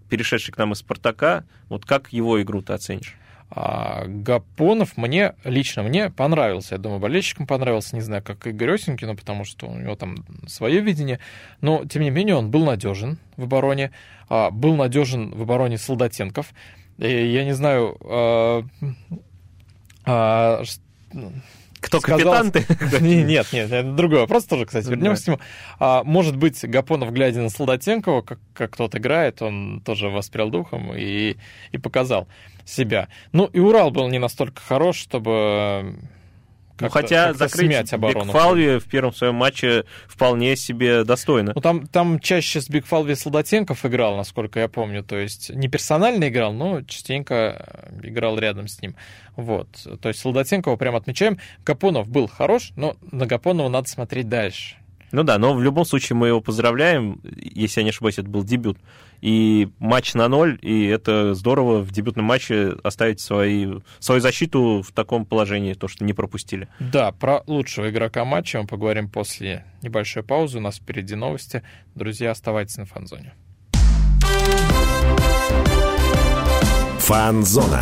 перешедший 0.09 0.53
к 0.53 0.57
нам 0.57 0.73
из 0.73 0.79
«Спартака». 0.79 1.45
Вот 1.69 1.85
как 1.85 2.11
его 2.13 2.41
игру 2.41 2.61
ты 2.61 2.73
оценишь? 2.73 3.15
А 3.51 4.05
Гапонов 4.07 4.97
мне, 4.97 5.35
лично 5.43 5.83
мне 5.83 6.09
понравился. 6.09 6.75
Я 6.75 6.79
думаю, 6.79 6.99
болельщикам 6.99 7.45
понравился. 7.45 7.95
Не 7.95 8.01
знаю, 8.01 8.23
как 8.23 8.47
Игорь 8.47 8.73
Осенькину, 8.73 9.15
потому 9.15 9.45
что 9.45 9.67
у 9.67 9.77
него 9.77 9.95
там 9.95 10.25
свое 10.47 10.81
видение. 10.81 11.19
Но, 11.61 11.85
тем 11.85 12.01
не 12.01 12.09
менее, 12.09 12.35
он 12.35 12.49
был 12.49 12.65
надежен 12.65 13.19
в 13.37 13.43
обороне. 13.43 13.91
А, 14.29 14.49
был 14.49 14.75
надежен 14.75 15.31
в 15.31 15.43
обороне 15.43 15.77
Солдатенков. 15.77 16.53
И 16.97 17.07
я 17.07 17.45
не 17.45 17.53
знаю... 17.53 17.97
А, 18.01 18.65
а, 20.05 20.63
кто 21.85 21.99
капитан 21.99 22.51
ты? 22.51 22.65
Нет, 23.01 23.47
нет, 23.53 23.71
это 23.71 23.91
другой 23.91 24.19
вопрос 24.19 24.45
тоже, 24.45 24.65
кстати, 24.65 24.87
вернемся 24.87 25.23
к 25.23 25.27
нему. 25.27 25.39
А, 25.79 26.03
может 26.03 26.35
быть, 26.35 26.63
Гапонов, 26.63 27.11
глядя 27.11 27.41
на 27.41 27.49
Солдатенкова, 27.49 28.21
как, 28.21 28.39
как 28.53 28.75
тот 28.75 28.95
играет, 28.95 29.41
он 29.41 29.81
тоже 29.85 30.09
воспрял 30.09 30.49
духом 30.49 30.93
и, 30.95 31.37
и 31.71 31.77
показал 31.77 32.27
себя. 32.65 33.07
Ну, 33.31 33.45
и 33.45 33.59
Урал 33.59 33.91
был 33.91 34.07
не 34.09 34.19
настолько 34.19 34.61
хорош, 34.61 34.97
чтобы 34.97 35.95
ну, 36.79 36.89
хотя 36.89 37.33
закрыть 37.33 37.93
оборону. 37.93 38.25
Бигфалви 38.25 38.79
в 38.79 38.85
первом 38.85 39.13
своем 39.13 39.35
матче 39.35 39.85
вполне 40.07 40.55
себе 40.55 41.03
достойно. 41.03 41.53
Ну, 41.55 41.61
там, 41.61 41.87
там 41.87 42.19
чаще 42.19 42.61
с 42.61 42.69
Бигфалви 42.69 43.13
Солдатенков 43.13 43.85
играл, 43.85 44.17
насколько 44.17 44.59
я 44.59 44.67
помню. 44.67 45.03
То 45.03 45.17
есть 45.17 45.49
не 45.49 45.67
персонально 45.67 46.27
играл, 46.27 46.53
но 46.53 46.81
частенько 46.81 47.89
играл 48.03 48.37
рядом 48.37 48.67
с 48.67 48.81
ним. 48.81 48.95
Вот. 49.35 49.67
То 50.01 50.09
есть 50.09 50.19
Солдатенкова 50.19 50.75
прям 50.75 50.95
отмечаем. 50.95 51.39
Гапонов 51.65 52.09
был 52.09 52.27
хорош, 52.27 52.71
но 52.75 52.95
на 53.11 53.25
Гапонова 53.25 53.69
надо 53.69 53.87
смотреть 53.87 54.27
дальше. 54.27 54.75
Ну 55.11 55.23
да, 55.23 55.37
но 55.37 55.53
в 55.53 55.61
любом 55.61 55.85
случае 55.85 56.17
мы 56.17 56.27
его 56.27 56.41
поздравляем. 56.41 57.21
Если 57.23 57.79
я 57.79 57.83
не 57.85 57.91
ошибаюсь, 57.91 58.17
это 58.17 58.27
был 58.27 58.43
дебют. 58.43 58.77
И 59.25 59.69
матч 59.79 60.13
на 60.13 60.27
ноль, 60.27 60.59
и 60.61 60.85
это 60.85 61.33
здорово 61.33 61.79
в 61.79 61.89
дебютном 61.89 62.25
матче 62.25 62.73
оставить 62.83 63.19
свои, 63.19 63.79
свою 63.97 64.21
защиту 64.21 64.83
в 64.87 64.91
таком 64.91 65.25
положении, 65.25 65.73
то, 65.73 65.87
что 65.87 66.05
не 66.05 66.13
пропустили. 66.13 66.67
Да, 66.79 67.11
про 67.11 67.41
лучшего 67.47 67.89
игрока 67.89 68.23
матча 68.23 68.61
мы 68.61 68.67
поговорим 68.67 69.09
после 69.09 69.65
небольшой 69.81 70.21
паузы. 70.21 70.59
У 70.59 70.61
нас 70.61 70.75
впереди 70.75 71.15
новости. 71.15 71.63
Друзья, 71.95 72.29
оставайтесь 72.29 72.77
на 72.77 72.85
фанзоне. 72.85 73.33
Фанзона. 76.99 77.81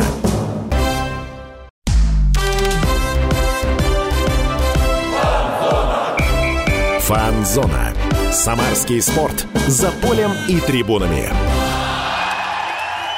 Фанзона. 7.01 8.02
Самарский 8.33 8.99
спорт. 8.99 9.45
За 9.67 9.91
полем 9.91 10.31
и 10.49 10.59
трибунами. 10.59 11.29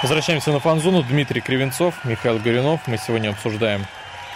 Возвращаемся 0.01 0.51
на 0.51 0.59
фанзону. 0.59 1.03
Дмитрий 1.03 1.39
Кривенцов, 1.39 1.95
Михаил 2.03 2.37
Горюнов. 2.37 2.81
Мы 2.85 2.97
сегодня 2.97 3.29
обсуждаем 3.29 3.85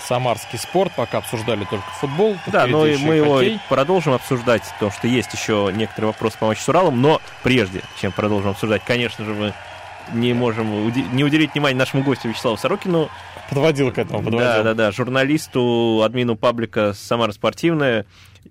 самарский 0.08 0.58
спорт. 0.58 0.94
Пока 0.96 1.18
обсуждали 1.18 1.66
только 1.66 1.86
футбол. 2.00 2.38
Да, 2.48 2.66
но 2.66 2.88
и 2.88 2.96
мы 2.96 3.16
его 3.16 3.42
продолжим 3.68 4.14
обсуждать, 4.14 4.64
потому 4.76 4.92
что 4.94 5.10
есть 5.10 5.34
еще 5.34 5.70
некоторые 5.76 6.14
вопросы 6.14 6.38
по 6.40 6.48
матчу 6.48 6.62
с 6.62 6.70
Уралом. 6.70 7.02
Но 7.02 7.22
прежде, 7.44 7.82
чем 8.00 8.14
продолжим 8.14 8.52
обсуждать, 8.52 8.82
конечно 8.86 9.26
же, 9.26 9.34
мы 9.34 9.54
не 10.14 10.34
можем 10.34 10.94
не 11.14 11.26
уделить 11.26 11.54
внимание 11.54 11.78
нашему 11.78 12.04
гостю 12.04 12.30
Вячеславу 12.30 12.56
Сорокину. 12.56 13.10
Подводил 13.50 13.92
к 13.92 13.98
этому, 13.98 14.24
подводил. 14.24 14.40
Да, 14.40 14.64
да, 14.64 14.74
да, 14.74 14.92
журналисту, 14.92 16.04
админу 16.06 16.38
паблика 16.38 16.94
«Самара 16.94 17.34
спортивная», 17.34 18.06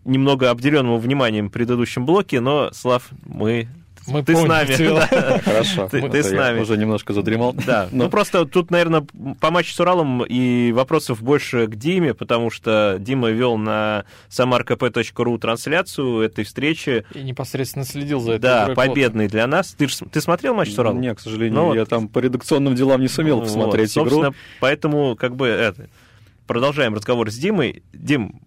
немного 0.04 0.50
обделенному 0.50 0.98
вниманием 0.98 1.48
в 1.48 1.52
предыдущем 1.52 2.06
блоке, 2.06 2.40
но, 2.40 2.70
Слав, 2.72 3.08
мы 3.24 3.68
мы 4.08 4.22
ты 4.22 4.34
с 4.34 4.42
нами. 4.42 5.40
Хорошо. 5.44 5.88
Ты, 5.88 6.08
ты 6.08 6.22
с 6.22 6.30
нами. 6.30 6.60
уже 6.60 6.76
немножко 6.76 7.12
задремал. 7.12 7.52
Да. 7.52 7.88
Но... 7.92 8.08
Ну 8.08 8.10
просто 8.10 8.46
тут, 8.46 8.70
наверное, 8.70 9.04
по 9.40 9.50
матчу 9.50 9.74
с 9.74 9.80
Уралом 9.80 10.24
и 10.24 10.72
вопросов 10.72 11.22
больше 11.22 11.66
к 11.66 11.76
Диме, 11.76 12.14
потому 12.14 12.48
что 12.48 12.96
Дима 12.98 13.28
вел 13.28 13.58
на 13.58 14.04
samarkp.ru 14.30 15.38
трансляцию 15.38 16.20
этой 16.20 16.44
встречи. 16.44 17.04
И 17.14 17.22
непосредственно 17.22 17.84
следил 17.84 18.20
за 18.20 18.32
этой 18.32 18.42
Да, 18.42 18.68
победный 18.74 19.28
для 19.28 19.46
нас. 19.46 19.74
Ты, 19.76 19.88
ты 19.88 20.20
смотрел 20.22 20.54
матч 20.54 20.72
с 20.72 20.78
Уралом? 20.78 21.00
Нет, 21.02 21.18
к 21.18 21.20
сожалению, 21.20 21.54
ну, 21.54 21.74
я 21.74 21.80
вот. 21.80 21.88
там 21.90 22.08
по 22.08 22.20
редакционным 22.20 22.74
делам 22.74 23.02
не 23.02 23.08
сумел 23.08 23.38
ну, 23.38 23.42
посмотреть 23.42 23.94
вот, 23.96 24.08
игру. 24.08 24.34
Поэтому 24.60 25.16
как 25.16 25.36
бы 25.36 25.48
это 25.48 25.88
продолжаем 26.46 26.94
разговор 26.94 27.30
с 27.30 27.36
Димой. 27.36 27.82
Дим, 27.92 28.40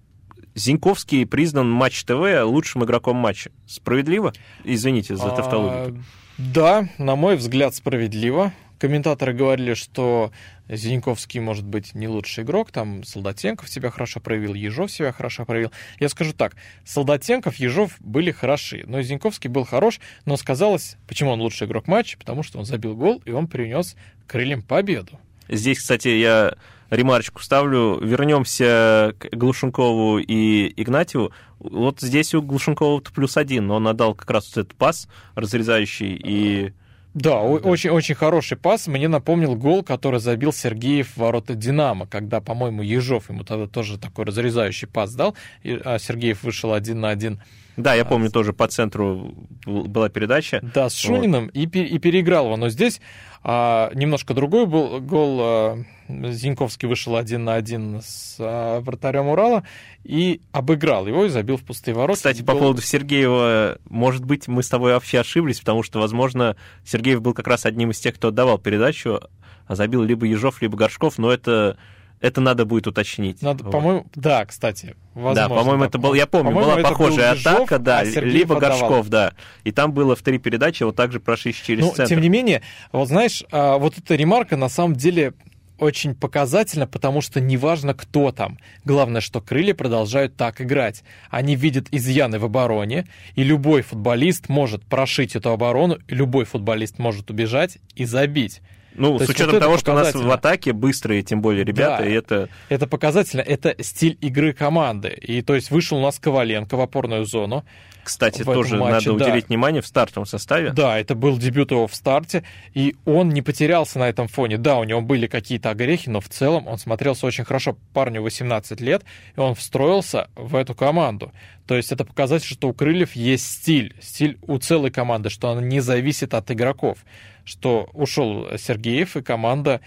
Зиньковский 0.55 1.25
признан 1.25 1.69
Матч 1.69 2.03
ТВ 2.03 2.43
лучшим 2.43 2.83
игроком 2.83 3.17
матча. 3.17 3.51
Справедливо? 3.67 4.33
Извините 4.63 5.15
за 5.15 5.29
тавтологию. 5.29 5.97
А, 5.97 6.01
да, 6.37 6.89
на 6.97 7.15
мой 7.15 7.35
взгляд, 7.35 7.75
справедливо. 7.75 8.53
Комментаторы 8.79 9.33
говорили, 9.33 9.75
что 9.75 10.31
Зиньковский 10.67 11.39
может 11.39 11.63
быть 11.63 11.93
не 11.93 12.07
лучший 12.07 12.43
игрок, 12.43 12.71
там 12.71 13.03
Солдатенков 13.03 13.69
себя 13.69 13.91
хорошо 13.91 14.19
проявил, 14.19 14.55
Ежов 14.55 14.91
себя 14.91 15.11
хорошо 15.11 15.45
проявил. 15.45 15.71
Я 15.99 16.09
скажу 16.09 16.33
так, 16.33 16.55
Солдатенков, 16.83 17.57
Ежов 17.57 17.95
были 17.99 18.31
хороши, 18.31 18.83
но 18.87 19.03
Зиньковский 19.03 19.51
был 19.51 19.65
хорош, 19.65 19.99
но 20.25 20.35
сказалось, 20.35 20.97
почему 21.07 21.29
он 21.29 21.41
лучший 21.41 21.67
игрок 21.67 21.87
матча, 21.87 22.17
потому 22.17 22.41
что 22.41 22.57
он 22.57 22.65
забил 22.65 22.95
гол, 22.95 23.21
и 23.23 23.29
он 23.29 23.47
принес 23.47 23.95
крыльям 24.25 24.63
победу. 24.63 25.19
Здесь, 25.47 25.77
кстати, 25.77 26.07
я 26.07 26.55
ремарочку 26.91 27.41
ставлю. 27.41 27.99
Вернемся 27.99 29.15
к 29.17 29.35
Глушенкову 29.35 30.19
и 30.19 30.71
Игнатьеву. 30.79 31.31
Вот 31.59 32.01
здесь 32.01 32.35
у 32.35 32.41
Глушенкова 32.41 33.01
плюс 33.13 33.37
один. 33.37 33.71
Он 33.71 33.87
отдал 33.87 34.13
как 34.13 34.29
раз 34.29 34.47
вот 34.53 34.65
этот 34.65 34.77
пас 34.77 35.07
разрезающий 35.35 36.13
и... 36.13 36.73
Да, 37.13 37.31
да. 37.31 37.39
очень 37.41 37.89
очень 37.89 38.15
хороший 38.15 38.57
пас. 38.57 38.87
Мне 38.87 39.07
напомнил 39.07 39.55
гол, 39.55 39.83
который 39.83 40.19
забил 40.19 40.53
Сергеев 40.53 41.09
в 41.09 41.17
ворота 41.17 41.55
Динамо, 41.55 42.07
когда, 42.07 42.39
по-моему, 42.39 42.83
Ежов 42.83 43.29
ему 43.29 43.43
тогда 43.43 43.67
тоже 43.67 43.97
такой 43.97 44.25
разрезающий 44.25 44.87
пас 44.87 45.13
дал, 45.13 45.35
а 45.63 45.99
Сергеев 45.99 46.43
вышел 46.43 46.73
один 46.73 47.01
на 47.01 47.09
один 47.09 47.41
Да, 47.77 47.93
я 47.93 48.05
помню, 48.05 48.29
тоже 48.29 48.53
по 48.53 48.67
центру 48.67 49.33
была 49.65 50.09
передача. 50.09 50.59
Да, 50.73 50.89
с 50.89 50.95
Шуниным 50.95 51.45
вот. 51.45 51.55
и, 51.55 51.63
и 51.63 51.99
переиграл 51.99 52.45
его. 52.45 52.57
Но 52.57 52.69
здесь 52.69 53.01
а, 53.43 53.91
немножко 53.93 54.33
другой 54.33 54.65
был 54.65 54.99
гол. 54.99 55.39
А, 55.41 55.77
Зиньковский 56.09 56.87
вышел 56.87 57.15
один 57.15 57.45
на 57.45 57.55
один 57.55 58.01
с 58.01 58.35
а, 58.39 58.81
вратарем 58.81 59.27
Урала 59.27 59.63
и 60.03 60.41
обыграл 60.51 61.07
его 61.07 61.25
и 61.25 61.29
забил 61.29 61.57
в 61.57 61.63
пустые 61.63 61.95
ворота. 61.95 62.17
Кстати, 62.17 62.41
по 62.41 62.53
поводу 62.53 62.81
Сергеева, 62.81 63.77
может 63.89 64.25
быть, 64.25 64.47
мы 64.47 64.63
с 64.63 64.69
тобой 64.69 64.93
вообще 64.93 65.19
ошиблись, 65.19 65.59
потому 65.59 65.83
что, 65.83 65.99
возможно, 65.99 66.57
Сергеев 66.83 67.21
был 67.21 67.33
как 67.33 67.47
раз 67.47 67.65
одним 67.65 67.91
из 67.91 67.99
тех, 67.99 68.15
кто 68.15 68.29
отдавал 68.29 68.57
передачу, 68.57 69.21
а 69.67 69.75
забил 69.75 70.03
либо 70.03 70.25
Ежов, 70.25 70.61
либо 70.61 70.77
Горшков, 70.77 71.17
но 71.17 71.31
это 71.31 71.77
это 72.21 72.39
надо 72.39 72.65
будет 72.65 72.87
уточнить. 72.87 73.41
Надо, 73.41 73.63
вот. 73.63 73.71
по-моему, 73.71 74.05
да, 74.15 74.45
кстати, 74.45 74.95
возможно. 75.15 75.49
Да, 75.49 75.49
по-моему, 75.49 75.83
это 75.83 75.97
был, 75.97 76.13
я 76.13 76.27
помню, 76.27 76.53
была 76.53 76.77
похожая 76.77 77.33
Ежов, 77.33 77.53
атака, 77.53 77.79
да, 77.79 77.99
а 77.99 78.03
либо 78.03 78.55
подавал. 78.55 78.79
Горшков, 78.79 79.09
да. 79.09 79.33
И 79.63 79.71
там 79.71 79.91
было 79.91 80.15
в 80.15 80.21
три 80.21 80.37
передачи, 80.37 80.83
вот 80.83 80.95
так 80.95 81.11
же 81.11 81.19
прошли 81.19 81.53
через 81.53 81.83
ну, 81.83 81.89
центр. 81.89 82.09
Тем 82.09 82.21
не 82.21 82.29
менее, 82.29 82.61
вот 82.91 83.07
знаешь, 83.07 83.43
а, 83.51 83.77
вот 83.77 83.97
эта 83.97 84.15
ремарка 84.15 84.55
на 84.55 84.69
самом 84.69 84.95
деле 84.95 85.33
очень 85.79 86.13
показательно, 86.13 86.85
потому 86.85 87.21
что 87.21 87.41
неважно, 87.41 87.95
кто 87.95 88.31
там. 88.31 88.59
Главное, 88.85 89.19
что 89.19 89.41
крылья 89.41 89.73
продолжают 89.73 90.35
так 90.35 90.61
играть. 90.61 91.03
Они 91.31 91.55
видят 91.55 91.87
изъяны 91.89 92.37
в 92.37 92.45
обороне, 92.45 93.07
и 93.33 93.43
любой 93.43 93.81
футболист 93.81 94.47
может 94.47 94.85
прошить 94.85 95.35
эту 95.35 95.49
оборону, 95.49 95.97
любой 96.07 96.45
футболист 96.45 96.99
может 96.99 97.31
убежать 97.31 97.79
и 97.95 98.05
забить. 98.05 98.61
Ну, 98.95 99.17
То 99.17 99.25
с 99.25 99.29
учетом 99.29 99.53
вот 99.53 99.59
того, 99.59 99.77
что 99.77 99.93
у 99.93 99.95
нас 99.95 100.13
в 100.13 100.31
атаке 100.31 100.73
быстрые, 100.73 101.21
тем 101.21 101.41
более 101.41 101.63
ребята, 101.63 102.03
да, 102.03 102.09
и 102.09 102.13
это... 102.13 102.49
Это 102.69 102.87
показательно, 102.87 103.41
это 103.41 103.75
стиль 103.83 104.17
игры 104.21 104.53
команды. 104.53 105.09
И 105.09 105.41
то 105.41 105.55
есть 105.55 105.71
вышел 105.71 105.97
у 105.97 106.01
нас 106.01 106.19
Коваленко 106.19 106.75
в 106.75 106.81
опорную 106.81 107.25
зону. 107.25 107.63
Кстати, 108.03 108.43
тоже 108.43 108.77
матче, 108.77 109.09
надо 109.09 109.19
да. 109.19 109.25
уделить 109.25 109.49
внимание 109.49 109.81
в 109.81 109.87
стартовом 109.87 110.25
составе. 110.25 110.71
Да, 110.71 110.97
это 110.97 111.13
был 111.13 111.37
дебют 111.37 111.71
его 111.71 111.87
в 111.87 111.95
старте, 111.95 112.43
и 112.73 112.95
он 113.05 113.29
не 113.29 113.41
потерялся 113.41 113.99
на 113.99 114.09
этом 114.09 114.27
фоне. 114.27 114.57
Да, 114.57 114.77
у 114.77 114.83
него 114.83 115.01
были 115.01 115.27
какие-то 115.27 115.69
огрехи, 115.69 116.09
но 116.09 116.19
в 116.19 116.27
целом 116.27 116.67
он 116.67 116.77
смотрелся 116.77 117.27
очень 117.27 117.43
хорошо. 117.43 117.77
Парню 117.93 118.21
18 118.21 118.81
лет, 118.81 119.03
и 119.35 119.39
он 119.39 119.55
встроился 119.55 120.29
в 120.35 120.55
эту 120.55 120.73
команду. 120.73 121.31
То 121.67 121.75
есть 121.75 121.91
это 121.91 122.03
показатель, 122.03 122.47
что 122.47 122.69
у 122.69 122.73
Крыльев 122.73 123.15
есть 123.15 123.45
стиль, 123.45 123.95
стиль 124.01 124.37
у 124.41 124.57
целой 124.57 124.89
команды, 124.89 125.29
что 125.29 125.49
она 125.49 125.61
не 125.61 125.79
зависит 125.79 126.33
от 126.33 126.49
игроков 126.49 126.97
что 127.45 127.89
ушел 127.93 128.47
Сергеев, 128.57 129.17
и 129.17 129.21
команда, 129.21 129.81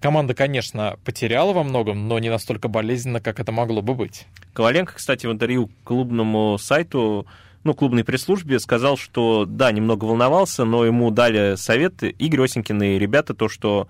команда, 0.00 0.34
конечно, 0.34 0.98
потеряла 1.04 1.52
во 1.52 1.62
многом, 1.62 2.08
но 2.08 2.18
не 2.18 2.30
настолько 2.30 2.68
болезненно, 2.68 3.20
как 3.20 3.40
это 3.40 3.52
могло 3.52 3.82
бы 3.82 3.94
быть. 3.94 4.26
Коваленко, 4.52 4.94
кстати, 4.94 5.26
в 5.26 5.32
интервью 5.32 5.70
клубному 5.84 6.58
сайту 6.58 7.26
ну, 7.64 7.74
клубной 7.74 8.04
пресс-службе 8.04 8.58
сказал, 8.58 8.96
что 8.96 9.44
да, 9.46 9.70
немного 9.72 10.04
волновался, 10.04 10.64
но 10.64 10.84
ему 10.84 11.10
дали 11.10 11.54
советы 11.56 12.08
Игорь 12.10 12.44
Осенькин 12.44 12.82
и 12.82 12.98
ребята, 12.98 13.34
то, 13.34 13.48
что 13.48 13.88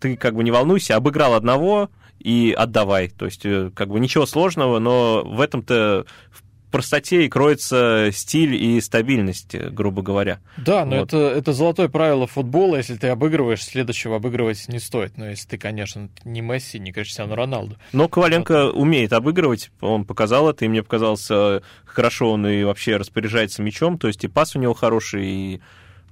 ты 0.00 0.16
как 0.16 0.34
бы 0.34 0.42
не 0.42 0.50
волнуйся, 0.50 0.96
обыграл 0.96 1.34
одного 1.34 1.90
и 2.18 2.54
отдавай. 2.56 3.08
То 3.08 3.26
есть, 3.26 3.44
э, 3.44 3.70
как 3.74 3.88
бы 3.88 4.00
ничего 4.00 4.26
сложного, 4.26 4.78
но 4.78 5.22
в 5.24 5.40
этом-то, 5.40 6.06
в 6.30 6.42
простоте 6.74 7.24
и 7.24 7.28
кроется 7.28 8.10
стиль 8.12 8.56
и 8.56 8.80
стабильность, 8.80 9.54
грубо 9.54 10.02
говоря. 10.02 10.40
Да, 10.56 10.84
но 10.84 10.96
вот. 10.96 11.14
это, 11.14 11.18
это 11.18 11.52
золотое 11.52 11.88
правило 11.88 12.26
футбола. 12.26 12.74
Если 12.74 12.96
ты 12.96 13.06
обыгрываешь, 13.06 13.62
следующего 13.62 14.16
обыгрывать 14.16 14.66
не 14.66 14.80
стоит. 14.80 15.16
Но 15.16 15.30
если 15.30 15.50
ты, 15.50 15.56
конечно, 15.56 16.08
не 16.24 16.40
Месси, 16.40 16.80
не 16.80 16.90
Криштиану 16.90 17.36
Роналду. 17.36 17.76
Но 17.92 18.08
Коваленко 18.08 18.66
вот. 18.66 18.74
умеет 18.74 19.12
обыгрывать. 19.12 19.70
Он 19.80 20.04
показал 20.04 20.50
это, 20.50 20.64
и 20.64 20.68
мне 20.68 20.82
показалось, 20.82 21.28
э, 21.30 21.60
хорошо 21.84 22.32
он 22.32 22.44
и 22.48 22.64
вообще 22.64 22.96
распоряжается 22.96 23.62
мячом. 23.62 23.96
То 23.96 24.08
есть 24.08 24.24
и 24.24 24.28
пас 24.28 24.56
у 24.56 24.58
него 24.58 24.74
хороший, 24.74 25.26
и, 25.26 25.60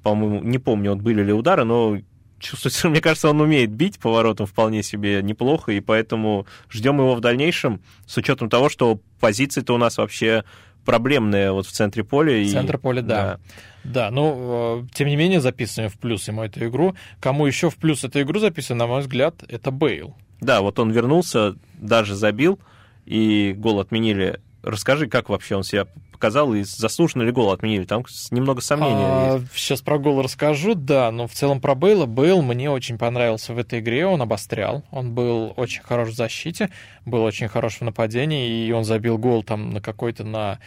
по-моему, 0.04 0.44
не 0.44 0.58
помню, 0.58 0.92
вот 0.92 1.00
были 1.00 1.24
ли 1.24 1.32
удары, 1.32 1.64
но 1.64 1.98
чувствуется, 2.42 2.88
мне 2.88 3.00
кажется, 3.00 3.30
он 3.30 3.40
умеет 3.40 3.70
бить 3.70 3.98
поворотом 3.98 4.46
вполне 4.46 4.82
себе 4.82 5.22
неплохо, 5.22 5.72
и 5.72 5.80
поэтому 5.80 6.46
ждем 6.68 6.98
его 6.98 7.14
в 7.14 7.20
дальнейшем, 7.20 7.80
с 8.06 8.16
учетом 8.16 8.50
того, 8.50 8.68
что 8.68 9.00
позиции-то 9.20 9.74
у 9.74 9.78
нас 9.78 9.98
вообще 9.98 10.44
проблемные 10.84 11.52
вот 11.52 11.66
в 11.66 11.72
центре 11.72 12.04
поля. 12.04 12.44
Центр 12.48 12.78
поля, 12.78 13.02
да. 13.02 13.22
да. 13.22 13.40
Да, 13.84 14.10
но 14.10 14.84
э, 14.84 14.94
тем 14.94 15.08
не 15.08 15.16
менее 15.16 15.40
записываем 15.40 15.90
в 15.90 15.98
плюс 15.98 16.26
ему 16.28 16.42
эту 16.42 16.64
игру. 16.66 16.94
Кому 17.20 17.46
еще 17.46 17.68
в 17.70 17.76
плюс 17.76 18.04
эту 18.04 18.20
игру 18.22 18.38
записываем, 18.38 18.78
на 18.78 18.86
мой 18.86 19.00
взгляд, 19.00 19.42
это 19.48 19.70
Бейл. 19.70 20.16
Да, 20.40 20.60
вот 20.60 20.78
он 20.78 20.90
вернулся, 20.90 21.56
даже 21.74 22.14
забил, 22.14 22.58
и 23.06 23.54
гол 23.56 23.80
отменили. 23.80 24.40
Расскажи, 24.62 25.08
как 25.08 25.28
вообще 25.28 25.56
он 25.56 25.64
себя 25.64 25.86
показал, 26.22 26.54
и 26.54 26.62
заслуженно 26.62 27.24
ли 27.24 27.32
гол 27.32 27.50
отменили? 27.50 27.84
Там 27.84 28.04
немного 28.30 28.60
сомнений 28.60 28.94
а, 28.96 29.38
есть. 29.38 29.52
Сейчас 29.56 29.80
про 29.80 29.98
гол 29.98 30.22
расскажу, 30.22 30.76
да, 30.76 31.10
но 31.10 31.26
в 31.26 31.32
целом 31.32 31.60
про 31.60 31.74
Бейла. 31.74 32.06
Бейл 32.06 32.42
мне 32.42 32.70
очень 32.70 32.96
понравился 32.96 33.52
в 33.54 33.58
этой 33.58 33.80
игре, 33.80 34.06
он 34.06 34.22
обострял, 34.22 34.84
он 34.92 35.14
был 35.14 35.52
очень 35.56 35.82
хорош 35.82 36.10
в 36.10 36.14
защите, 36.14 36.70
был 37.04 37.24
очень 37.24 37.48
хорош 37.48 37.78
в 37.78 37.80
нападении, 37.80 38.64
и 38.64 38.70
он 38.70 38.84
забил 38.84 39.18
гол 39.18 39.42
там 39.42 39.70
на 39.70 39.80
какой-то 39.80 40.22
на 40.22 40.60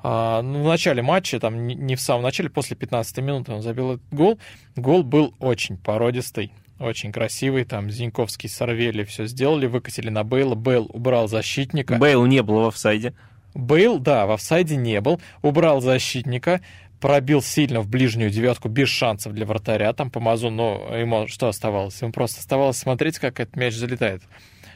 а, 0.00 0.42
ну, 0.42 0.62
в 0.62 0.68
начале 0.68 1.02
матча, 1.02 1.40
там 1.40 1.66
не 1.66 1.96
в 1.96 2.00
самом 2.00 2.22
начале, 2.22 2.48
после 2.48 2.76
15 2.76 3.18
минут 3.18 3.48
он 3.48 3.62
забил 3.62 3.94
этот 3.94 4.06
гол. 4.12 4.38
Гол 4.76 5.02
был 5.02 5.34
очень 5.40 5.76
породистый, 5.76 6.52
очень 6.78 7.10
красивый. 7.10 7.64
Там 7.64 7.90
Зиньковский 7.90 8.48
с 8.48 8.62
Арвели 8.62 9.02
все 9.02 9.26
сделали, 9.26 9.66
выкатили 9.66 10.10
на 10.10 10.22
Бейла. 10.22 10.54
Бейл 10.54 10.88
убрал 10.92 11.26
защитника. 11.26 11.96
Бейл 11.96 12.24
не 12.26 12.44
был 12.44 12.60
в 12.60 12.66
офсайде. 12.68 13.12
Бейл, 13.54 13.98
да, 13.98 14.26
в 14.26 14.32
офсайде 14.32 14.76
не 14.76 15.00
был, 15.00 15.20
убрал 15.42 15.80
защитника, 15.80 16.60
пробил 17.00 17.40
сильно 17.40 17.80
в 17.80 17.88
ближнюю 17.88 18.30
девятку 18.30 18.68
без 18.68 18.88
шансов 18.88 19.32
для 19.32 19.46
вратаря, 19.46 19.92
там 19.92 20.10
по 20.10 20.20
мазу, 20.20 20.50
но 20.50 20.96
ему 20.96 21.28
что 21.28 21.48
оставалось? 21.48 22.00
Ему 22.02 22.12
просто 22.12 22.40
оставалось 22.40 22.78
смотреть, 22.78 23.18
как 23.18 23.40
этот 23.40 23.56
мяч 23.56 23.74
залетает 23.74 24.22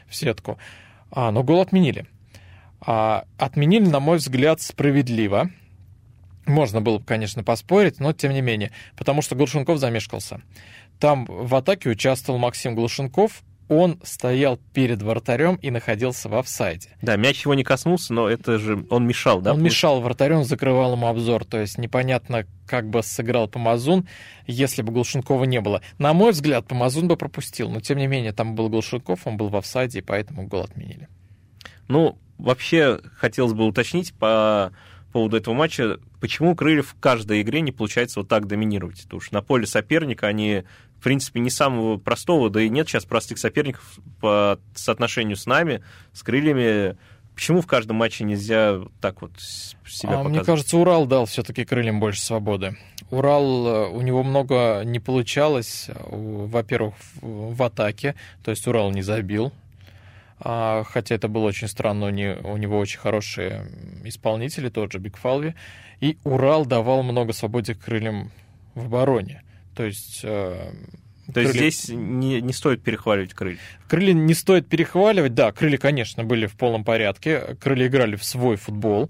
в 0.07 0.15
сетку. 0.15 0.57
А, 1.11 1.31
но 1.31 1.43
гол 1.43 1.61
отменили. 1.61 2.05
А, 2.81 3.25
отменили, 3.37 3.85
на 3.85 3.99
мой 3.99 4.17
взгляд, 4.17 4.61
справедливо. 4.61 5.49
Можно 6.45 6.81
было 6.81 6.99
бы, 6.99 7.05
конечно, 7.05 7.43
поспорить, 7.43 7.99
но 7.99 8.13
тем 8.13 8.31
не 8.31 8.41
менее, 8.41 8.71
потому 8.95 9.21
что 9.21 9.35
Глушенков 9.35 9.77
замешкался. 9.77 10.41
Там 10.99 11.25
в 11.25 11.53
атаке 11.55 11.89
участвовал 11.89 12.39
Максим 12.39 12.75
Глушенков, 12.75 13.43
он 13.69 13.99
стоял 14.03 14.57
перед 14.73 15.01
вратарем 15.01 15.55
и 15.55 15.69
находился 15.69 16.27
в 16.27 16.35
офсайде. 16.35 16.89
Да, 17.03 17.15
мяч 17.15 17.45
его 17.45 17.53
не 17.53 17.63
коснулся, 17.63 18.13
но 18.13 18.27
это 18.27 18.57
же 18.57 18.85
он 18.89 19.07
мешал, 19.07 19.41
да? 19.41 19.53
Он 19.53 19.61
мешал 19.61 20.01
вратарю, 20.01 20.39
он 20.39 20.43
закрывал 20.43 20.93
ему 20.93 21.07
обзор. 21.07 21.45
То 21.45 21.59
есть 21.59 21.77
непонятно, 21.77 22.45
как 22.65 22.89
бы 22.89 23.03
сыграл 23.03 23.47
Помазун, 23.47 24.07
если 24.47 24.81
бы 24.81 24.91
Глушенкова 24.91 25.43
не 25.43 25.61
было. 25.61 25.81
На 25.99 26.13
мой 26.13 26.31
взгляд, 26.31 26.67
Помазун 26.67 27.07
бы 27.07 27.15
пропустил, 27.15 27.69
но 27.69 27.79
тем 27.79 27.99
не 27.99 28.07
менее 28.07 28.33
там 28.33 28.55
был 28.55 28.69
Глушенков, 28.69 29.25
он 29.25 29.37
был 29.37 29.49
в 29.49 29.55
офсайде, 29.55 29.99
и 29.99 30.01
поэтому 30.01 30.47
гол 30.47 30.63
отменили. 30.63 31.07
Ну, 31.87 32.17
вообще 32.39 32.99
хотелось 33.17 33.53
бы 33.53 33.65
уточнить 33.65 34.13
по 34.13 34.71
поводу 35.11 35.37
этого 35.37 35.53
матча, 35.53 35.99
почему 36.19 36.55
Крыльев 36.55 36.89
в 36.89 36.99
каждой 36.99 37.41
игре 37.41 37.61
не 37.61 37.71
получается 37.71 38.19
вот 38.19 38.29
так 38.29 38.47
доминировать. 38.47 39.03
Потому 39.03 39.21
что 39.21 39.33
на 39.35 39.41
поле 39.41 39.65
соперника 39.67 40.27
они 40.27 40.63
в 40.99 41.01
принципе, 41.01 41.39
не 41.39 41.49
самого 41.49 41.97
простого, 41.97 42.49
да 42.49 42.61
и 42.61 42.67
нет 42.67 42.89
сейчас 42.89 43.05
простых 43.05 43.37
соперников 43.37 43.99
по 44.19 44.59
соотношению 44.75 45.37
с 45.37 45.45
нами, 45.45 45.81
с 46.11 46.23
крыльями. 46.23 46.97
Почему 47.35 47.61
в 47.61 47.67
каждом 47.67 47.95
матче 47.95 48.25
нельзя 48.25 48.81
так 48.99 49.21
вот 49.21 49.31
себя 49.39 50.19
а? 50.19 50.23
Мне 50.23 50.43
кажется, 50.43 50.77
Урал 50.77 51.05
дал 51.05 51.25
все-таки 51.25 51.63
крыльям 51.63 52.01
больше 52.01 52.21
свободы. 52.21 52.75
Урал, 53.11 53.67
э, 53.67 53.89
у 53.89 54.01
него 54.01 54.23
много 54.23 54.81
не 54.83 54.99
получалось, 54.99 55.89
во-первых, 56.09 56.95
в 57.21 57.63
атаке, 57.63 58.15
то 58.43 58.51
есть 58.51 58.67
Урал 58.67 58.91
не 58.91 59.01
забил, 59.01 59.53
а, 60.41 60.83
хотя 60.83 61.15
это 61.15 61.29
было 61.29 61.45
очень 61.45 61.69
странно, 61.69 62.07
у 62.07 62.57
него 62.57 62.77
очень 62.77 62.99
хорошие 62.99 63.67
исполнители, 64.03 64.67
тот 64.67 64.91
же 64.91 64.99
Бигфалви, 64.99 65.55
и 66.01 66.17
Урал 66.25 66.65
давал 66.65 67.03
много 67.03 67.31
свободы 67.31 67.73
крыльям 67.73 68.31
в 68.75 68.85
обороне. 68.85 69.43
То 69.79 69.85
есть... 69.85 70.19
Э, 70.23 70.73
то 71.27 71.33
крылья... 71.35 71.63
есть 71.63 71.83
здесь 71.83 71.95
не, 71.95 72.41
не 72.41 72.51
стоит 72.51 72.83
перехваливать 72.83 73.33
крылья? 73.33 73.59
Крылья 73.87 74.11
не 74.11 74.33
стоит 74.33 74.67
перехваливать, 74.67 75.33
да, 75.33 75.53
крылья, 75.53 75.77
конечно, 75.77 76.25
были 76.25 76.47
в 76.47 76.57
полном 76.57 76.83
порядке, 76.83 77.55
крылья 77.61 77.87
играли 77.87 78.17
в 78.17 78.25
свой 78.25 78.57
футбол, 78.57 79.09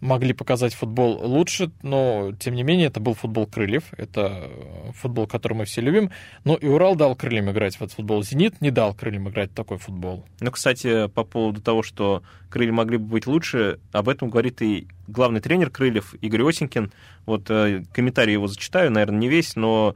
могли 0.00 0.32
показать 0.32 0.74
футбол 0.74 1.20
лучше, 1.22 1.70
но, 1.82 2.32
тем 2.38 2.54
не 2.54 2.62
менее, 2.62 2.86
это 2.86 3.00
был 3.00 3.14
футбол 3.14 3.46
крыльев, 3.46 3.84
это 3.96 4.50
футбол, 4.94 5.26
который 5.26 5.54
мы 5.54 5.64
все 5.64 5.80
любим, 5.80 6.10
но 6.44 6.54
и 6.54 6.66
Урал 6.66 6.96
дал 6.96 7.14
крыльям 7.14 7.50
играть 7.50 7.76
в 7.76 7.82
этот 7.82 7.94
футбол, 7.94 8.22
Зенит 8.22 8.60
не 8.60 8.70
дал 8.70 8.94
крыльям 8.94 9.28
играть 9.28 9.50
в 9.50 9.54
такой 9.54 9.78
футбол. 9.78 10.24
Ну, 10.40 10.50
кстати, 10.50 11.08
по 11.08 11.24
поводу 11.24 11.60
того, 11.60 11.82
что 11.82 12.22
крылья 12.48 12.72
могли 12.72 12.96
бы 12.96 13.06
быть 13.06 13.26
лучше, 13.26 13.78
об 13.92 14.08
этом 14.08 14.30
говорит 14.30 14.62
и 14.62 14.88
главный 15.06 15.40
тренер 15.40 15.70
крыльев 15.70 16.14
Игорь 16.14 16.48
Осенькин, 16.48 16.92
вот 17.26 17.50
э, 17.50 17.84
комментарий 17.92 18.32
его 18.32 18.46
зачитаю, 18.46 18.90
наверное, 18.90 19.18
не 19.18 19.28
весь, 19.28 19.56
но 19.56 19.94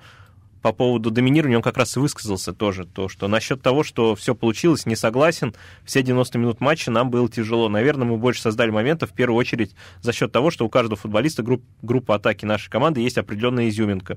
по 0.65 0.73
поводу 0.73 1.11
доминирования 1.11 1.59
он 1.59 1.63
как 1.63 1.77
раз 1.77 1.95
и 1.95 2.01
высказался 2.01 2.55
тоже, 2.55 2.87
то, 2.87 3.11
что 3.11 3.29
насчет 3.29 3.61
того, 3.61 3.85
что 3.85 4.15
все 4.15 4.35
получилось, 4.35 4.87
не 4.87 4.97
согласен, 4.97 5.55
все 5.85 6.03
90 6.03 6.39
минут 6.39 6.61
матча 6.63 6.91
нам 6.91 7.11
было 7.11 7.29
тяжело. 7.29 7.69
Наверное, 7.69 8.07
мы 8.07 8.17
больше 8.17 8.41
создали 8.41 8.71
моментов, 8.71 9.11
в 9.11 9.13
первую 9.13 9.37
очередь, 9.37 9.75
за 10.01 10.15
счет 10.15 10.33
того, 10.33 10.51
что 10.51 10.65
у 10.65 10.71
каждого 10.71 10.97
футболиста 10.97 11.43
групп, 11.43 11.63
группа 11.83 12.15
атаки 12.15 12.47
нашей 12.47 12.71
команды 12.71 13.03
есть 13.03 13.19
определенная 13.19 13.69
изюминка. 13.69 14.17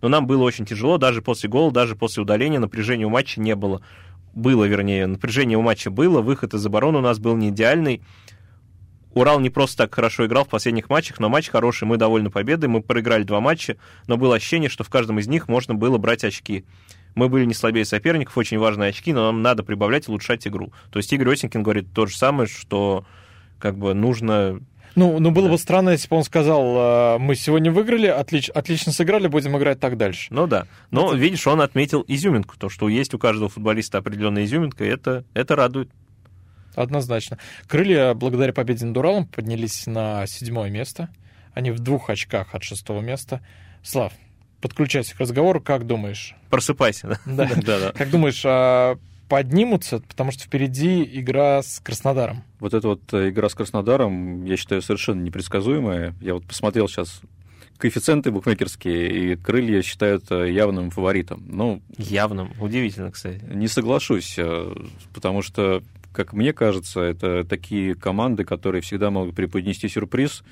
Но 0.00 0.06
нам 0.06 0.28
было 0.28 0.44
очень 0.44 0.66
тяжело, 0.66 0.98
даже 0.98 1.20
после 1.20 1.48
гола, 1.48 1.72
даже 1.72 1.96
после 1.96 2.22
удаления 2.22 2.60
напряжения 2.60 3.04
у 3.04 3.10
матча 3.10 3.40
не 3.40 3.56
было. 3.56 3.82
Было, 4.34 4.66
вернее, 4.66 5.08
напряжение 5.08 5.58
у 5.58 5.62
матча 5.62 5.90
было, 5.90 6.20
выход 6.20 6.54
из 6.54 6.64
обороны 6.64 6.98
у 6.98 7.02
нас 7.02 7.18
был 7.18 7.34
не 7.34 7.48
идеальный, 7.48 8.02
Урал 9.14 9.40
не 9.40 9.50
просто 9.50 9.84
так 9.84 9.94
хорошо 9.94 10.26
играл 10.26 10.44
в 10.44 10.48
последних 10.48 10.90
матчах, 10.90 11.18
но 11.18 11.28
матч 11.28 11.48
хороший, 11.48 11.84
мы 11.84 11.96
довольны 11.96 12.30
победой, 12.30 12.68
мы 12.68 12.82
проиграли 12.82 13.22
два 13.22 13.40
матча, 13.40 13.76
но 14.06 14.16
было 14.16 14.36
ощущение, 14.36 14.68
что 14.68 14.84
в 14.84 14.90
каждом 14.90 15.18
из 15.18 15.26
них 15.26 15.48
можно 15.48 15.74
было 15.74 15.98
брать 15.98 16.24
очки. 16.24 16.64
Мы 17.14 17.28
были 17.28 17.44
не 17.44 17.54
слабее 17.54 17.84
соперников, 17.84 18.36
очень 18.36 18.58
важные 18.58 18.90
очки, 18.90 19.12
но 19.12 19.26
нам 19.26 19.42
надо 19.42 19.62
прибавлять 19.64 20.06
и 20.06 20.10
улучшать 20.10 20.46
игру. 20.46 20.72
То 20.90 20.98
есть 20.98 21.12
Игорь 21.12 21.32
Осенькин 21.32 21.62
говорит 21.62 21.88
то 21.92 22.06
же 22.06 22.16
самое, 22.16 22.48
что 22.48 23.04
как 23.58 23.76
бы 23.76 23.94
нужно 23.94 24.60
ну, 24.94 25.18
ну 25.20 25.30
было 25.30 25.46
да. 25.46 25.52
бы 25.52 25.58
странно, 25.58 25.90
если 25.90 26.08
бы 26.08 26.16
он 26.16 26.24
сказал, 26.24 26.74
«А, 26.76 27.18
мы 27.18 27.36
сегодня 27.36 27.70
выиграли, 27.70 28.06
отлич, 28.06 28.48
отлично 28.50 28.92
сыграли, 28.92 29.28
будем 29.28 29.56
играть 29.56 29.78
так 29.78 29.96
дальше. 29.96 30.26
Ну 30.30 30.46
да. 30.46 30.66
Но, 30.90 31.08
это... 31.08 31.16
видишь, 31.16 31.46
он 31.46 31.60
отметил 31.60 32.04
изюминку, 32.08 32.56
то, 32.58 32.68
что 32.68 32.88
есть 32.88 33.14
у 33.14 33.18
каждого 33.18 33.48
футболиста 33.48 33.98
определенная 33.98 34.44
изюминка, 34.44 34.84
и 34.84 34.88
это, 34.88 35.24
это 35.34 35.54
радует. 35.54 35.90
Однозначно. 36.78 37.38
Крылья, 37.66 38.14
благодаря 38.14 38.52
победе 38.52 38.86
над 38.86 38.96
Уралом, 38.96 39.26
поднялись 39.26 39.86
на 39.86 40.26
седьмое 40.26 40.70
место. 40.70 41.08
Они 41.52 41.70
в 41.72 41.80
двух 41.80 42.08
очках 42.08 42.54
от 42.54 42.62
шестого 42.62 43.00
места. 43.00 43.40
Слав, 43.82 44.12
подключайся 44.60 45.16
к 45.16 45.20
разговору. 45.20 45.60
Как 45.60 45.86
думаешь? 45.86 46.36
Просыпайся. 46.50 47.18
Да, 47.26 47.50
да, 47.56 47.80
да. 47.80 47.92
Как 47.92 48.10
думаешь, 48.10 48.42
а 48.44 48.96
поднимутся, 49.28 49.98
потому 50.00 50.30
что 50.30 50.44
впереди 50.44 51.02
игра 51.02 51.62
с 51.62 51.80
Краснодаром. 51.80 52.44
Вот 52.60 52.74
эта 52.74 52.88
вот 52.88 53.12
э, 53.12 53.30
игра 53.30 53.48
с 53.48 53.54
Краснодаром, 53.54 54.44
я 54.44 54.56
считаю, 54.56 54.80
совершенно 54.80 55.20
непредсказуемая. 55.20 56.14
Я 56.20 56.34
вот 56.34 56.46
посмотрел 56.46 56.88
сейчас 56.88 57.20
коэффициенты 57.76 58.30
букмекерские, 58.30 59.32
и 59.32 59.36
крылья 59.36 59.82
считают 59.82 60.30
э, 60.30 60.52
явным 60.52 60.90
фаворитом. 60.90 61.44
Ну, 61.46 61.82
явным. 61.96 62.52
Удивительно, 62.60 63.10
кстати. 63.10 63.40
Не 63.52 63.68
соглашусь, 63.68 64.34
э, 64.38 64.74
потому 65.14 65.42
что 65.42 65.82
как 66.12 66.32
мне 66.32 66.52
кажется, 66.52 67.00
это 67.00 67.44
такие 67.44 67.94
команды, 67.94 68.44
которые 68.44 68.82
всегда 68.82 69.10
могут 69.10 69.34
преподнести 69.34 69.88
сюрприз. 69.88 70.42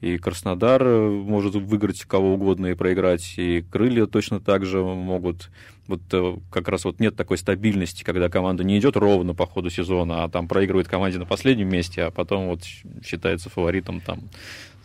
И 0.00 0.16
Краснодар 0.16 0.82
может 0.82 1.54
выиграть 1.54 2.00
кого 2.04 2.32
угодно 2.32 2.68
и 2.68 2.74
проиграть, 2.74 3.34
и 3.36 3.60
крылья 3.60 4.06
точно 4.06 4.40
так 4.40 4.64
же 4.64 4.82
могут. 4.82 5.50
Вот 5.88 6.00
э, 6.12 6.36
как 6.50 6.68
раз 6.68 6.86
вот 6.86 7.00
нет 7.00 7.16
такой 7.16 7.36
стабильности, 7.36 8.02
когда 8.02 8.30
команда 8.30 8.64
не 8.64 8.78
идет 8.78 8.96
ровно 8.96 9.34
по 9.34 9.46
ходу 9.46 9.68
сезона, 9.68 10.24
а 10.24 10.30
там 10.30 10.48
проигрывает 10.48 10.88
команде 10.88 11.18
на 11.18 11.26
последнем 11.26 11.68
месте, 11.68 12.04
а 12.04 12.10
потом 12.10 12.48
вот 12.48 12.62
считается 13.04 13.50
фаворитом 13.50 14.00
там 14.00 14.30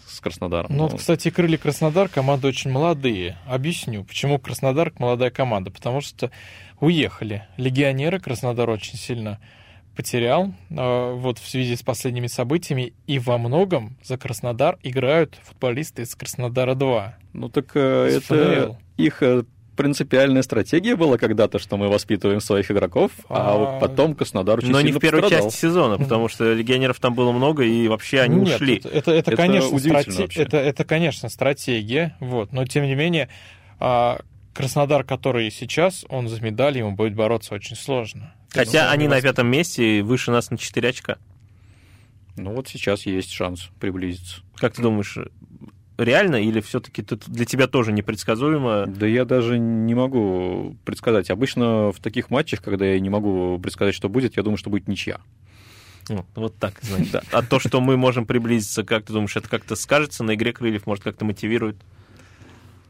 с 0.06 0.19
Краснодаром. 0.19 0.75
Ну, 0.75 0.88
вот, 0.88 0.99
кстати, 0.99 1.30
крылья 1.30 1.58
Краснодар 1.58 2.10
команды 2.10 2.47
очень 2.47 2.71
молодые. 2.71 3.38
Объясню, 3.45 4.04
почему 4.04 4.38
Краснодар 4.38 4.91
молодая 4.97 5.30
команда. 5.30 5.71
Потому 5.71 6.01
что 6.01 6.32
уехали 6.80 7.47
легионеры, 7.58 8.19
Краснодар 8.19 8.69
очень 8.69 8.97
сильно 8.97 9.39
потерял 9.95 10.53
э, 10.69 11.13
вот 11.15 11.39
в 11.39 11.47
связи 11.47 11.75
с 11.75 11.81
последними 11.84 12.27
событиями, 12.27 12.93
и 13.08 13.19
во 13.19 13.38
многом 13.38 13.97
за 14.03 14.17
Краснодар 14.17 14.77
играют 14.84 15.38
футболисты 15.43 16.03
из 16.03 16.15
Краснодара-2. 16.15 17.10
Ну 17.34 17.49
так 17.49 17.71
э, 17.75 18.17
это 18.17 18.65
ФНЛ. 18.65 18.77
их 18.97 19.23
э, 19.23 19.43
принципиальная 19.75 20.41
стратегия 20.41 20.95
была 20.95 21.17
когда-то, 21.17 21.60
что 21.60 21.77
мы 21.77 21.88
воспитываем 21.89 22.39
своих 22.39 22.71
игроков, 22.71 23.12
а, 23.29 23.53
а 23.53 23.58
вот 23.58 23.79
потом 23.79 24.15
Краснодар 24.15 24.60
очень 24.60 24.71
Но 24.71 24.81
не 24.81 24.91
в 24.91 24.99
первой 24.99 25.21
пострадал. 25.21 25.49
части 25.49 25.60
сезона, 25.60 25.97
потому 25.97 26.27
что 26.27 26.53
легионеров 26.53 26.99
там 26.99 27.13
было 27.13 27.31
много, 27.31 27.63
и 27.63 27.88
вообще 27.88 28.21
они 28.21 28.38
Нет, 28.38 28.55
ушли. 28.55 28.77
Это, 28.77 28.89
это, 28.89 29.12
это, 29.12 29.31
это 29.31 29.36
конечно, 29.36 29.79
страте... 29.79 30.27
это, 30.36 30.58
это, 30.58 30.84
конечно, 30.84 31.29
стратегия, 31.29 32.15
вот, 32.19 32.53
но 32.53 32.65
тем 32.65 32.86
не 32.86 32.95
менее 32.95 33.29
а, 33.79 34.19
Краснодар, 34.56 35.04
который 35.04 35.52
сейчас, 35.52 36.06
он 36.08 36.30
за 36.30 36.41
медаль, 36.41 36.78
ему 36.78 36.94
будет 36.94 37.13
бороться 37.13 37.54
очень 37.54 37.76
сложно. 37.76 38.34
Хотя 38.52 38.89
они 38.89 39.10
на 39.10 39.22
пятом 39.22 39.48
месте 39.48 40.02
выше 40.02 40.32
нас 40.32 40.50
на 40.50 40.58
4 40.58 40.89
очка. 40.89 41.18
Ну 42.38 42.54
вот 42.54 42.70
сейчас 42.70 43.06
есть 43.06 43.32
шанс 43.32 43.70
приблизиться. 43.82 44.41
Как 44.56 44.74
ты 44.74 44.82
думаешь, 44.82 45.18
реально 45.98 46.38
или 46.38 46.62
все-таки 46.62 47.02
для 47.28 47.46
тебя 47.46 47.68
тоже 47.68 47.91
непредсказуемо? 47.91 48.86
Да 48.88 49.06
я 49.06 49.26
даже 49.26 49.60
не 49.60 49.94
могу 49.94 50.78
предсказать. 50.86 51.30
Обычно 51.30 51.91
в 51.91 52.00
таких 52.00 52.30
матчах, 52.30 52.62
когда 52.62 52.86
я 52.86 52.98
не 53.02 53.10
могу 53.10 53.60
предсказать, 53.60 53.94
что 53.94 54.08
будет, 54.08 54.38
я 54.38 54.44
думаю, 54.44 54.58
что 54.58 54.70
будет 54.70 54.88
ничья. 54.88 55.20
Вот, 56.08 56.26
вот 56.36 56.58
так, 56.58 56.76
значит. 56.82 57.24
А 57.30 57.41
то, 57.41 57.60
что 57.60 57.82
мы 57.82 57.98
можем 57.98 58.26
приблизиться, 58.26 58.86
как 58.86 59.04
ты 59.04 59.12
думаешь, 59.12 59.36
это 59.36 59.50
как-то 59.50 59.76
скажется 59.76 60.24
на 60.24 60.36
игре 60.36 60.54
крыльев, 60.54 60.86
может, 60.86 61.04
как-то 61.04 61.26
мотивирует? 61.26 61.76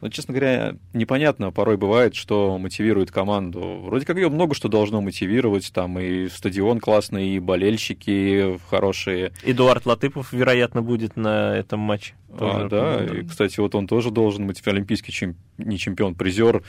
Но, 0.05 0.11
честно 0.11 0.35
говоря, 0.35 0.75
непонятно 0.93 1.51
порой 1.51 1.77
бывает, 1.77 2.13
что 2.13 2.59
мотивирует 2.59 3.09
команду. 3.09 3.79
Вроде 3.81 4.05
как 4.05 4.17
ее 4.17 4.29
много 4.29 4.53
что 4.53 4.67
должно 4.67 5.01
мотивировать, 5.01 5.73
там 5.73 5.97
и 5.97 6.29
стадион 6.29 6.79
классный, 6.79 7.29
и 7.29 7.39
болельщики 7.39 8.59
хорошие. 8.69 9.31
Эдуард 9.41 9.87
Латыпов, 9.87 10.31
вероятно, 10.31 10.83
будет 10.83 11.15
на 11.15 11.57
этом 11.57 11.79
матче. 11.79 12.13
А, 12.37 12.67
да, 12.69 13.03
и, 13.03 13.23
кстати, 13.25 13.59
вот 13.59 13.73
он 13.73 13.87
тоже 13.87 14.11
должен 14.11 14.45
мотивировать, 14.45 14.77
олимпийский 14.77 15.11
чем... 15.11 15.37
не 15.57 15.79
чемпион, 15.79 16.13
призер, 16.13 16.61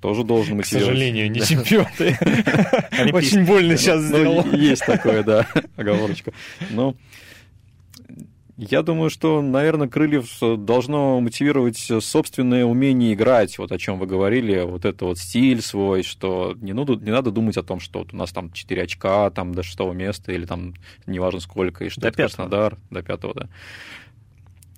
тоже 0.00 0.24
должен 0.24 0.56
мотивировать. 0.56 0.88
К 0.88 0.94
сожалению, 0.94 1.30
не 1.30 1.40
чемпион. 1.40 1.86
Очень 3.12 3.44
больно 3.44 3.76
сейчас 3.76 4.00
ну, 4.00 4.08
сделал. 4.08 4.52
Есть 4.52 4.86
такое, 4.86 5.22
да, 5.22 5.46
оговорочка. 5.76 6.32
Но 6.70 6.94
я 8.58 8.82
думаю, 8.82 9.08
что, 9.08 9.40
наверное, 9.40 9.86
Крыльев 9.86 10.28
должно 10.40 11.20
мотивировать 11.20 11.78
собственное 12.00 12.64
умение 12.64 13.14
играть, 13.14 13.56
вот 13.56 13.70
о 13.70 13.78
чем 13.78 14.00
вы 14.00 14.06
говорили, 14.06 14.62
вот 14.62 14.84
это 14.84 15.04
вот 15.04 15.18
стиль 15.18 15.62
свой, 15.62 16.02
что 16.02 16.56
не, 16.60 16.72
надо, 16.72 16.96
не 16.96 17.12
надо 17.12 17.30
думать 17.30 17.56
о 17.56 17.62
том, 17.62 17.78
что 17.78 18.00
вот 18.00 18.12
у 18.12 18.16
нас 18.16 18.32
там 18.32 18.50
4 18.52 18.82
очка 18.82 19.30
там 19.30 19.54
до 19.54 19.62
шестого 19.62 19.92
места 19.92 20.32
или 20.32 20.44
там 20.44 20.74
неважно 21.06 21.38
сколько, 21.38 21.84
и 21.84 21.88
что 21.88 22.00
до 22.00 22.08
это 22.08 22.16
пятого. 22.16 22.36
Краснодар, 22.48 22.78
до 22.90 23.02
пятого, 23.02 23.34
да. 23.34 23.48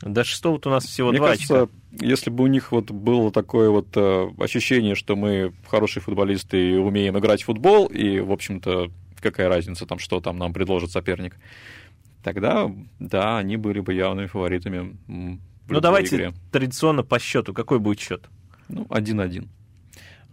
До 0.03 0.25
шестого 0.25 0.61
у 0.63 0.69
нас 0.69 0.85
всего 0.85 1.09
Мне 1.09 1.19
два 1.19 1.29
кажется, 1.29 1.63
очка. 1.63 1.75
если 2.01 2.29
бы 2.29 2.45
у 2.45 2.49
них 2.49 2.73
вот 2.73 2.91
было 2.91 3.33
такое 3.33 3.71
вот 3.71 3.89
э, 3.97 4.31
ощущение, 4.39 4.95
что 4.95 5.17
мы 5.17 5.55
хорошие 5.67 6.03
футболисты 6.03 6.73
и 6.73 6.77
умеем 6.77 7.19
играть 7.19 7.43
в 7.43 7.47
футбол, 7.47 7.87
и, 7.87 8.21
в 8.21 8.31
общем-то, 8.31 8.91
какая 9.21 9.49
разница 9.49 9.87
там, 9.87 9.99
что 9.99 10.21
там 10.21 10.39
нам 10.39 10.53
предложит 10.53 10.91
соперник, 10.91 11.37
тогда, 12.23 12.71
да, 12.99 13.39
они 13.39 13.57
были 13.57 13.81
бы 13.81 13.95
явными 13.95 14.27
фаворитами. 14.27 14.97
Ну, 15.07 15.81
давайте 15.81 16.17
игре. 16.17 16.35
традиционно 16.51 17.03
по 17.03 17.19
счету. 17.19 17.55
Какой 17.55 17.79
будет 17.79 18.01
счет? 18.01 18.29
Ну, 18.69 18.85
1-1. 18.85 19.49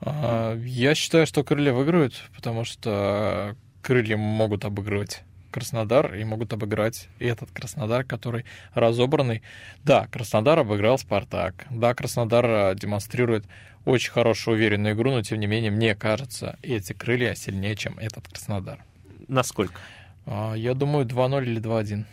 А, 0.01 0.55
я 0.63 0.95
считаю, 0.95 1.25
что 1.27 1.43
крылья 1.43 1.73
выиграют, 1.73 2.13
потому 2.35 2.63
что 2.63 3.55
крылья 3.81 4.17
могут 4.17 4.65
обыгрывать 4.65 5.23
Краснодар 5.51 6.13
и 6.13 6.23
могут 6.23 6.53
обыграть 6.53 7.09
и 7.19 7.25
этот 7.25 7.49
Краснодар, 7.51 8.03
который 8.03 8.45
разобранный. 8.73 9.41
Да, 9.83 10.07
Краснодар 10.07 10.59
обыграл 10.59 10.97
Спартак. 10.97 11.65
Да, 11.69 11.93
Краснодар 11.93 12.45
а, 12.45 12.75
демонстрирует 12.75 13.45
очень 13.85 14.11
хорошую 14.11 14.55
уверенную 14.55 14.93
игру, 14.93 15.11
но 15.11 15.21
тем 15.21 15.39
не 15.39 15.47
менее, 15.47 15.71
мне 15.71 15.95
кажется, 15.95 16.59
эти 16.61 16.93
крылья 16.93 17.33
сильнее, 17.35 17.75
чем 17.75 17.97
этот 17.97 18.27
Краснодар. 18.27 18.83
Насколько? 19.27 19.79
А, 20.27 20.53
я 20.53 20.73
думаю, 20.73 21.05
2-0 21.05 21.43
или 21.43 21.61
2-1. 21.61 22.03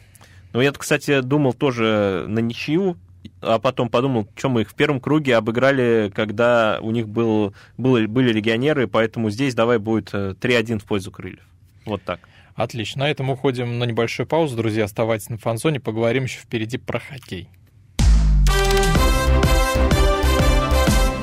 Ну, 0.53 0.61
я, 0.61 0.72
кстати, 0.72 1.20
думал 1.20 1.53
тоже 1.53 2.27
на 2.29 2.38
ничью, 2.38 2.96
а 3.40 3.59
потом 3.59 3.88
подумал, 3.88 4.29
что 4.37 4.48
мы 4.48 4.62
их 4.62 4.70
в 4.70 4.74
первом 4.74 5.00
круге 5.00 5.37
обыграли, 5.37 6.12
когда 6.14 6.79
у 6.81 6.92
них 6.92 7.09
был, 7.09 7.55
был, 7.77 8.07
были 8.07 8.33
легионеры, 8.33 8.87
поэтому 8.87 9.31
здесь 9.31 9.55
давай 9.55 9.79
будет 9.79 10.14
3-1 10.14 10.77
э, 10.77 10.79
в 10.79 10.85
пользу 10.85 11.11
крыльев. 11.11 11.42
Вот 11.85 12.03
так. 12.05 12.20
Отлично. 12.55 13.00
На 13.00 13.11
этом 13.11 13.31
уходим 13.31 13.81
на 13.81 13.85
небольшую 13.85 14.29
паузу. 14.29 14.57
Друзья, 14.57 14.85
оставайтесь 14.85 15.29
на 15.29 15.38
фанзоне, 15.38 15.81
поговорим 15.81 16.24
еще 16.24 16.38
впереди 16.38 16.79
про 16.79 17.00
хоккей. 17.00 17.48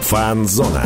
Фанзона. 0.01 0.84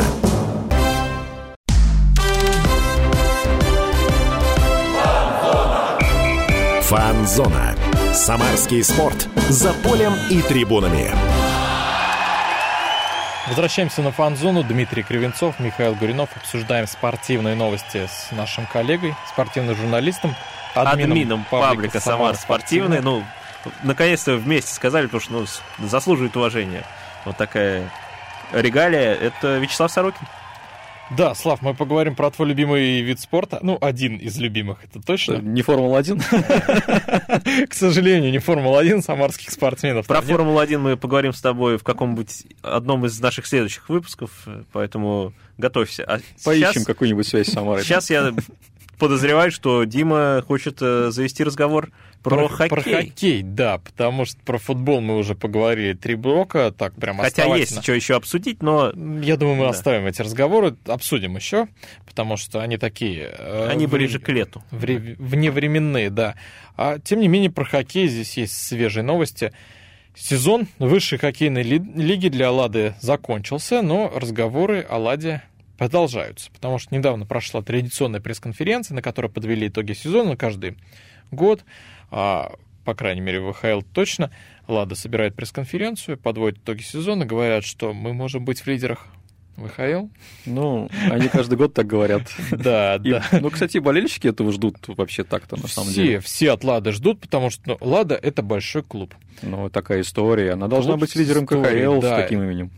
Фанзона. 6.88 7.74
Самарский 8.12 8.84
спорт. 8.84 9.28
За 9.48 9.74
полем 9.74 10.12
и 10.30 10.40
трибунами. 10.40 11.10
Возвращаемся 13.48 14.02
на 14.02 14.12
фан-зону. 14.12 14.62
Дмитрий 14.62 15.02
Кривенцов, 15.02 15.58
Михаил 15.58 15.96
Гуринов. 15.96 16.30
Обсуждаем 16.36 16.86
спортивные 16.86 17.56
новости 17.56 18.06
с 18.06 18.30
нашим 18.30 18.66
коллегой, 18.66 19.16
спортивным 19.28 19.74
журналистом, 19.74 20.36
админом, 20.76 21.10
админом 21.10 21.44
паблика, 21.50 21.74
паблика 21.74 22.00
«Самар 22.00 22.36
спортивный». 22.36 23.00
Ну, 23.00 23.24
наконец-то 23.82 24.36
вместе 24.36 24.72
сказали, 24.72 25.06
потому 25.06 25.20
что 25.20 25.32
ну, 25.32 25.88
заслуживает 25.88 26.36
уважения. 26.36 26.84
Вот 27.24 27.36
такая 27.36 27.90
регалия. 28.52 29.12
Это 29.12 29.58
Вячеслав 29.58 29.90
Сорокин. 29.90 30.24
Да, 31.10 31.34
Слав, 31.34 31.62
мы 31.62 31.74
поговорим 31.74 32.16
про 32.16 32.30
твой 32.30 32.48
любимый 32.48 33.00
вид 33.00 33.20
спорта. 33.20 33.60
Ну, 33.62 33.78
один 33.80 34.16
из 34.16 34.36
любимых, 34.38 34.84
это 34.84 35.00
точно. 35.00 35.36
Не 35.36 35.62
Формула-1? 35.62 37.66
К 37.68 37.74
сожалению, 37.74 38.32
не 38.32 38.38
Формула-1 38.38 39.02
самарских 39.02 39.50
спортсменов. 39.50 40.06
Про 40.06 40.20
Формулу-1 40.20 40.78
мы 40.78 40.96
поговорим 40.96 41.32
с 41.32 41.40
тобой 41.40 41.78
в 41.78 41.84
каком-нибудь 41.84 42.44
одном 42.62 43.06
из 43.06 43.18
наших 43.20 43.46
следующих 43.46 43.88
выпусков, 43.88 44.30
поэтому 44.72 45.32
готовься. 45.58 46.04
А 46.04 46.18
Поищем 46.44 46.72
сейчас... 46.72 46.86
какую-нибудь 46.86 47.26
связь 47.26 47.48
с 47.48 47.52
Самарой. 47.52 47.84
Сейчас 47.84 48.10
я 48.10 48.32
подозреваю, 48.98 49.50
что 49.50 49.84
Дима 49.84 50.42
хочет 50.46 50.78
э, 50.80 51.10
завести 51.10 51.44
разговор 51.44 51.90
про, 52.22 52.36
про 52.36 52.48
хоккей. 52.48 52.68
Про 52.68 52.82
хоккей, 52.82 53.42
да, 53.42 53.78
потому 53.78 54.24
что 54.24 54.38
про 54.44 54.58
футбол 54.58 55.00
мы 55.00 55.16
уже 55.16 55.34
поговорили 55.34 55.92
три 55.92 56.14
блока, 56.14 56.72
так 56.76 56.94
прям 56.94 57.18
Хотя 57.18 57.44
есть 57.56 57.82
что 57.82 57.92
еще 57.92 58.16
обсудить, 58.16 58.62
но... 58.62 58.92
Я 59.22 59.36
думаю, 59.36 59.56
мы 59.56 59.64
да. 59.64 59.70
оставим 59.70 60.06
эти 60.06 60.22
разговоры, 60.22 60.76
обсудим 60.86 61.36
еще, 61.36 61.68
потому 62.04 62.36
что 62.36 62.60
они 62.60 62.78
такие... 62.78 63.34
Э, 63.38 63.68
они 63.70 63.86
ближе 63.86 64.18
в... 64.18 64.22
к 64.22 64.28
лету. 64.28 64.62
Вневременные, 64.70 66.10
да. 66.10 66.34
А 66.76 66.98
тем 66.98 67.20
не 67.20 67.28
менее, 67.28 67.50
про 67.50 67.64
хоккей 67.64 68.08
здесь 68.08 68.36
есть 68.36 68.54
свежие 68.54 69.04
новости. 69.04 69.52
Сезон 70.16 70.66
высшей 70.78 71.18
хоккейной 71.18 71.62
лиги 71.62 72.28
для 72.28 72.50
Лады 72.50 72.94
закончился, 73.00 73.82
но 73.82 74.10
разговоры 74.14 74.84
о 74.88 74.96
Ладе 74.96 75.42
продолжаются, 75.76 76.50
потому 76.52 76.78
что 76.78 76.94
недавно 76.94 77.26
прошла 77.26 77.62
традиционная 77.62 78.20
пресс-конференция, 78.20 78.94
на 78.94 79.02
которой 79.02 79.28
подвели 79.28 79.68
итоги 79.68 79.92
сезона 79.92 80.36
каждый 80.36 80.76
год, 81.30 81.64
а, 82.10 82.52
по 82.84 82.94
крайней 82.94 83.20
мере, 83.20 83.40
в 83.40 83.52
ВХЛ 83.52 83.82
точно. 83.92 84.30
Лада 84.68 84.94
собирает 84.94 85.34
пресс-конференцию, 85.34 86.18
подводит 86.18 86.58
итоги 86.58 86.82
сезона, 86.82 87.26
говорят, 87.26 87.64
что 87.64 87.92
мы 87.92 88.12
можем 88.12 88.44
быть 88.44 88.60
в 88.60 88.66
лидерах 88.66 89.06
ВХЛ. 89.56 90.08
Ну, 90.44 90.88
они 91.10 91.28
каждый 91.28 91.56
год 91.56 91.74
так 91.74 91.86
говорят. 91.86 92.22
Да, 92.50 92.98
да. 92.98 93.24
Ну, 93.32 93.50
кстати, 93.50 93.78
болельщики 93.78 94.28
этого 94.28 94.52
ждут 94.52 94.76
вообще 94.88 95.24
так-то, 95.24 95.56
на 95.60 95.68
самом 95.68 95.92
деле. 95.92 96.20
Все, 96.20 96.28
все 96.28 96.52
от 96.52 96.64
Лады 96.64 96.92
ждут, 96.92 97.20
потому 97.20 97.50
что 97.50 97.62
ну, 97.66 97.78
Лада— 97.80 98.14
это 98.22 98.42
большой 98.42 98.82
клуб. 98.82 99.14
Ну, 99.42 99.68
такая 99.70 100.02
история. 100.02 100.52
Она 100.52 100.68
должна 100.68 100.96
быть 100.96 101.14
лидером 101.16 101.46
КХЛ 101.46 102.00
с 102.00 102.16
таким 102.16 102.42
именем. 102.42 102.70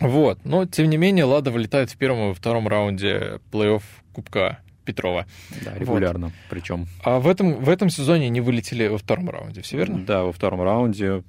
Вот, 0.00 0.44
но 0.44 0.66
тем 0.66 0.90
не 0.90 0.96
менее 0.96 1.24
Лада 1.24 1.50
вылетает 1.50 1.90
в 1.90 1.96
первом 1.96 2.32
и 2.32 2.34
втором 2.34 2.68
раунде 2.68 3.40
плей-офф 3.50 3.82
Кубка 4.12 4.58
Петрова. 4.88 5.26
Да, 5.64 5.74
регулярно 5.76 6.28
вот. 6.28 6.34
причем. 6.48 6.86
А 7.04 7.18
в 7.20 7.28
этом, 7.28 7.62
в 7.62 7.68
этом 7.68 7.90
сезоне 7.90 8.30
не 8.30 8.40
вылетели 8.40 8.86
во 8.86 8.96
втором 8.96 9.28
раунде, 9.28 9.60
все 9.60 9.76
верно? 9.76 9.98
Да, 9.98 10.22
во 10.22 10.32
втором 10.32 10.62
раунде 10.62 11.22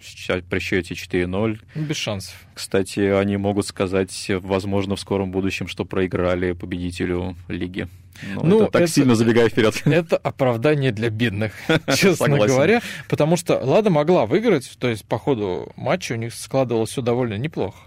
при 0.50 0.60
счете 0.60 0.94
4-0. 0.94 1.60
Без 1.76 1.98
шансов. 1.98 2.36
Кстати, 2.54 3.02
они 3.02 3.36
могут 3.36 3.68
сказать, 3.68 4.32
возможно, 4.42 4.96
в 4.96 5.00
скором 5.02 5.32
будущем, 5.32 5.68
что 5.68 5.84
проиграли 5.84 6.54
победителю 6.54 7.36
лиги. 7.50 7.90
Ну, 8.34 8.44
ну 8.44 8.62
это 8.64 8.72
так 8.72 8.82
это, 8.84 8.92
сильно 8.92 9.16
забегая 9.16 9.50
вперед. 9.50 9.82
Это 9.86 10.18
оправдание 10.18 10.92
для 10.92 11.10
бедных, 11.10 11.54
честно 11.96 12.38
говоря, 12.38 12.82
потому 13.08 13.38
что 13.38 13.60
Лада 13.60 13.90
могла 13.90 14.26
выиграть, 14.26 14.70
то 14.78 14.90
есть 14.90 15.06
по 15.06 15.18
ходу 15.18 15.72
матча 15.76 16.14
у 16.14 16.16
них 16.16 16.34
складывалось 16.34 16.92
все 16.92 17.02
довольно 17.02 17.38
неплохо. 17.38 17.78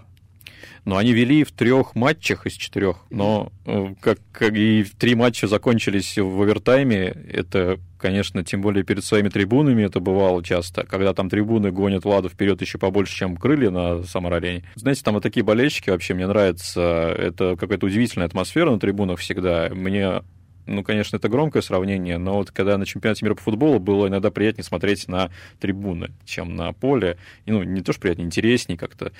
Но 0.85 0.97
они 0.97 1.13
вели 1.13 1.43
в 1.43 1.51
трех 1.51 1.95
матчах 1.95 2.45
из 2.45 2.53
четырех, 2.53 2.97
но 3.09 3.51
э, 3.65 3.93
как, 4.01 4.19
как 4.33 4.53
и 4.55 4.85
три 4.97 5.15
матча 5.15 5.47
закончились 5.47 6.17
в 6.17 6.41
овертайме, 6.41 7.15
это, 7.31 7.79
конечно, 7.97 8.43
тем 8.43 8.61
более 8.61 8.83
перед 8.83 9.03
своими 9.03 9.29
трибунами 9.29 9.83
это 9.83 10.01
бывало 10.01 10.43
часто, 10.43 10.85
когда 10.85 11.13
там 11.13 11.29
трибуны 11.29 11.71
гонят 11.71 12.03
Ладу 12.03 12.27
вперед 12.27 12.59
еще 12.61 12.77
побольше, 12.77 13.15
чем 13.15 13.37
крылья 13.37 13.69
на 13.69 14.03
Самар-арене. 14.03 14.63
Знаете, 14.75 15.03
там 15.03 15.13
вот 15.13 15.23
такие 15.23 15.43
болельщики 15.43 15.89
вообще 15.89 16.13
мне 16.13 16.27
нравится, 16.27 17.15
это 17.17 17.55
какая-то 17.57 17.85
удивительная 17.85 18.27
атмосфера 18.27 18.71
на 18.71 18.79
трибунах 18.79 19.19
всегда. 19.19 19.69
Мне 19.73 20.21
ну, 20.65 20.83
конечно, 20.83 21.17
это 21.17 21.27
громкое 21.27 21.61
сравнение, 21.61 22.17
но 22.17 22.35
вот 22.35 22.51
когда 22.51 22.77
на 22.77 22.85
чемпионате 22.85 23.25
мира 23.25 23.35
по 23.35 23.41
футболу 23.41 23.79
было 23.79 24.07
иногда 24.07 24.31
приятнее 24.31 24.63
смотреть 24.63 25.07
на 25.07 25.29
трибуны, 25.59 26.11
чем 26.25 26.55
на 26.55 26.71
поле. 26.73 27.17
И, 27.45 27.51
ну, 27.51 27.63
не 27.63 27.81
то, 27.81 27.91
что 27.91 28.01
приятнее, 28.01 28.27
интереснее 28.27 28.77
как-то. 28.77 29.11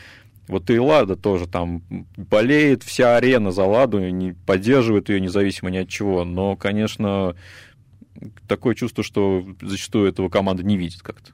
Вот 0.47 0.69
и 0.69 0.77
Лада 0.77 1.15
тоже 1.15 1.47
там 1.47 1.83
болеет 2.17 2.83
вся 2.83 3.15
арена 3.15 3.51
за 3.51 3.63
Ладу, 3.63 3.99
не 4.09 4.33
поддерживает 4.33 5.09
ее 5.09 5.21
независимо 5.21 5.69
ни 5.71 5.77
от 5.77 5.89
чего. 5.89 6.25
Но, 6.25 6.55
конечно, 6.55 7.35
такое 8.47 8.75
чувство, 8.75 9.03
что 9.03 9.45
зачастую 9.61 10.09
этого 10.09 10.29
команда 10.29 10.63
не 10.63 10.77
видит 10.77 11.01
как-то. 11.01 11.31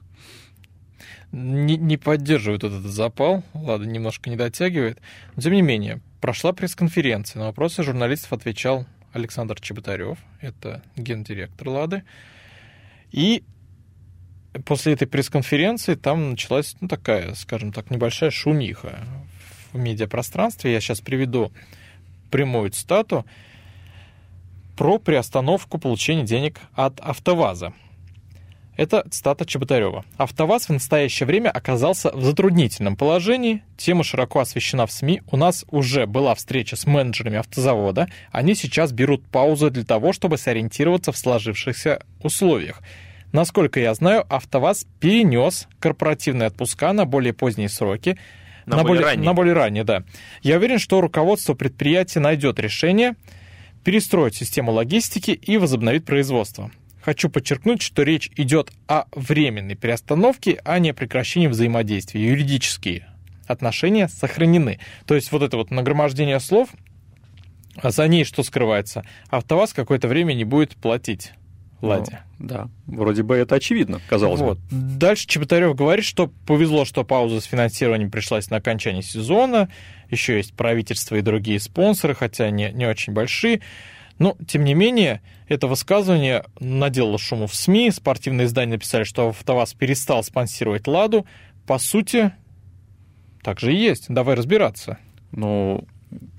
Не, 1.32 1.76
не 1.76 1.96
поддерживает 1.96 2.64
этот 2.64 2.82
запал, 2.82 3.44
Лада 3.54 3.86
немножко 3.86 4.30
не 4.30 4.36
дотягивает. 4.36 5.00
Но, 5.36 5.42
тем 5.42 5.52
не 5.52 5.62
менее, 5.62 6.00
прошла 6.20 6.52
пресс-конференция. 6.52 7.40
На 7.40 7.46
вопросы 7.46 7.82
журналистов 7.82 8.32
отвечал 8.32 8.86
Александр 9.12 9.60
Чеботарев, 9.60 10.18
это 10.40 10.82
гендиректор 10.96 11.68
Лады. 11.68 12.02
И 13.12 13.42
после 14.64 14.94
этой 14.94 15.06
пресс-конференции 15.06 15.94
там 15.94 16.30
началась 16.30 16.76
ну, 16.80 16.88
такая, 16.88 17.34
скажем 17.34 17.72
так, 17.72 17.90
небольшая 17.90 18.30
шумиха 18.30 19.00
в 19.72 19.78
медиапространстве. 19.78 20.72
Я 20.72 20.80
сейчас 20.80 21.00
приведу 21.00 21.52
прямую 22.30 22.70
цитату 22.70 23.24
про 24.76 24.98
приостановку 24.98 25.78
получения 25.78 26.24
денег 26.24 26.58
от 26.74 27.00
АвтоВАЗа. 27.00 27.74
Это 28.76 29.06
цитата 29.10 29.44
Чеботарева. 29.44 30.06
«АвтоВАЗ 30.16 30.68
в 30.68 30.72
настоящее 30.72 31.26
время 31.26 31.50
оказался 31.50 32.10
в 32.16 32.24
затруднительном 32.24 32.96
положении. 32.96 33.62
Тема 33.76 34.04
широко 34.04 34.40
освещена 34.40 34.86
в 34.86 34.92
СМИ. 34.92 35.20
У 35.30 35.36
нас 35.36 35.66
уже 35.70 36.06
была 36.06 36.34
встреча 36.34 36.76
с 36.76 36.86
менеджерами 36.86 37.36
автозавода. 37.36 38.08
Они 38.32 38.54
сейчас 38.54 38.92
берут 38.92 39.22
паузу 39.26 39.70
для 39.70 39.84
того, 39.84 40.14
чтобы 40.14 40.38
сориентироваться 40.38 41.12
в 41.12 41.18
сложившихся 41.18 42.02
условиях. 42.22 42.80
Насколько 43.32 43.80
я 43.80 43.94
знаю, 43.94 44.24
АвтоВАЗ 44.28 44.86
перенес 44.98 45.68
корпоративные 45.78 46.48
отпуска 46.48 46.92
на 46.92 47.04
более 47.04 47.32
поздние 47.32 47.68
сроки. 47.68 48.18
На, 48.66 48.78
на 48.78 48.84
более, 48.84 49.04
ранние. 49.04 49.24
На 49.24 49.34
более 49.34 49.54
ранние, 49.54 49.84
да. 49.84 50.04
Я 50.42 50.56
уверен, 50.56 50.78
что 50.78 51.00
руководство 51.00 51.54
предприятия 51.54 52.20
найдет 52.20 52.58
решение 52.58 53.14
перестроить 53.84 54.34
систему 54.34 54.72
логистики 54.72 55.30
и 55.30 55.56
возобновить 55.56 56.04
производство. 56.04 56.70
Хочу 57.02 57.30
подчеркнуть, 57.30 57.80
что 57.80 58.02
речь 58.02 58.30
идет 58.36 58.70
о 58.86 59.04
временной 59.14 59.74
переостановке, 59.74 60.60
а 60.64 60.78
не 60.78 60.90
о 60.90 60.94
прекращении 60.94 61.46
взаимодействия. 61.46 62.22
Юридические 62.22 63.06
отношения 63.46 64.08
сохранены. 64.08 64.80
То 65.06 65.14
есть 65.14 65.32
вот 65.32 65.42
это 65.42 65.56
вот 65.56 65.70
нагромождение 65.70 66.40
слов, 66.40 66.68
а 67.76 67.90
за 67.90 68.06
ней 68.06 68.24
что 68.24 68.42
скрывается? 68.42 69.04
АвтоВАЗ 69.30 69.72
какое-то 69.72 70.08
время 70.08 70.34
не 70.34 70.44
будет 70.44 70.76
платить 70.76 71.32
Ладе. 71.82 72.20
Ну, 72.38 72.46
да, 72.46 72.68
вроде 72.86 73.22
бы 73.22 73.36
это 73.36 73.54
очевидно, 73.54 74.00
казалось 74.08 74.40
вот. 74.40 74.58
бы. 74.58 74.64
Дальше 74.70 75.26
Чеботарев 75.26 75.74
говорит, 75.74 76.04
что 76.04 76.30
повезло, 76.46 76.84
что 76.84 77.04
пауза 77.04 77.40
с 77.40 77.44
финансированием 77.44 78.10
пришлась 78.10 78.50
на 78.50 78.58
окончание 78.58 79.02
сезона. 79.02 79.70
Еще 80.10 80.36
есть 80.36 80.54
правительство 80.54 81.16
и 81.16 81.22
другие 81.22 81.60
спонсоры, 81.60 82.14
хотя 82.14 82.50
не, 82.50 82.70
не 82.72 82.86
очень 82.86 83.12
большие. 83.12 83.60
Но, 84.18 84.36
тем 84.46 84.64
не 84.64 84.74
менее, 84.74 85.22
это 85.48 85.66
высказывание 85.66 86.44
наделало 86.58 87.18
шуму 87.18 87.46
в 87.46 87.54
СМИ. 87.54 87.90
Спортивные 87.90 88.46
издания 88.46 88.72
написали, 88.72 89.04
что 89.04 89.30
АвтоВАЗ 89.30 89.74
перестал 89.74 90.22
спонсировать 90.22 90.86
«Ладу». 90.86 91.26
По 91.66 91.78
сути, 91.78 92.32
так 93.42 93.60
же 93.60 93.72
и 93.72 93.76
есть. 93.76 94.06
Давай 94.08 94.34
разбираться. 94.34 94.98
Ну, 95.32 95.86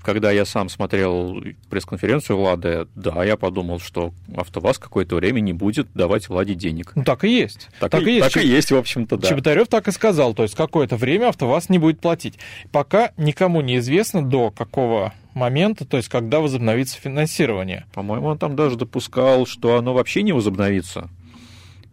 когда 0.02 0.30
я 0.30 0.44
сам 0.44 0.68
смотрел 0.68 1.42
пресс-конференцию 1.70 2.36
Влады, 2.36 2.86
да, 2.94 3.24
я 3.24 3.36
подумал, 3.36 3.80
что 3.80 4.12
АвтоВАЗ 4.34 4.78
какое-то 4.78 5.16
время 5.16 5.40
не 5.40 5.52
будет 5.52 5.88
давать 5.94 6.28
Владе 6.28 6.54
денег. 6.54 6.92
Ну, 6.94 7.04
так 7.04 7.24
и 7.24 7.28
есть. 7.28 7.68
Так, 7.80 7.90
так 7.90 8.02
и, 8.02 8.10
и 8.10 8.14
есть. 8.16 8.32
Так 8.32 8.42
и 8.42 8.46
есть, 8.46 8.70
в 8.72 8.76
общем-то, 8.76 9.16
да. 9.16 9.28
Чеботарев 9.28 9.68
так 9.68 9.88
и 9.88 9.92
сказал, 9.92 10.34
то 10.34 10.42
есть 10.42 10.54
какое-то 10.54 10.96
время 10.96 11.28
АвтоВАЗ 11.28 11.68
не 11.68 11.78
будет 11.78 12.00
платить. 12.00 12.38
Пока 12.70 13.12
никому 13.16 13.60
не 13.60 13.78
известно, 13.78 14.22
до 14.22 14.50
какого 14.50 15.12
момента, 15.34 15.84
то 15.84 15.96
есть 15.96 16.08
когда 16.08 16.40
возобновится 16.40 17.00
финансирование. 17.00 17.86
По-моему, 17.94 18.26
он 18.26 18.38
там 18.38 18.56
даже 18.56 18.76
допускал, 18.76 19.46
что 19.46 19.76
оно 19.76 19.94
вообще 19.94 20.22
не 20.22 20.32
возобновится 20.32 21.08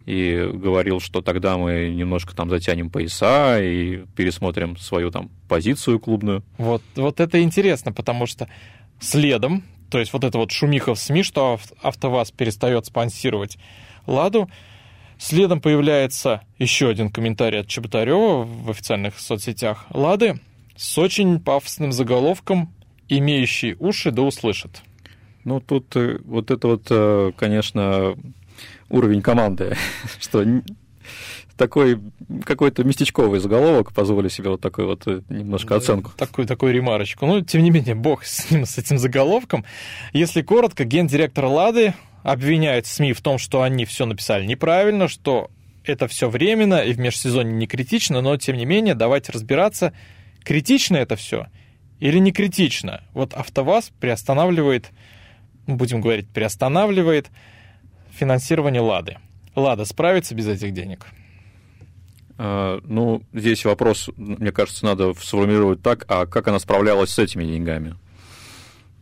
и 0.06 0.50
говорил, 0.52 1.00
что 1.00 1.20
тогда 1.22 1.56
мы 1.58 1.88
немножко 1.88 2.34
там 2.34 2.50
затянем 2.50 2.90
пояса 2.90 3.60
и 3.60 4.04
пересмотрим 4.16 4.76
свою 4.76 5.10
там 5.10 5.30
позицию 5.48 6.00
клубную. 6.00 6.42
Вот, 6.58 6.82
вот 6.96 7.20
это 7.20 7.42
интересно, 7.42 7.92
потому 7.92 8.26
что 8.26 8.48
следом, 8.98 9.64
то 9.90 9.98
есть 9.98 10.12
вот 10.12 10.24
это 10.24 10.38
вот 10.38 10.50
шумиха 10.52 10.94
в 10.94 10.98
СМИ, 10.98 11.22
что 11.22 11.58
АвтоВАЗ 11.82 12.30
перестает 12.32 12.86
спонсировать 12.86 13.58
«Ладу», 14.06 14.50
следом 15.18 15.60
появляется 15.60 16.42
еще 16.58 16.88
один 16.88 17.10
комментарий 17.10 17.60
от 17.60 17.68
Чеботарева 17.68 18.44
в 18.44 18.70
официальных 18.70 19.18
соцсетях 19.18 19.86
«Лады» 19.90 20.40
с 20.76 20.96
очень 20.96 21.40
пафосным 21.40 21.92
заголовком 21.92 22.72
«Имеющий 23.08 23.76
уши 23.78 24.10
да 24.10 24.22
услышит». 24.22 24.82
Ну, 25.44 25.60
тут 25.60 25.96
э, 25.96 26.18
вот 26.24 26.50
это 26.50 26.68
вот, 26.68 26.86
э, 26.90 27.32
конечно, 27.36 28.14
уровень 28.90 29.22
команды, 29.22 29.76
что 30.20 30.44
такой 31.56 32.00
какой-то 32.44 32.84
местечковый 32.84 33.38
заголовок, 33.38 33.92
позволю 33.92 34.30
себе 34.30 34.50
вот 34.50 34.60
такой 34.60 34.86
вот 34.86 35.06
э, 35.06 35.20
немножко 35.28 35.76
оценку. 35.76 36.12
Такую, 36.16 36.46
такую 36.46 36.72
ремарочку. 36.72 37.26
Ну, 37.26 37.42
тем 37.42 37.62
не 37.62 37.70
менее, 37.70 37.94
бог 37.94 38.24
с 38.24 38.50
ним, 38.50 38.64
с 38.64 38.78
этим 38.78 38.98
заголовком. 38.98 39.64
Если 40.14 40.40
коротко, 40.40 40.84
гендиректор 40.84 41.44
Лады 41.44 41.92
обвиняет 42.22 42.86
СМИ 42.86 43.12
в 43.12 43.20
том, 43.20 43.38
что 43.38 43.62
они 43.62 43.84
все 43.84 44.06
написали 44.06 44.46
неправильно, 44.46 45.06
что 45.06 45.50
это 45.84 46.08
все 46.08 46.30
временно 46.30 46.80
и 46.80 46.92
в 46.92 46.98
межсезонье 46.98 47.54
не 47.54 47.66
критично, 47.66 48.22
но 48.22 48.36
тем 48.36 48.56
не 48.56 48.64
менее 48.64 48.94
давайте 48.94 49.32
разбираться, 49.32 49.92
критично 50.44 50.96
это 50.96 51.16
все 51.16 51.46
или 52.00 52.18
не 52.18 52.32
критично. 52.32 53.02
Вот 53.12 53.34
АвтоВАЗ 53.34 53.92
приостанавливает, 54.00 54.90
ну, 55.66 55.76
будем 55.76 56.00
говорить, 56.00 56.28
приостанавливает 56.28 57.28
финансирование 58.20 58.82
Лады. 58.82 59.16
Лада 59.56 59.84
справится 59.86 60.34
без 60.34 60.46
этих 60.46 60.72
денег? 60.72 61.06
А, 62.36 62.80
ну, 62.84 63.22
здесь 63.32 63.64
вопрос, 63.64 64.10
мне 64.16 64.52
кажется, 64.52 64.84
надо 64.84 65.14
сформулировать 65.14 65.82
так, 65.82 66.04
а 66.08 66.26
как 66.26 66.48
она 66.48 66.58
справлялась 66.58 67.10
с 67.10 67.18
этими 67.18 67.44
деньгами? 67.44 67.96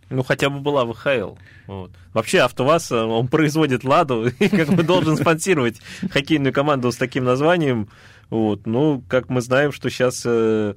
Ну, 0.09 0.23
хотя 0.23 0.49
бы 0.49 0.61
была 0.61 0.87
ВХЛ. 0.87 1.35
Вот. 1.67 1.91
Вообще, 2.15 2.41
АвтоВАЗ, 2.41 2.93
он 2.93 3.29
производит 3.29 3.85
«Ладу» 3.85 4.29
и 4.39 4.49
как 4.49 4.69
бы 4.69 4.83
должен 4.83 5.17
спонсировать 5.17 5.81
хоккейную 6.11 6.53
команду 6.53 6.91
с 6.93 6.97
таким 6.97 7.25
названием. 7.25 7.89
Вот. 8.31 8.67
Ну, 8.67 9.03
как 9.09 9.29
мы 9.29 9.41
знаем, 9.41 9.73
что 9.73 9.91
сейчас 9.91 10.23
э, 10.25 10.75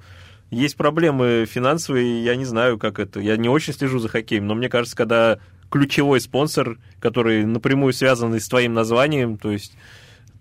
есть 0.50 0.76
проблемы 0.76 1.46
финансовые, 1.50 2.24
я 2.26 2.36
не 2.36 2.46
знаю, 2.46 2.78
как 2.78 3.00
это. 3.00 3.20
Я 3.22 3.38
не 3.38 3.48
очень 3.48 3.74
слежу 3.74 4.00
за 4.00 4.10
хоккеем, 4.10 4.48
но 4.48 4.56
мне 4.56 4.68
кажется, 4.68 4.98
когда 4.98 5.39
ключевой 5.72 6.20
спонсор, 6.20 6.78
который 7.00 7.46
напрямую 7.46 7.94
связан 7.94 8.40
с 8.40 8.48
твоим 8.48 8.74
названием, 8.74 9.38
то 9.38 9.50
есть 9.52 9.76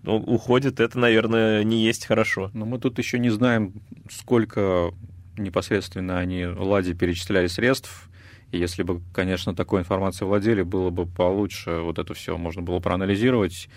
ну, 0.03 0.17
уходит, 0.17 0.79
это, 0.79 0.99
наверное, 0.99 1.63
не 1.63 1.83
есть 1.83 2.05
хорошо. 2.05 2.51
Но 2.53 2.65
мы 2.65 2.79
тут 2.79 2.97
еще 2.97 3.17
не 3.17 3.29
знаем, 3.29 3.73
сколько 4.09 4.91
непосредственно 5.37 6.19
они 6.19 6.45
Ладе 6.45 6.93
перечисляли 6.93 7.47
средств. 7.47 8.09
И 8.51 8.57
если 8.57 8.83
бы, 8.83 9.01
конечно, 9.13 9.55
такой 9.55 9.81
информацией 9.81 10.27
владели, 10.27 10.63
было 10.63 10.89
бы 10.89 11.05
получше, 11.05 11.77
вот 11.77 11.99
это 11.99 12.13
все 12.13 12.37
можно 12.37 12.61
было 12.61 12.79
проанализировать. 12.79 13.69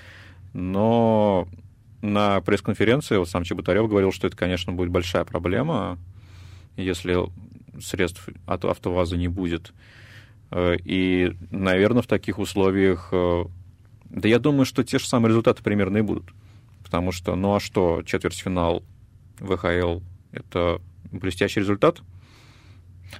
Но 0.53 1.47
на 2.03 2.41
пресс-конференции 2.41 3.17
вот 3.17 3.29
сам 3.29 3.45
Чеботарев 3.45 3.89
говорил, 3.89 4.11
что 4.11 4.27
это, 4.27 4.37
конечно, 4.37 4.73
будет 4.73 4.91
большая 4.91 5.25
проблема, 5.25 5.99
если 6.77 7.17
средств 7.81 8.29
от 8.47 8.65
АвтоВАЗа 8.65 9.17
не 9.17 9.29
будет. 9.29 9.73
Э, 10.51 10.77
и, 10.85 11.33
наверное, 11.51 12.03
в 12.03 12.07
таких 12.07 12.39
условиях 12.39 13.09
э, 13.13 13.45
да 14.15 14.29
я 14.29 14.39
думаю, 14.39 14.65
что 14.65 14.85
те 14.85 15.01
же 15.01 15.09
самые 15.09 15.31
результаты 15.31 15.63
примерно 15.63 15.99
и 15.99 16.03
будут. 16.03 16.33
Потому 16.85 17.11
что, 17.11 17.35
ну 17.35 17.57
а 17.57 17.61
что, 17.61 18.03
четвертьфинал 18.03 18.85
ВХЛ— 19.41 20.01
это 20.33 20.81
блестящий 21.11 21.61
результат? 21.61 22.01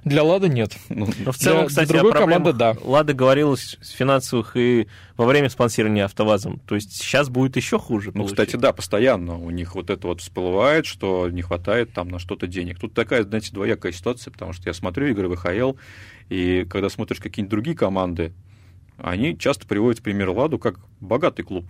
Для 0.03 0.23
Лады 0.23 0.49
нет. 0.49 0.77
Ну, 0.89 1.07
Но 1.25 1.31
в 1.31 1.37
целом, 1.37 1.59
для, 1.61 1.67
кстати, 1.67 1.91
для 1.91 2.01
другой 2.01 2.19
команды 2.19 2.53
да. 2.53 2.75
Лада 2.81 3.13
говорила 3.13 3.55
с 3.55 3.77
финансовых 3.89 4.55
и 4.57 4.87
во 5.17 5.25
время 5.25 5.49
спонсирования 5.49 6.05
АвтоВАЗом. 6.05 6.59
То 6.59 6.75
есть 6.75 6.95
сейчас 6.95 7.29
будет 7.29 7.55
еще 7.55 7.79
хуже. 7.79 8.09
Ну, 8.09 8.21
получается. 8.23 8.45
кстати, 8.45 8.61
да, 8.61 8.73
постоянно 8.73 9.37
у 9.37 9.49
них 9.49 9.75
вот 9.75 9.89
это 9.89 10.07
вот 10.07 10.21
всплывает, 10.21 10.85
что 10.85 11.29
не 11.29 11.41
хватает 11.41 11.93
там 11.93 12.09
на 12.09 12.19
что-то 12.19 12.47
денег. 12.47 12.79
Тут 12.79 12.93
такая, 12.93 13.23
знаете, 13.23 13.51
двоякая 13.53 13.91
ситуация, 13.91 14.31
потому 14.31 14.53
что 14.53 14.67
я 14.67 14.73
смотрю 14.73 15.07
игры 15.07 15.29
ВХЛ, 15.29 15.73
и 16.29 16.65
когда 16.69 16.89
смотришь 16.89 17.19
какие-нибудь 17.19 17.51
другие 17.51 17.77
команды, 17.77 18.33
они 18.97 19.37
часто 19.37 19.65
приводят 19.65 19.99
в 19.99 20.03
пример 20.03 20.29
Ладу 20.29 20.59
как 20.59 20.79
богатый 20.99 21.43
клуб. 21.43 21.65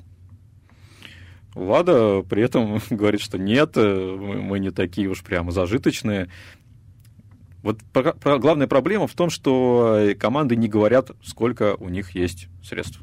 Лада 1.56 2.22
при 2.30 2.44
этом 2.44 2.82
говорит, 2.90 3.22
что 3.22 3.38
нет, 3.38 3.72
э, 3.76 4.16
мы 4.16 4.60
не 4.60 4.72
такие 4.72 5.08
уж 5.08 5.24
прямо 5.24 5.52
зажиточные. 5.52 6.30
Вот 7.66 7.80
главная 8.24 8.68
проблема 8.68 9.08
в 9.08 9.14
том, 9.14 9.32
что 9.32 10.12
команды 10.20 10.56
не 10.56 10.68
говорят, 10.68 11.10
сколько 11.24 11.76
у 11.80 11.90
них 11.90 12.12
есть 12.12 12.48
средств. 12.64 13.00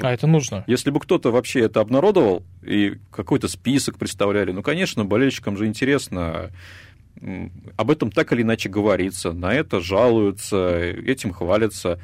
А 0.00 0.12
это 0.12 0.26
нужно. 0.26 0.64
Если 0.66 0.90
бы 0.90 0.98
кто-то 0.98 1.30
вообще 1.30 1.60
это 1.60 1.80
обнародовал 1.80 2.42
и 2.62 2.96
какой-то 3.10 3.48
список 3.48 3.98
представляли, 3.98 4.52
ну, 4.52 4.62
конечно, 4.62 5.04
болельщикам 5.04 5.58
же 5.58 5.66
интересно. 5.66 6.50
Об 7.76 7.90
этом 7.90 8.10
так 8.10 8.32
или 8.32 8.42
иначе 8.42 8.70
говорится, 8.70 9.32
на 9.32 9.52
это 9.52 9.80
жалуются, 9.80 10.78
этим 10.78 11.32
хвалятся 11.32 12.00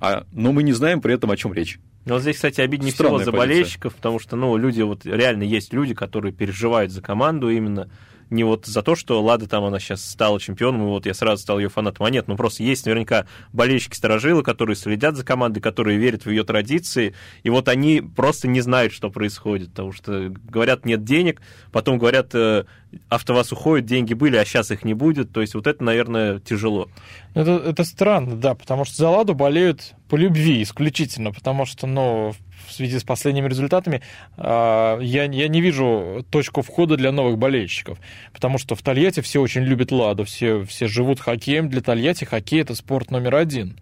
а, 0.00 0.24
но 0.32 0.52
мы 0.52 0.62
не 0.62 0.72
знаем 0.72 1.00
при 1.00 1.14
этом, 1.14 1.30
о 1.30 1.36
чем 1.36 1.52
речь. 1.52 1.80
Но 2.04 2.14
вот 2.14 2.22
здесь, 2.22 2.36
кстати, 2.36 2.60
обиднее 2.60 2.92
всего 2.92 3.18
за 3.18 3.32
болельщиков, 3.32 3.94
потому 3.94 4.18
что, 4.18 4.36
ну, 4.36 4.56
люди, 4.56 4.80
вот 4.82 5.04
реально 5.04 5.42
есть 5.42 5.72
люди, 5.72 5.94
которые 5.94 6.32
переживают 6.32 6.92
за 6.92 7.02
команду 7.02 7.50
именно, 7.50 7.90
не 8.30 8.44
вот 8.44 8.66
за 8.66 8.82
то, 8.82 8.94
что 8.94 9.22
Лада 9.22 9.48
там 9.48 9.64
она 9.64 9.78
сейчас 9.78 10.04
стала 10.04 10.40
чемпионом, 10.40 10.82
и 10.82 10.86
вот 10.86 11.06
я 11.06 11.14
сразу 11.14 11.42
стал 11.42 11.58
ее 11.58 11.68
фанатом, 11.68 12.06
а 12.06 12.10
нет, 12.10 12.28
ну 12.28 12.36
просто 12.36 12.62
есть 12.62 12.86
наверняка 12.86 13.26
болельщики-сторожилы, 13.52 14.42
которые 14.42 14.76
следят 14.76 15.16
за 15.16 15.24
командой, 15.24 15.60
которые 15.60 15.98
верят 15.98 16.24
в 16.24 16.30
ее 16.30 16.44
традиции, 16.44 17.14
и 17.42 17.50
вот 17.50 17.68
они 17.68 18.00
просто 18.00 18.48
не 18.48 18.60
знают, 18.60 18.92
что 18.92 19.10
происходит, 19.10 19.70
потому 19.70 19.92
что 19.92 20.28
говорят, 20.30 20.84
нет 20.84 21.04
денег, 21.04 21.40
потом 21.72 21.98
говорят, 21.98 22.34
э, 22.34 22.64
АвтоВАЗ 23.08 23.52
уходит, 23.52 23.86
деньги 23.86 24.14
были, 24.14 24.36
а 24.36 24.44
сейчас 24.44 24.70
их 24.70 24.84
не 24.84 24.94
будет, 24.94 25.32
то 25.32 25.40
есть 25.40 25.54
вот 25.54 25.66
это, 25.66 25.82
наверное, 25.84 26.40
тяжело. 26.40 26.88
Это, 27.34 27.52
это 27.52 27.84
странно, 27.84 28.36
да, 28.36 28.54
потому 28.54 28.84
что 28.84 28.96
за 28.96 29.08
Ладу 29.08 29.34
болеют 29.34 29.94
по 30.08 30.16
любви 30.16 30.62
исключительно, 30.62 31.32
потому 31.32 31.66
что, 31.66 31.86
ну, 31.86 32.32
в 32.32 32.47
связи 32.72 32.98
с 32.98 33.04
последними 33.04 33.48
результатами, 33.48 34.02
а, 34.36 34.98
я, 35.00 35.24
я 35.24 35.48
не 35.48 35.60
вижу 35.60 36.24
точку 36.30 36.62
входа 36.62 36.96
для 36.96 37.12
новых 37.12 37.38
болельщиков. 37.38 37.98
Потому 38.32 38.58
что 38.58 38.74
в 38.74 38.82
Тольятти 38.82 39.20
все 39.20 39.40
очень 39.40 39.62
любят 39.62 39.92
Ладу, 39.92 40.24
все, 40.24 40.64
все 40.64 40.88
живут 40.88 41.20
хоккеем. 41.20 41.68
Для 41.68 41.80
Тольятти 41.80 42.24
хоккей— 42.24 42.60
это 42.62 42.74
спорт 42.74 43.10
номер 43.10 43.36
один. 43.36 43.78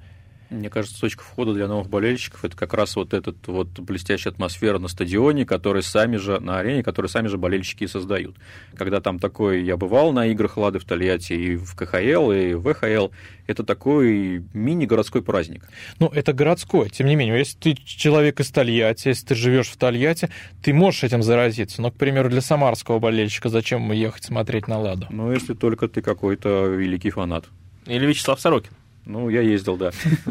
Мне 0.51 0.71
кажется, 0.71 1.01
точка 1.01 1.25
входа 1.25 1.55
для 1.55 1.67
новых 1.67 1.89
болельщиков 1.89 2.45
это 2.45 2.57
как 2.57 2.73
раз 2.75 2.95
вот 2.95 3.15
эта 3.15 3.35
вот 3.47 3.69
блестящая 3.81 4.33
атмосфера 4.33 4.79
на 4.79 4.89
стадионе, 4.89 5.45
который 5.45 5.83
сами 5.83 6.17
же, 6.17 6.39
на 6.39 6.59
арене, 6.59 6.83
которые 6.83 7.11
сами 7.11 7.27
же 7.27 7.37
болельщики 7.37 7.85
и 7.85 7.87
создают. 7.89 8.37
Когда 8.77 9.01
там 9.01 9.19
такой, 9.19 9.65
я 9.65 9.77
бывал 9.77 10.13
на 10.13 10.27
играх 10.27 10.57
Лады 10.57 10.79
в 10.79 10.85
Тольятти 10.85 11.33
и 11.33 11.57
в 11.57 11.75
КХЛ, 11.75 12.31
и 12.31 12.55
в 12.55 12.73
ВХЛ, 12.73 13.09
это 13.47 13.65
такой 13.65 14.45
мини-городской 14.55 15.23
праздник. 15.23 15.69
Ну, 15.99 16.09
это 16.09 16.33
городской, 16.33 16.91
тем 16.91 17.09
не 17.09 17.17
менее, 17.17 17.39
если 17.39 17.59
ты 17.59 17.75
человек 17.75 18.39
из 18.41 18.51
Тольятти, 18.51 19.09
если 19.09 19.27
ты 19.27 19.35
живешь 19.35 19.69
в 19.69 19.77
Тольятти, 19.77 20.31
ты 20.63 20.73
можешь 20.73 21.03
этим 21.05 21.23
заразиться. 21.23 21.83
Но, 21.83 21.91
к 21.91 21.97
примеру, 21.97 22.29
для 22.29 22.41
самарского 22.41 22.99
болельщика 22.99 23.49
зачем 23.49 23.83
ему 23.83 23.95
ехать 23.95 24.25
смотреть 24.25 24.69
на 24.69 24.79
Ладу? 24.79 25.07
Ну, 25.11 25.33
если 25.33 25.55
только 25.55 25.89
ты 25.89 26.03
какой-то 26.03 26.67
великий 26.67 27.11
фанат. 27.11 27.47
Или 27.87 28.07
Вячеслав 28.07 28.41
Сорокин. 28.41 28.73
Ну, 29.07 29.29
я 29.31 29.41
ездил, 29.41 29.77
да. 29.77 29.93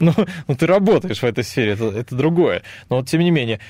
Ну, 0.00 0.14
ну, 0.48 0.54
ты 0.56 0.66
работаешь 0.66 1.20
в 1.20 1.24
этой 1.24 1.44
сфере, 1.44 1.72
это, 1.72 2.14
другое. 2.16 2.62
Но 2.88 2.96
вот, 2.96 3.08
тем 3.08 3.20
не 3.20 3.30
менее, 3.30 3.60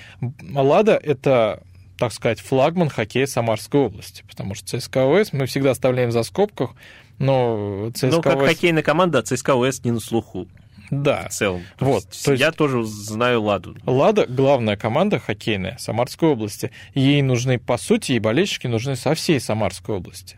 «Лада»— 0.54 0.94
это 1.02 1.62
так 1.96 2.12
сказать, 2.12 2.40
флагман 2.40 2.88
хоккея 2.88 3.26
Самарской 3.26 3.82
области, 3.82 4.24
потому 4.28 4.56
что 4.56 4.80
ЦСКА 4.80 5.06
ОС 5.06 5.32
мы 5.32 5.46
всегда 5.46 5.70
оставляем 5.70 6.10
за 6.10 6.24
скобках, 6.24 6.70
но 7.18 7.90
ЦСКА 7.94 8.06
Ну, 8.08 8.22
как 8.22 8.40
хоккейная 8.40 8.82
команда, 8.82 9.22
ЦСКА 9.22 9.54
ОС 9.54 9.84
не 9.84 9.92
на 9.92 10.00
слуху. 10.00 10.48
Да. 10.90 11.28
В 11.28 11.32
целом. 11.32 11.62
То 11.78 11.84
вот. 11.84 12.04
Есть, 12.06 12.24
то 12.24 12.32
есть, 12.32 12.40
я 12.40 12.52
тоже 12.52 12.84
знаю 12.84 13.42
Ладу. 13.42 13.76
Лада— 13.86 14.26
главная 14.28 14.76
команда 14.76 15.18
хоккейная 15.18 15.76
Самарской 15.78 16.30
области. 16.30 16.72
Ей 16.94 17.22
нужны, 17.22 17.58
по 17.58 17.78
сути, 17.78 18.12
и 18.12 18.18
болельщики 18.18 18.66
нужны 18.66 18.96
со 18.96 19.14
всей 19.14 19.40
Самарской 19.40 19.96
области. 19.96 20.36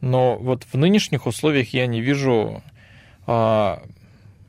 Но 0.00 0.36
вот 0.36 0.64
в 0.70 0.76
нынешних 0.76 1.26
условиях 1.26 1.72
я 1.74 1.86
не 1.86 2.00
вижу 2.00 2.62
а, 3.28 3.82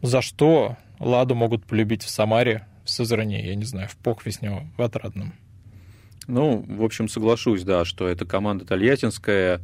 за 0.02 0.22
что 0.22 0.78
Ладу 1.00 1.36
могут 1.36 1.66
полюбить 1.66 2.04
в 2.04 2.10
Самаре, 2.10 2.66
в 2.86 2.90
Сызране, 2.90 3.46
я 3.46 3.56
не 3.56 3.66
знаю, 3.66 3.90
в 3.90 3.98
Похвесне, 3.98 4.72
в 4.78 4.82
Отрадном? 4.82 5.34
Ну, 6.28 6.64
в 6.66 6.82
общем, 6.84 7.10
соглашусь, 7.10 7.64
да, 7.64 7.84
что 7.84 8.08
это 8.08 8.26
команда 8.26 8.64
тольяттинская, 8.64 9.60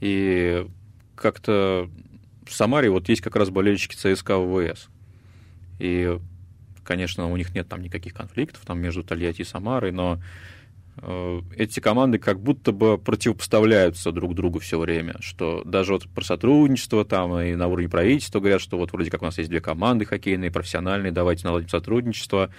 и 0.00 0.66
как-то 1.14 1.88
в 2.44 2.52
Самаре 2.52 2.90
вот 2.90 3.08
есть 3.08 3.22
как 3.22 3.36
раз 3.36 3.50
болельщики 3.50 3.94
ЦСКА 3.94 4.38
ВВС. 4.38 4.88
И, 5.78 6.18
конечно, 6.82 7.30
у 7.30 7.36
них 7.36 7.54
нет 7.54 7.68
там 7.68 7.80
никаких 7.80 8.12
конфликтов 8.12 8.62
там 8.66 8.80
между 8.80 9.04
Тольятти 9.04 9.42
и 9.42 9.44
Самарой, 9.44 9.92
но 9.92 10.20
эти 11.56 11.80
команды 11.80 12.18
как 12.18 12.40
будто 12.40 12.72
бы 12.72 12.98
противопоставляются 12.98 14.12
друг 14.12 14.34
другу 14.34 14.58
все 14.58 14.78
время, 14.78 15.16
что 15.20 15.62
даже 15.64 15.92
вот 15.92 16.08
про 16.08 16.24
сотрудничество 16.24 17.04
там 17.04 17.38
и 17.38 17.54
на 17.54 17.68
уровне 17.68 17.88
правительства 17.88 18.40
говорят, 18.40 18.60
что 18.60 18.78
вот 18.78 18.92
вроде 18.92 19.10
как 19.10 19.22
у 19.22 19.24
нас 19.24 19.38
есть 19.38 19.50
две 19.50 19.60
команды 19.60 20.04
хоккейные, 20.04 20.50
профессиональные, 20.50 21.12
давайте 21.12 21.46
наладим 21.46 21.68
сотрудничество, 21.68 22.50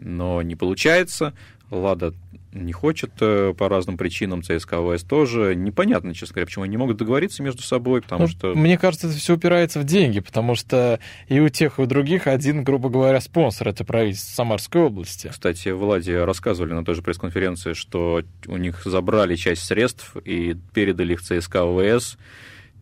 но 0.00 0.42
не 0.42 0.56
получается. 0.56 1.34
Лада 1.70 2.14
не 2.52 2.72
хочет 2.72 3.12
э, 3.20 3.54
по 3.56 3.68
разным 3.68 3.96
причинам, 3.96 4.42
ЦСКА 4.42 4.78
ВС 4.82 5.04
тоже. 5.04 5.54
Непонятно, 5.54 6.14
честно 6.14 6.34
говоря, 6.34 6.46
почему 6.46 6.64
они 6.64 6.72
не 6.72 6.76
могут 6.76 6.96
договориться 6.96 7.44
между 7.44 7.62
собой, 7.62 8.02
потому 8.02 8.22
Ну, 8.22 8.28
что... 8.28 8.54
Мне 8.56 8.76
кажется, 8.76 9.06
это 9.06 9.16
все 9.16 9.34
упирается 9.34 9.78
в 9.78 9.84
деньги, 9.84 10.18
потому 10.18 10.56
что 10.56 10.98
и 11.28 11.38
у 11.38 11.48
тех, 11.48 11.78
и 11.78 11.82
у 11.82 11.86
других 11.86 12.26
один, 12.26 12.64
грубо 12.64 12.88
говоря, 12.88 13.20
спонсор 13.20 13.68
это 13.68 13.84
правительство 13.84 14.34
Самарской 14.34 14.82
области. 14.82 15.28
Кстати, 15.28 15.68
Влади 15.68 16.10
рассказывали 16.10 16.72
на 16.72 16.84
той 16.84 16.96
же 16.96 17.02
пресс-конференции, 17.02 17.74
что 17.74 18.22
у 18.46 18.56
них 18.56 18.82
забрали 18.84 19.36
часть 19.36 19.62
средств 19.62 20.16
и 20.24 20.56
передали 20.74 21.12
их 21.12 21.22
ЦСКА 21.22 21.64
ВС. 21.66 22.18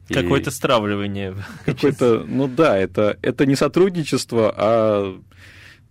И 0.09 0.15
Какое-то 0.15 0.51
стравливание. 0.51 1.35
Какое-то, 1.67 2.25
ну 2.27 2.49
да, 2.49 2.79
это, 2.79 3.19
это 3.21 3.45
не 3.45 3.55
сотрудничество, 3.55 4.55
а 4.57 5.21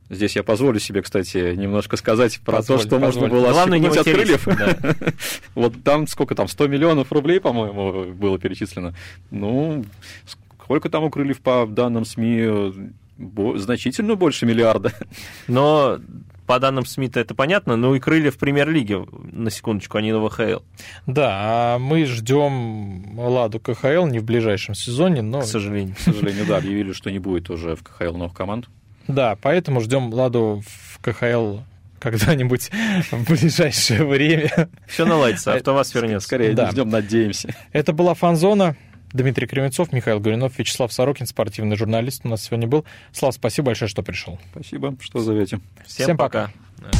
Здесь 0.10 0.36
я 0.36 0.44
позволю 0.44 0.80
себе, 0.80 1.02
кстати, 1.02 1.54
немножко 1.56 1.98
сказать 1.98 2.40
про 2.42 2.58
Позволь, 2.58 2.78
то, 2.80 2.84
что 2.88 3.00
можно 3.00 3.22
позволь. 3.22 3.30
было 3.42 3.52
Главное, 3.52 3.80
не 3.80 3.88
от 3.88 4.04
крыльев. 4.04 4.46
да. 4.46 4.78
Вот 5.56 5.74
там 5.84 6.08
сколько 6.08 6.34
там, 6.36 6.48
100 6.48 6.68
миллионов 6.68 7.12
рублей, 7.12 7.40
по-моему, 7.42 8.14
было 8.14 8.40
перечислено. 8.40 8.94
Ну, 9.32 9.84
сколько 10.60 10.90
там 10.90 11.04
у 11.04 11.10
крыльев 11.10 11.42
по 11.42 11.66
данным 11.68 12.06
СМИ? 12.06 12.92
Бо- 13.18 13.58
Значительно 13.58 14.16
больше 14.16 14.46
миллиарда. 14.46 14.94
Но 15.48 16.00
по 16.46 16.60
данным 16.60 16.86
СМИ 16.86 17.12
это 17.16 17.36
понятно, 17.36 17.76
ну 17.76 17.94
и 17.96 18.00
крылья 18.00 18.32
в 18.32 18.38
премьер-лиге, 18.38 19.06
на 19.34 19.50
секундочку, 19.52 19.98
они 19.98 20.14
на 20.14 20.26
ВХЛ, 20.26 20.60
Да, 21.06 21.30
а 21.76 21.78
мы 21.80 22.06
ждем 22.06 23.20
Ладу 23.20 23.60
КХЛ 23.60 24.06
не 24.06 24.20
в 24.20 24.24
ближайшем 24.24 24.74
сезоне, 24.74 25.22
но 25.22 25.42
к 25.42 25.46
сожалению. 25.46 25.96
К 25.96 26.00
сожалению, 26.00 26.46
да, 26.46 26.58
объявили, 26.58 26.94
что 26.94 27.12
не 27.12 27.20
будет 27.20 27.50
уже 27.50 27.76
в 27.76 27.84
КХЛ 27.84 28.16
новых 28.16 28.34
команд. 28.34 28.70
Да, 29.08 29.38
поэтому 29.42 29.82
ждем 29.82 30.14
Ладу 30.14 30.64
в 30.66 31.00
КХЛ 31.02 31.60
когда-нибудь 32.00 32.70
в 33.12 33.24
ближайшее 33.30 34.06
время. 34.06 34.70
Все 34.88 35.06
наладится, 35.06 35.54
АвтоВАЗ 35.54 35.94
вернется. 35.96 36.28
Скорее, 36.28 36.54
Да. 36.54 36.72
ждем, 36.72 36.90
надеемся. 36.90 37.54
Это 37.72 37.94
была 37.94 38.14
фанзона. 38.14 38.76
Дмитрий 39.14 39.48
Кривенцов, 39.48 39.94
Михаил 39.94 40.20
Горюнов, 40.20 40.60
Вячеслав 40.60 40.92
Сорокин, 40.92 41.26
спортивный 41.28 41.78
журналист 41.78 42.22
у 42.26 42.28
нас 42.28 42.44
сегодня 42.44 42.68
был. 42.68 42.86
Слав, 43.14 43.34
спасибо 43.34 43.68
большое, 43.68 43.88
что 43.88 44.04
пришел. 44.04 44.38
Спасибо, 44.52 44.96
что 45.00 45.20
зовете. 45.20 45.60
Всем, 45.86 46.04
Всем 46.06 46.18
пока. 46.18 46.52
пока. 46.78 46.92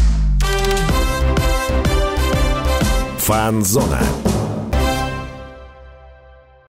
Фанзона. 3.20 4.00